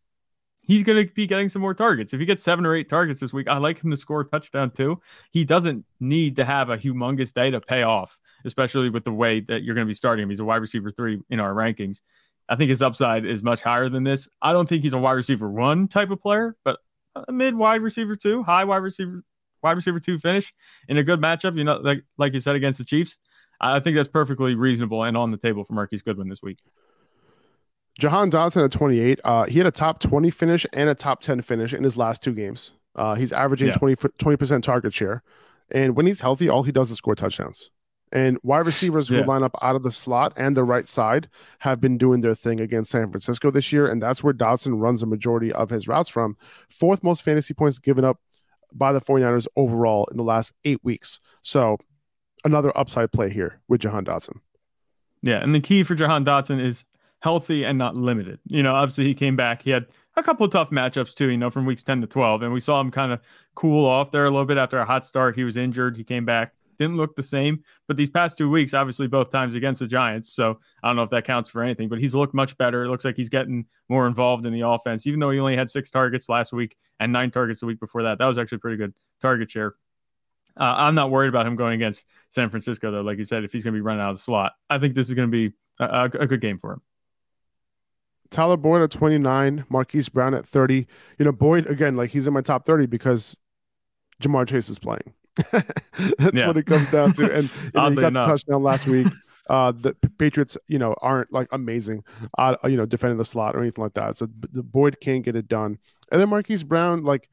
he's 0.62 0.84
going 0.84 1.06
to 1.06 1.14
be 1.14 1.28
getting 1.28 1.50
some 1.50 1.62
more 1.62 1.74
targets. 1.74 2.14
If 2.14 2.20
he 2.20 2.26
gets 2.26 2.44
seven 2.44 2.66
or 2.66 2.76
eight 2.76 2.90
targets 2.90 3.20
this 3.20 3.34
week, 3.34 3.48
I 3.48 3.58
like 3.58 3.82
him 3.82 3.92
to 3.92 3.98
score 3.98 4.22
a 4.22 4.26
touchdown 4.26 4.72
too. 4.72 5.02
He 5.32 5.46
doesn't 5.46 5.86
need 6.00 6.38
to 6.38 6.46
have 6.46 6.70
a 6.70 6.78
humongous 6.78 7.34
day 7.34 7.52
to 7.52 7.62
pay 7.62 7.84
off 7.84 8.18
especially 8.46 8.90
with 8.90 9.04
the 9.04 9.12
way 9.12 9.40
that 9.42 9.64
you're 9.64 9.76
going 9.76 9.86
to 9.86 9.90
be 9.90 9.96
starting 9.96 10.24
him. 10.24 10.30
He's 10.30 10.40
a 10.40 10.46
wide 10.46 10.58
receiver 10.58 10.92
three 10.92 11.22
in 11.30 11.40
our 11.40 11.54
rankings. 11.54 12.00
I 12.50 12.56
think 12.56 12.70
his 12.70 12.82
upside 12.82 13.26
is 13.26 13.42
much 13.42 13.62
higher 13.62 13.90
than 13.90 14.04
this. 14.04 14.28
I 14.42 14.54
don't 14.54 14.68
think 14.68 14.84
he's 14.84 14.94
a 14.94 14.98
wide 14.98 15.14
receiver 15.14 15.50
one 15.50 15.88
type 15.88 16.12
of 16.12 16.20
player, 16.20 16.56
but 16.64 16.80
a 17.16 17.32
mid 17.32 17.56
wide 17.56 17.82
receiver 17.82 18.16
two, 18.16 18.44
high 18.44 18.64
wide 18.64 18.78
receiver, 18.78 19.24
wide 19.62 19.78
receiver 19.78 20.00
two 20.00 20.20
finish 20.20 20.54
in 20.88 20.98
a 20.98 21.04
good 21.04 21.20
matchup. 21.20 21.58
You 21.58 21.64
know, 21.64 21.78
like 21.78 22.04
like 22.18 22.34
you 22.34 22.40
said 22.40 22.56
against 22.56 22.80
the 22.80 22.86
Chiefs, 22.86 23.18
I 23.62 23.80
think 23.80 23.96
that's 23.96 24.10
perfectly 24.10 24.56
reasonable 24.56 25.04
and 25.04 25.16
on 25.16 25.32
the 25.32 25.38
table 25.38 25.64
for 25.64 25.74
Marquise 25.74 26.02
Goodwin 26.02 26.30
this 26.30 26.42
week. 26.42 26.60
Jahan 28.00 28.32
Dotson 28.32 28.66
at 28.66 28.72
28. 28.72 29.20
Uh, 29.24 29.46
he 29.46 29.60
had 29.60 29.68
a 29.68 29.72
top 29.72 30.00
20 30.00 30.32
finish 30.32 30.66
and 30.74 30.90
a 30.90 30.96
top 30.96 31.22
10 31.22 31.42
finish 31.42 31.74
in 31.74 31.84
his 31.84 31.96
last 31.96 32.24
two 32.24 32.34
games. 32.34 32.72
Uh, 32.96 33.16
he's 33.16 33.32
averaging 33.32 33.70
yeah. 33.70 33.96
20 34.18 34.38
percent 34.38 34.64
target 34.64 34.94
share, 34.94 35.24
and 35.72 35.96
when 35.96 36.06
he's 36.06 36.20
healthy, 36.20 36.50
all 36.50 36.64
he 36.64 36.72
does 36.72 36.92
is 36.92 36.98
score 36.98 37.16
touchdowns. 37.16 37.72
And 38.14 38.38
wide 38.44 38.68
receivers 38.68 39.10
yeah. 39.10 39.22
who 39.22 39.28
line 39.28 39.42
up 39.42 39.58
out 39.64 39.76
of 39.76 39.82
the 39.82 39.92
slot 39.92 40.34
and 40.38 40.56
the 40.56 40.64
right 40.64 40.88
side 40.88 41.28
have 41.60 41.82
been 41.82 41.98
doing 41.98 42.22
their 42.22 42.36
thing 42.36 42.62
against 42.62 42.92
San 42.92 43.12
Francisco 43.12 43.50
this 43.50 43.74
year. 43.74 43.88
And 43.88 44.02
that's 44.02 44.24
where 44.24 44.36
Dotson 44.36 44.80
runs 44.80 45.02
a 45.02 45.08
majority 45.08 45.52
of 45.52 45.72
his 45.72 45.88
routes 45.88 46.10
from. 46.10 46.38
Fourth 46.70 47.04
most 47.04 47.24
fantasy 47.24 47.56
points 47.56 47.80
given 47.80 48.06
up 48.06 48.20
by 48.72 48.94
the 48.94 49.02
49ers 49.02 49.48
overall 49.56 50.08
in 50.12 50.18
the 50.18 50.24
last 50.24 50.54
eight 50.64 50.80
weeks. 50.84 51.20
So 51.42 51.80
another 52.46 52.76
upside 52.78 53.12
play 53.12 53.32
here 53.32 53.60
with 53.68 53.82
Jahan 53.82 54.06
Dotson. 54.06 54.40
Yeah. 55.24 55.42
And 55.42 55.56
the 55.56 55.60
key 55.60 55.82
for 55.82 55.96
Jahan 55.96 56.24
Dotson 56.24 56.64
is 56.64 56.86
healthy 57.20 57.64
and 57.64 57.80
not 57.80 57.96
limited. 57.96 58.40
You 58.46 58.62
know, 58.62 58.76
obviously 58.76 59.06
he 59.06 59.16
came 59.16 59.36
back. 59.36 59.64
He 59.64 59.72
had 59.72 59.88
a 60.16 60.22
couple 60.22 60.46
of 60.46 60.52
tough 60.52 60.70
matchups 60.70 61.16
too, 61.16 61.30
you 61.30 61.38
know, 61.38 61.50
from 61.50 61.66
weeks 61.66 61.82
10 61.82 62.02
to 62.02 62.08
12. 62.08 62.44
And 62.44 62.54
we 62.54 62.60
saw 62.60 62.80
him 62.80 62.92
kind 62.92 63.12
of 63.12 63.22
cool 63.56 63.88
off 63.88 64.12
there 64.12 64.26
a 64.26 64.30
little 64.30 64.46
bit 64.46 64.58
after 64.58 64.78
a 64.78 64.86
hot 64.86 65.04
start. 65.04 65.36
He 65.36 65.44
was 65.44 65.58
injured. 65.58 65.98
He 65.98 66.04
came 66.04 66.26
back 66.26 66.54
didn't 66.84 66.98
look 66.98 67.16
the 67.16 67.24
same. 67.24 67.64
But 67.88 67.98
these 67.98 68.10
past 68.10 68.38
two 68.38 68.50
weeks, 68.50 68.74
obviously 68.74 69.08
both 69.08 69.32
times 69.32 69.56
against 69.56 69.80
the 69.80 69.88
Giants. 69.88 70.34
So 70.34 70.60
I 70.84 70.88
don't 70.88 70.96
know 70.96 71.04
if 71.04 71.10
that 71.12 71.26
counts 71.26 71.50
for 71.50 71.64
anything, 71.64 71.90
but 71.90 72.00
he's 72.00 72.14
looked 72.14 72.34
much 72.34 72.58
better. 72.58 72.84
It 72.84 72.90
looks 72.90 73.06
like 73.06 73.16
he's 73.16 73.30
getting 73.30 73.66
more 73.90 74.08
involved 74.08 74.46
in 74.46 74.54
the 74.54 74.68
offense, 74.68 75.08
even 75.08 75.20
though 75.20 75.32
he 75.32 75.40
only 75.40 75.56
had 75.56 75.70
six 75.70 75.90
targets 75.90 76.30
last 76.30 76.54
week 76.54 76.76
and 77.00 77.12
nine 77.12 77.32
targets 77.32 77.62
the 77.62 77.66
week 77.66 77.80
before 77.80 78.04
that. 78.04 78.20
That 78.20 78.28
was 78.28 78.38
actually 78.38 78.60
pretty 78.60 78.78
good 78.78 78.94
target 79.22 79.50
share. 79.50 79.76
Uh, 80.56 80.76
I'm 80.78 80.96
not 80.96 81.10
worried 81.10 81.30
about 81.30 81.48
him 81.48 81.56
going 81.56 81.74
against 81.74 82.06
San 82.30 82.50
Francisco, 82.50 82.92
though. 82.92 83.02
Like 83.02 83.18
you 83.18 83.26
said, 83.26 83.44
if 83.44 83.52
he's 83.52 83.64
going 83.64 83.74
to 83.74 83.78
be 83.78 83.82
running 83.82 84.02
out 84.02 84.12
of 84.12 84.18
the 84.18 84.24
slot, 84.24 84.54
I 84.70 84.78
think 84.78 84.94
this 84.94 85.08
is 85.08 85.16
going 85.16 85.32
to 85.32 85.32
be 85.32 85.56
a, 85.80 86.10
a, 86.20 86.28
good 86.28 86.42
game 86.42 86.60
for 86.60 86.74
him. 86.74 86.82
Tyler 88.30 88.58
Boyd 88.58 88.84
at 88.84 88.92
29, 88.92 89.66
Marquise 89.70 90.10
Brown 90.10 90.36
at 90.36 90.46
30. 90.46 90.86
You 91.18 91.26
know, 91.26 91.32
Boyd, 91.32 91.66
again, 91.66 91.96
like 91.96 92.12
he's 92.12 92.28
in 92.28 92.34
my 92.34 92.42
top 92.42 92.66
30 92.66 92.86
because 92.86 93.36
Ja'Marr 94.22 94.48
Chase 94.48 94.70
is 94.70 94.80
playing. 94.80 95.14
That's 95.52 96.38
yeah. 96.38 96.48
what 96.48 96.58
it 96.58 96.66
comes 96.66 96.90
down 96.92 97.14
to. 97.14 97.32
And 97.34 97.50
you 97.50 97.72
know, 97.74 97.90
he 97.90 97.96
got 97.96 98.08
enough. 98.08 98.26
the 98.26 98.32
touchdown 98.32 98.64
last 98.64 98.88
week. 98.88 99.08
Uh, 99.50 99.74
the 99.74 99.94
Patriots, 100.18 100.58
you 100.68 100.80
know, 100.80 100.96
aren't 101.02 101.34
like 101.34 101.50
amazing, 101.52 102.02
uh, 102.38 102.56
you 102.64 102.78
know, 102.78 102.86
defending 102.86 103.18
the 103.18 103.26
slot 103.26 103.58
or 103.58 103.62
anything 103.62 103.84
like 103.84 103.94
that. 103.94 104.16
So 104.16 104.30
the 104.54 104.64
Boyd 104.64 105.02
can't 105.02 105.22
get 105.22 105.36
it 105.36 105.50
done. 105.50 105.80
And 106.10 106.22
then 106.22 106.30
Marquise 106.30 106.64
Brown, 106.64 107.04
like, 107.04 107.28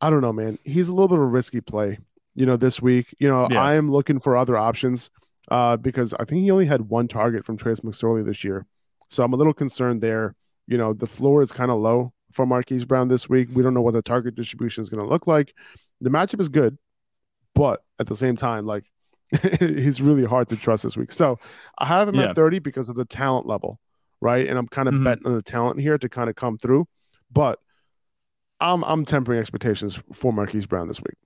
I 0.00 0.10
don't 0.10 0.22
know, 0.22 0.32
man. 0.32 0.58
He's 0.64 0.88
a 0.88 0.92
little 0.92 1.06
bit 1.06 1.18
of 1.18 1.22
a 1.22 1.26
risky 1.26 1.60
play, 1.60 1.98
you 2.34 2.46
know, 2.46 2.56
this 2.56 2.82
week. 2.82 3.14
You 3.20 3.28
know, 3.28 3.46
yeah. 3.48 3.62
I 3.62 3.74
am 3.74 3.92
looking 3.92 4.18
for 4.18 4.36
other 4.36 4.56
options 4.56 5.08
uh, 5.52 5.76
because 5.76 6.14
I 6.14 6.24
think 6.24 6.42
he 6.42 6.50
only 6.50 6.66
had 6.66 6.88
one 6.88 7.06
target 7.06 7.44
from 7.44 7.56
Trace 7.56 7.80
McSorley 7.80 8.24
this 8.24 8.42
year. 8.42 8.66
So 9.08 9.22
I'm 9.22 9.32
a 9.32 9.36
little 9.36 9.54
concerned 9.54 10.02
there. 10.02 10.34
You 10.66 10.78
know, 10.78 10.94
the 10.94 11.06
floor 11.06 11.42
is 11.42 11.52
kind 11.52 11.70
of 11.70 11.78
low 11.78 12.12
for 12.32 12.44
Marquise 12.44 12.84
Brown 12.84 13.08
this 13.08 13.28
week. 13.28 13.48
We 13.52 13.62
don't 13.62 13.74
know 13.74 13.82
what 13.82 13.94
the 13.94 14.02
target 14.02 14.34
distribution 14.34 14.82
is 14.82 14.90
going 14.90 15.02
to 15.02 15.08
look 15.08 15.26
like. 15.26 15.54
The 16.00 16.10
matchup 16.10 16.40
is 16.40 16.48
good. 16.48 16.76
But 17.54 17.82
at 17.98 18.06
the 18.06 18.16
same 18.16 18.36
time, 18.36 18.66
like 18.66 18.84
he's 19.60 20.00
really 20.00 20.24
hard 20.24 20.48
to 20.48 20.56
trust 20.56 20.82
this 20.82 20.96
week. 20.96 21.12
So 21.12 21.38
I 21.78 21.86
have 21.86 22.08
him 22.08 22.16
yeah. 22.16 22.30
at 22.30 22.36
30 22.36 22.58
because 22.60 22.88
of 22.88 22.96
the 22.96 23.04
talent 23.04 23.46
level, 23.46 23.80
right? 24.20 24.46
And 24.46 24.58
I'm 24.58 24.68
kind 24.68 24.88
of 24.88 24.94
mm-hmm. 24.94 25.04
betting 25.04 25.26
on 25.26 25.34
the 25.34 25.42
talent 25.42 25.80
here 25.80 25.98
to 25.98 26.08
kind 26.08 26.28
of 26.28 26.36
come 26.36 26.58
through. 26.58 26.86
But 27.32 27.58
I'm 28.60 28.84
I'm 28.84 29.04
tempering 29.04 29.40
expectations 29.40 30.00
for 30.12 30.32
Marquise 30.32 30.66
Brown 30.66 30.88
this 30.88 31.00
week. 31.00 31.16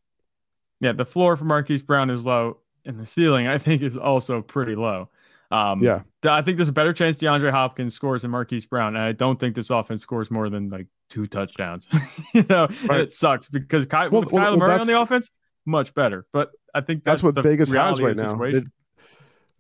Yeah, 0.80 0.92
the 0.92 1.04
floor 1.04 1.36
for 1.36 1.44
Marquise 1.44 1.82
Brown 1.82 2.08
is 2.10 2.22
low, 2.22 2.58
and 2.84 2.98
the 2.98 3.06
ceiling 3.06 3.46
I 3.46 3.58
think 3.58 3.82
is 3.82 3.96
also 3.96 4.42
pretty 4.42 4.74
low. 4.74 5.08
Um, 5.50 5.82
yeah, 5.82 6.02
I 6.24 6.42
think 6.42 6.58
there's 6.58 6.68
a 6.68 6.72
better 6.72 6.92
chance 6.92 7.16
DeAndre 7.16 7.50
Hopkins 7.50 7.94
scores 7.94 8.22
than 8.22 8.30
Marquise 8.30 8.66
Brown, 8.66 8.96
and 8.96 9.04
I 9.04 9.12
don't 9.12 9.40
think 9.40 9.54
this 9.54 9.70
offense 9.70 10.02
scores 10.02 10.30
more 10.30 10.48
than 10.48 10.68
like 10.68 10.86
two 11.08 11.26
touchdowns. 11.26 11.86
you 12.34 12.44
know, 12.48 12.68
right. 12.86 13.00
it 13.00 13.12
sucks 13.12 13.48
because 13.48 13.86
Ky- 13.86 14.08
well, 14.08 14.22
with 14.22 14.32
well, 14.32 14.44
Kyler 14.44 14.58
well, 14.58 14.68
Murray 14.68 14.80
on 14.80 14.86
the 14.86 15.00
offense, 15.00 15.30
much 15.68 15.94
better. 15.94 16.26
But 16.32 16.50
I 16.74 16.80
think 16.80 17.04
that's, 17.04 17.22
that's 17.22 17.34
what 17.36 17.42
Vegas 17.42 17.70
has 17.70 18.00
right 18.00 18.16
now. 18.16 18.42
It, 18.42 18.64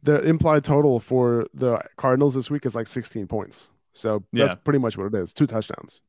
the 0.02 0.20
implied 0.22 0.64
total 0.64 1.00
for 1.00 1.46
the 1.54 1.80
Cardinals 1.96 2.34
this 2.34 2.50
week 2.50 2.66
is 2.66 2.74
like 2.74 2.86
16 2.86 3.26
points. 3.26 3.68
So 3.92 4.24
that's 4.32 4.50
yeah. 4.50 4.54
pretty 4.54 4.78
much 4.78 4.96
what 4.96 5.12
it 5.12 5.14
is. 5.14 5.32
Two 5.32 5.46
touchdowns. 5.46 6.02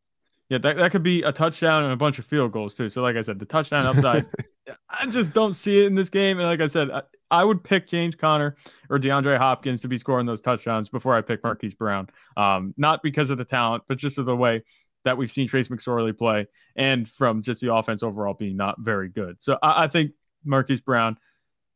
Yeah, 0.49 0.57
that, 0.59 0.77
that 0.77 0.91
could 0.91 1.03
be 1.03 1.21
a 1.21 1.31
touchdown 1.31 1.83
and 1.83 1.93
a 1.93 1.95
bunch 1.95 2.17
of 2.17 2.25
field 2.25 2.51
goals 2.51 2.73
too. 2.73 2.89
So, 2.89 3.01
like 3.01 3.15
I 3.15 3.21
said, 3.21 3.37
the 3.37 3.45
touchdown 3.45 3.85
upside, 3.85 4.25
I 4.89 5.05
just 5.07 5.31
don't 5.31 5.53
see 5.53 5.83
it 5.83 5.85
in 5.85 5.95
this 5.95 6.09
game. 6.09 6.39
And 6.39 6.47
like 6.47 6.59
I 6.59 6.67
said, 6.67 6.89
I, 6.89 7.03
I, 7.29 7.43
would 7.43 7.63
pick 7.63 7.87
James 7.87 8.15
Conner 8.15 8.57
or 8.89 8.97
DeAndre 8.97 9.37
Hopkins 9.37 9.81
to 9.81 9.87
be 9.87 9.97
scoring 9.97 10.25
those 10.25 10.41
touchdowns 10.41 10.89
before 10.89 11.13
I 11.13 11.21
pick 11.21 11.43
Marquise 11.43 11.75
Brown. 11.75 12.09
Um, 12.35 12.73
not 12.77 13.03
because 13.03 13.29
of 13.29 13.37
the 13.37 13.45
talent, 13.45 13.83
but 13.87 13.99
just 13.99 14.17
of 14.17 14.25
the 14.25 14.35
way 14.35 14.63
that 15.05 15.17
we've 15.17 15.31
seen 15.31 15.47
Trace 15.47 15.69
McSorley 15.69 16.17
play 16.17 16.47
and 16.75 17.09
from 17.09 17.41
just 17.41 17.61
the 17.61 17.73
offense 17.73 18.03
overall 18.03 18.33
being 18.33 18.57
not 18.57 18.79
very 18.79 19.09
good. 19.09 19.37
So 19.39 19.57
I, 19.61 19.85
I 19.85 19.87
think 19.87 20.11
Marquise 20.43 20.81
Brown, 20.81 21.17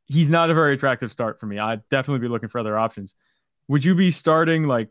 he's 0.05 0.29
not 0.29 0.49
a 0.49 0.53
very 0.53 0.73
attractive 0.73 1.11
start 1.11 1.39
for 1.39 1.45
me. 1.45 1.59
I'd 1.59 1.87
definitely 1.89 2.19
be 2.19 2.27
looking 2.27 2.49
for 2.49 2.59
other 2.59 2.77
options. 2.77 3.15
Would 3.67 3.85
you 3.85 3.95
be 3.95 4.11
starting 4.11 4.63
like 4.63 4.89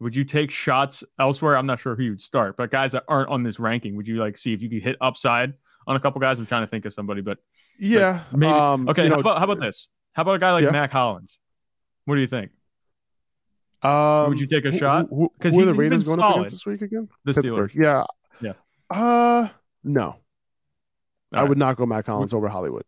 would 0.00 0.14
you 0.14 0.24
take 0.24 0.50
shots 0.50 1.04
elsewhere? 1.18 1.56
I'm 1.56 1.66
not 1.66 1.80
sure 1.80 1.94
who 1.94 2.02
you'd 2.02 2.22
start, 2.22 2.56
but 2.56 2.70
guys 2.70 2.92
that 2.92 3.04
aren't 3.08 3.30
on 3.30 3.42
this 3.42 3.58
ranking, 3.58 3.96
would 3.96 4.08
you 4.08 4.16
like 4.16 4.36
see 4.36 4.52
if 4.52 4.60
you 4.60 4.68
could 4.68 4.82
hit 4.82 4.96
upside 5.00 5.54
on 5.86 5.96
a 5.96 6.00
couple 6.00 6.20
guys? 6.20 6.38
I'm 6.38 6.46
trying 6.46 6.62
to 6.62 6.66
think 6.66 6.84
of 6.84 6.92
somebody, 6.92 7.20
but 7.20 7.38
yeah, 7.78 8.24
maybe. 8.32 8.52
Um, 8.52 8.88
okay, 8.88 9.08
how, 9.08 9.14
know, 9.14 9.20
about, 9.20 9.38
how 9.38 9.44
about 9.44 9.60
this? 9.60 9.88
How 10.12 10.22
about 10.22 10.34
a 10.34 10.38
guy 10.38 10.52
like 10.52 10.64
yeah. 10.64 10.70
Mack 10.70 10.92
Hollins? 10.92 11.38
What 12.04 12.16
do 12.16 12.20
you 12.20 12.26
think? 12.26 12.50
Um, 13.84 14.30
Would 14.30 14.40
you 14.40 14.46
take 14.46 14.64
a 14.64 14.76
shot? 14.76 15.10
Because 15.10 15.54
who, 15.54 15.60
who 15.60 15.60
are 15.60 15.66
the 15.66 15.74
Raiders 15.74 16.04
going 16.04 16.18
solid. 16.18 16.30
up 16.30 16.36
against 16.38 16.54
this 16.54 16.66
week 16.66 16.82
again? 16.82 17.08
The 17.24 17.34
Pittsburgh. 17.34 17.70
Steelers. 17.70 18.06
Yeah. 18.40 18.54
Yeah. 18.90 18.96
Uh, 18.96 19.48
no. 19.82 20.04
All 20.04 20.18
I 21.32 21.40
right. 21.40 21.48
would 21.48 21.58
not 21.58 21.76
go 21.76 21.84
Mack 21.84 22.06
Hollins 22.06 22.32
over 22.32 22.48
Hollywood. 22.48 22.84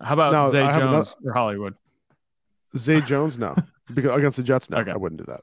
How 0.00 0.14
about 0.14 0.32
no, 0.32 0.50
Zay 0.50 0.60
Jones 0.60 0.76
another... 0.76 1.10
or 1.24 1.32
Hollywood? 1.32 1.74
Zay 2.76 3.00
Jones, 3.00 3.38
no. 3.38 3.54
because 3.94 4.16
against 4.16 4.36
the 4.36 4.42
Jets, 4.42 4.68
no, 4.68 4.78
okay. 4.78 4.90
I 4.90 4.96
wouldn't 4.96 5.24
do 5.24 5.32
that. 5.32 5.40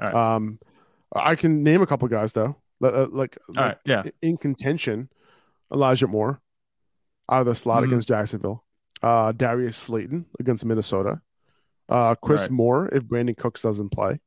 All 0.00 0.06
right. 0.12 0.36
Um, 0.36 0.58
I 1.14 1.34
can 1.34 1.62
name 1.62 1.80
a 1.80 1.86
couple 1.86 2.06
guys 2.08 2.32
though, 2.32 2.56
uh, 2.82 3.06
like, 3.10 3.38
like 3.48 3.56
right, 3.56 3.76
yeah, 3.84 4.02
in 4.20 4.36
contention. 4.36 5.08
Elijah 5.72 6.06
Moore 6.06 6.40
out 7.30 7.40
of 7.40 7.46
the 7.46 7.54
slot 7.54 7.82
mm-hmm. 7.82 7.92
against 7.92 8.08
Jacksonville. 8.08 8.64
Uh, 9.02 9.32
Darius 9.32 9.76
Slayton 9.76 10.26
against 10.38 10.64
Minnesota. 10.64 11.20
Uh, 11.88 12.14
Chris 12.14 12.42
right. 12.42 12.50
Moore 12.50 12.88
if 12.92 13.04
Brandin 13.04 13.36
Cooks 13.36 13.62
doesn't 13.62 13.90
play. 13.90 14.20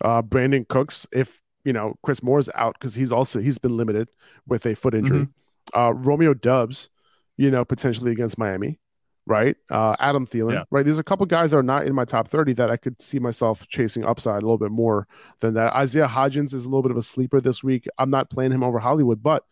Uh, 0.00 0.22
Brandin 0.22 0.66
Cooks 0.66 1.06
if 1.12 1.40
you 1.64 1.72
know 1.72 1.94
Chris 2.02 2.22
Moore's 2.22 2.48
out 2.54 2.76
because 2.78 2.94
he's 2.94 3.12
also 3.12 3.40
he's 3.40 3.58
been 3.58 3.76
limited 3.76 4.08
with 4.46 4.66
a 4.66 4.74
foot 4.74 4.94
injury. 4.94 5.26
Mm-hmm. 5.26 5.78
Uh, 5.78 5.90
Romeo 5.90 6.34
Doubs, 6.34 6.88
you 7.36 7.50
know, 7.50 7.64
potentially 7.64 8.10
against 8.12 8.36
Miami, 8.36 8.80
right? 9.26 9.56
Uh, 9.70 9.94
Adam 10.00 10.26
Thielen, 10.26 10.54
yeah. 10.54 10.64
right? 10.70 10.84
There's 10.84 10.98
a 10.98 11.04
couple 11.04 11.24
guys 11.26 11.52
that 11.52 11.58
are 11.58 11.62
not 11.62 11.86
in 11.86 11.94
my 11.94 12.04
top 12.04 12.28
30 12.28 12.54
that 12.54 12.70
I 12.70 12.76
could 12.76 13.00
see 13.00 13.20
myself 13.20 13.66
chasing 13.68 14.04
upside 14.04 14.42
a 14.42 14.44
little 14.44 14.58
bit 14.58 14.72
more 14.72 15.06
than 15.40 15.54
that. 15.54 15.72
Isaiah 15.74 16.08
Hodgins 16.08 16.52
is 16.52 16.64
a 16.64 16.68
little 16.68 16.82
bit 16.82 16.90
of 16.90 16.96
a 16.96 17.02
sleeper 17.02 17.40
this 17.40 17.62
week. 17.62 17.86
I'm 17.96 18.10
not 18.10 18.28
playing 18.28 18.52
him 18.52 18.64
over 18.64 18.80
Hollywood, 18.80 19.22
but 19.22 19.44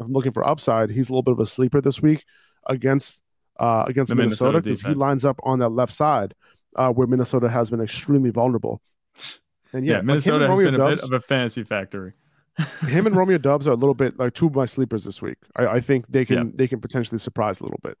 I'm 0.00 0.12
looking 0.12 0.32
for 0.32 0.46
upside. 0.46 0.90
He's 0.90 1.10
a 1.10 1.12
little 1.12 1.22
bit 1.22 1.32
of 1.32 1.40
a 1.40 1.46
sleeper 1.46 1.80
this 1.80 2.00
week. 2.00 2.24
against 2.68 3.22
uh, 3.58 3.84
against 3.88 4.10
The 4.10 4.14
Minnesota 4.14 4.60
Minnesota 4.60 4.62
because 4.62 4.82
he 4.82 4.94
lines 4.94 5.24
up 5.24 5.40
on 5.42 5.58
that 5.58 5.70
left 5.70 5.92
side 5.92 6.34
uh, 6.78 6.90
where 6.92 7.06
Minnesota 7.06 7.48
has 7.48 7.70
been 7.70 7.80
extremely 7.80 8.30
vulnerable. 8.30 8.80
And 9.72 9.84
Yeah, 9.84 9.92
yeah, 9.92 9.96
like 9.98 10.04
Minnesota 10.06 10.34
and 10.36 10.42
has 10.44 10.50
Romeo 10.50 10.66
been 10.70 10.74
a 10.74 10.78
Doubs, 10.78 11.00
bit 11.02 11.10
of 11.16 11.22
a 11.22 11.26
fantasy 11.26 11.64
factory. 11.64 12.12
him 12.86 13.06
and 13.06 13.14
Romeo 13.14 13.38
Doubs 13.38 13.68
are 13.68 13.72
a 13.72 13.76
little 13.76 13.94
bit 13.94 14.18
like 14.18 14.32
two 14.34 14.46
of 14.46 14.54
my 14.54 14.64
sleepers 14.64 15.04
this 15.04 15.20
week. 15.22 15.36
I, 15.56 15.66
I 15.66 15.80
think 15.80 16.06
they 16.08 16.24
can 16.24 16.36
Yeah. 16.38 16.52
they 16.54 16.68
can 16.68 16.80
potentially 16.80 17.18
surprise 17.18 17.60
a 17.60 17.64
little 17.64 17.80
bit. 17.82 17.98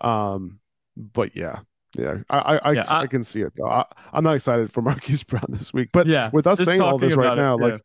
Um, 0.00 0.60
but 0.96 1.36
yeah, 1.36 1.60
yeah, 1.98 2.18
I 2.30 2.38
I, 2.38 2.56
I, 2.56 2.72
Yeah, 2.72 2.84
I 2.90 3.00
I- 3.02 3.06
can 3.08 3.24
see 3.24 3.40
it 3.42 3.52
though. 3.56 3.68
I, 3.68 3.84
I'm 4.12 4.24
not 4.24 4.34
excited 4.36 4.72
for 4.72 4.80
Marquise 4.90 5.22
Brown 5.24 5.44
this 5.48 5.72
week, 5.74 5.90
but 5.92 6.06
Yeah, 6.06 6.30
with 6.32 6.46
us 6.46 6.62
saying 6.64 6.80
all 6.80 6.98
this 6.98 7.14
right 7.16 7.32
it, 7.32 7.36
now, 7.40 7.58
yeah. 7.58 7.64
like 7.64 7.82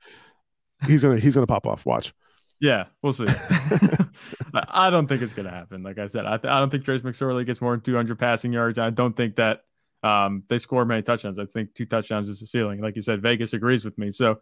he's 0.87 1.03
gonna 1.03 1.19
he's 1.19 1.35
gonna 1.35 1.47
pop 1.47 1.65
off. 1.67 1.85
Watch. 1.85 2.13
Yeah, 2.61 2.85
we'll 3.01 3.11
see. 3.11 3.27
I 4.53 4.89
don't 4.89 5.07
think 5.07 5.21
it's 5.21 5.33
going 5.33 5.45
to 5.45 5.51
happen. 5.51 5.83
Like 5.83 5.97
I 5.97 6.07
said, 6.07 6.25
I, 6.25 6.37
th- 6.37 6.49
I 6.49 6.59
don't 6.59 6.69
think 6.69 6.85
Trace 6.85 7.01
McSorley 7.01 7.45
gets 7.45 7.59
more 7.59 7.71
than 7.71 7.81
200 7.81 8.17
passing 8.17 8.53
yards. 8.53 8.77
I 8.79 8.89
don't 8.91 9.15
think 9.15 9.35
that 9.35 9.63
um, 10.05 10.43
they 10.47 10.59
score 10.59 10.85
many 10.85 11.01
touchdowns. 11.01 11.39
I 11.39 11.45
think 11.45 11.73
two 11.73 11.85
touchdowns 11.85 12.29
is 12.29 12.39
the 12.39 12.45
ceiling. 12.45 12.79
Like 12.79 12.95
you 12.95 13.01
said, 13.01 13.21
Vegas 13.21 13.53
agrees 13.53 13.83
with 13.83 13.97
me. 13.97 14.11
So 14.11 14.39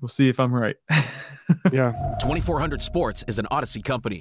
we'll 0.00 0.08
see 0.08 0.28
if 0.28 0.40
I'm 0.40 0.52
right. 0.54 0.76
Yeah, 1.70 1.92
2400 2.22 2.80
Sports 2.80 3.22
is 3.28 3.38
an 3.38 3.46
Audacy 3.50 3.84
company. 3.84 4.18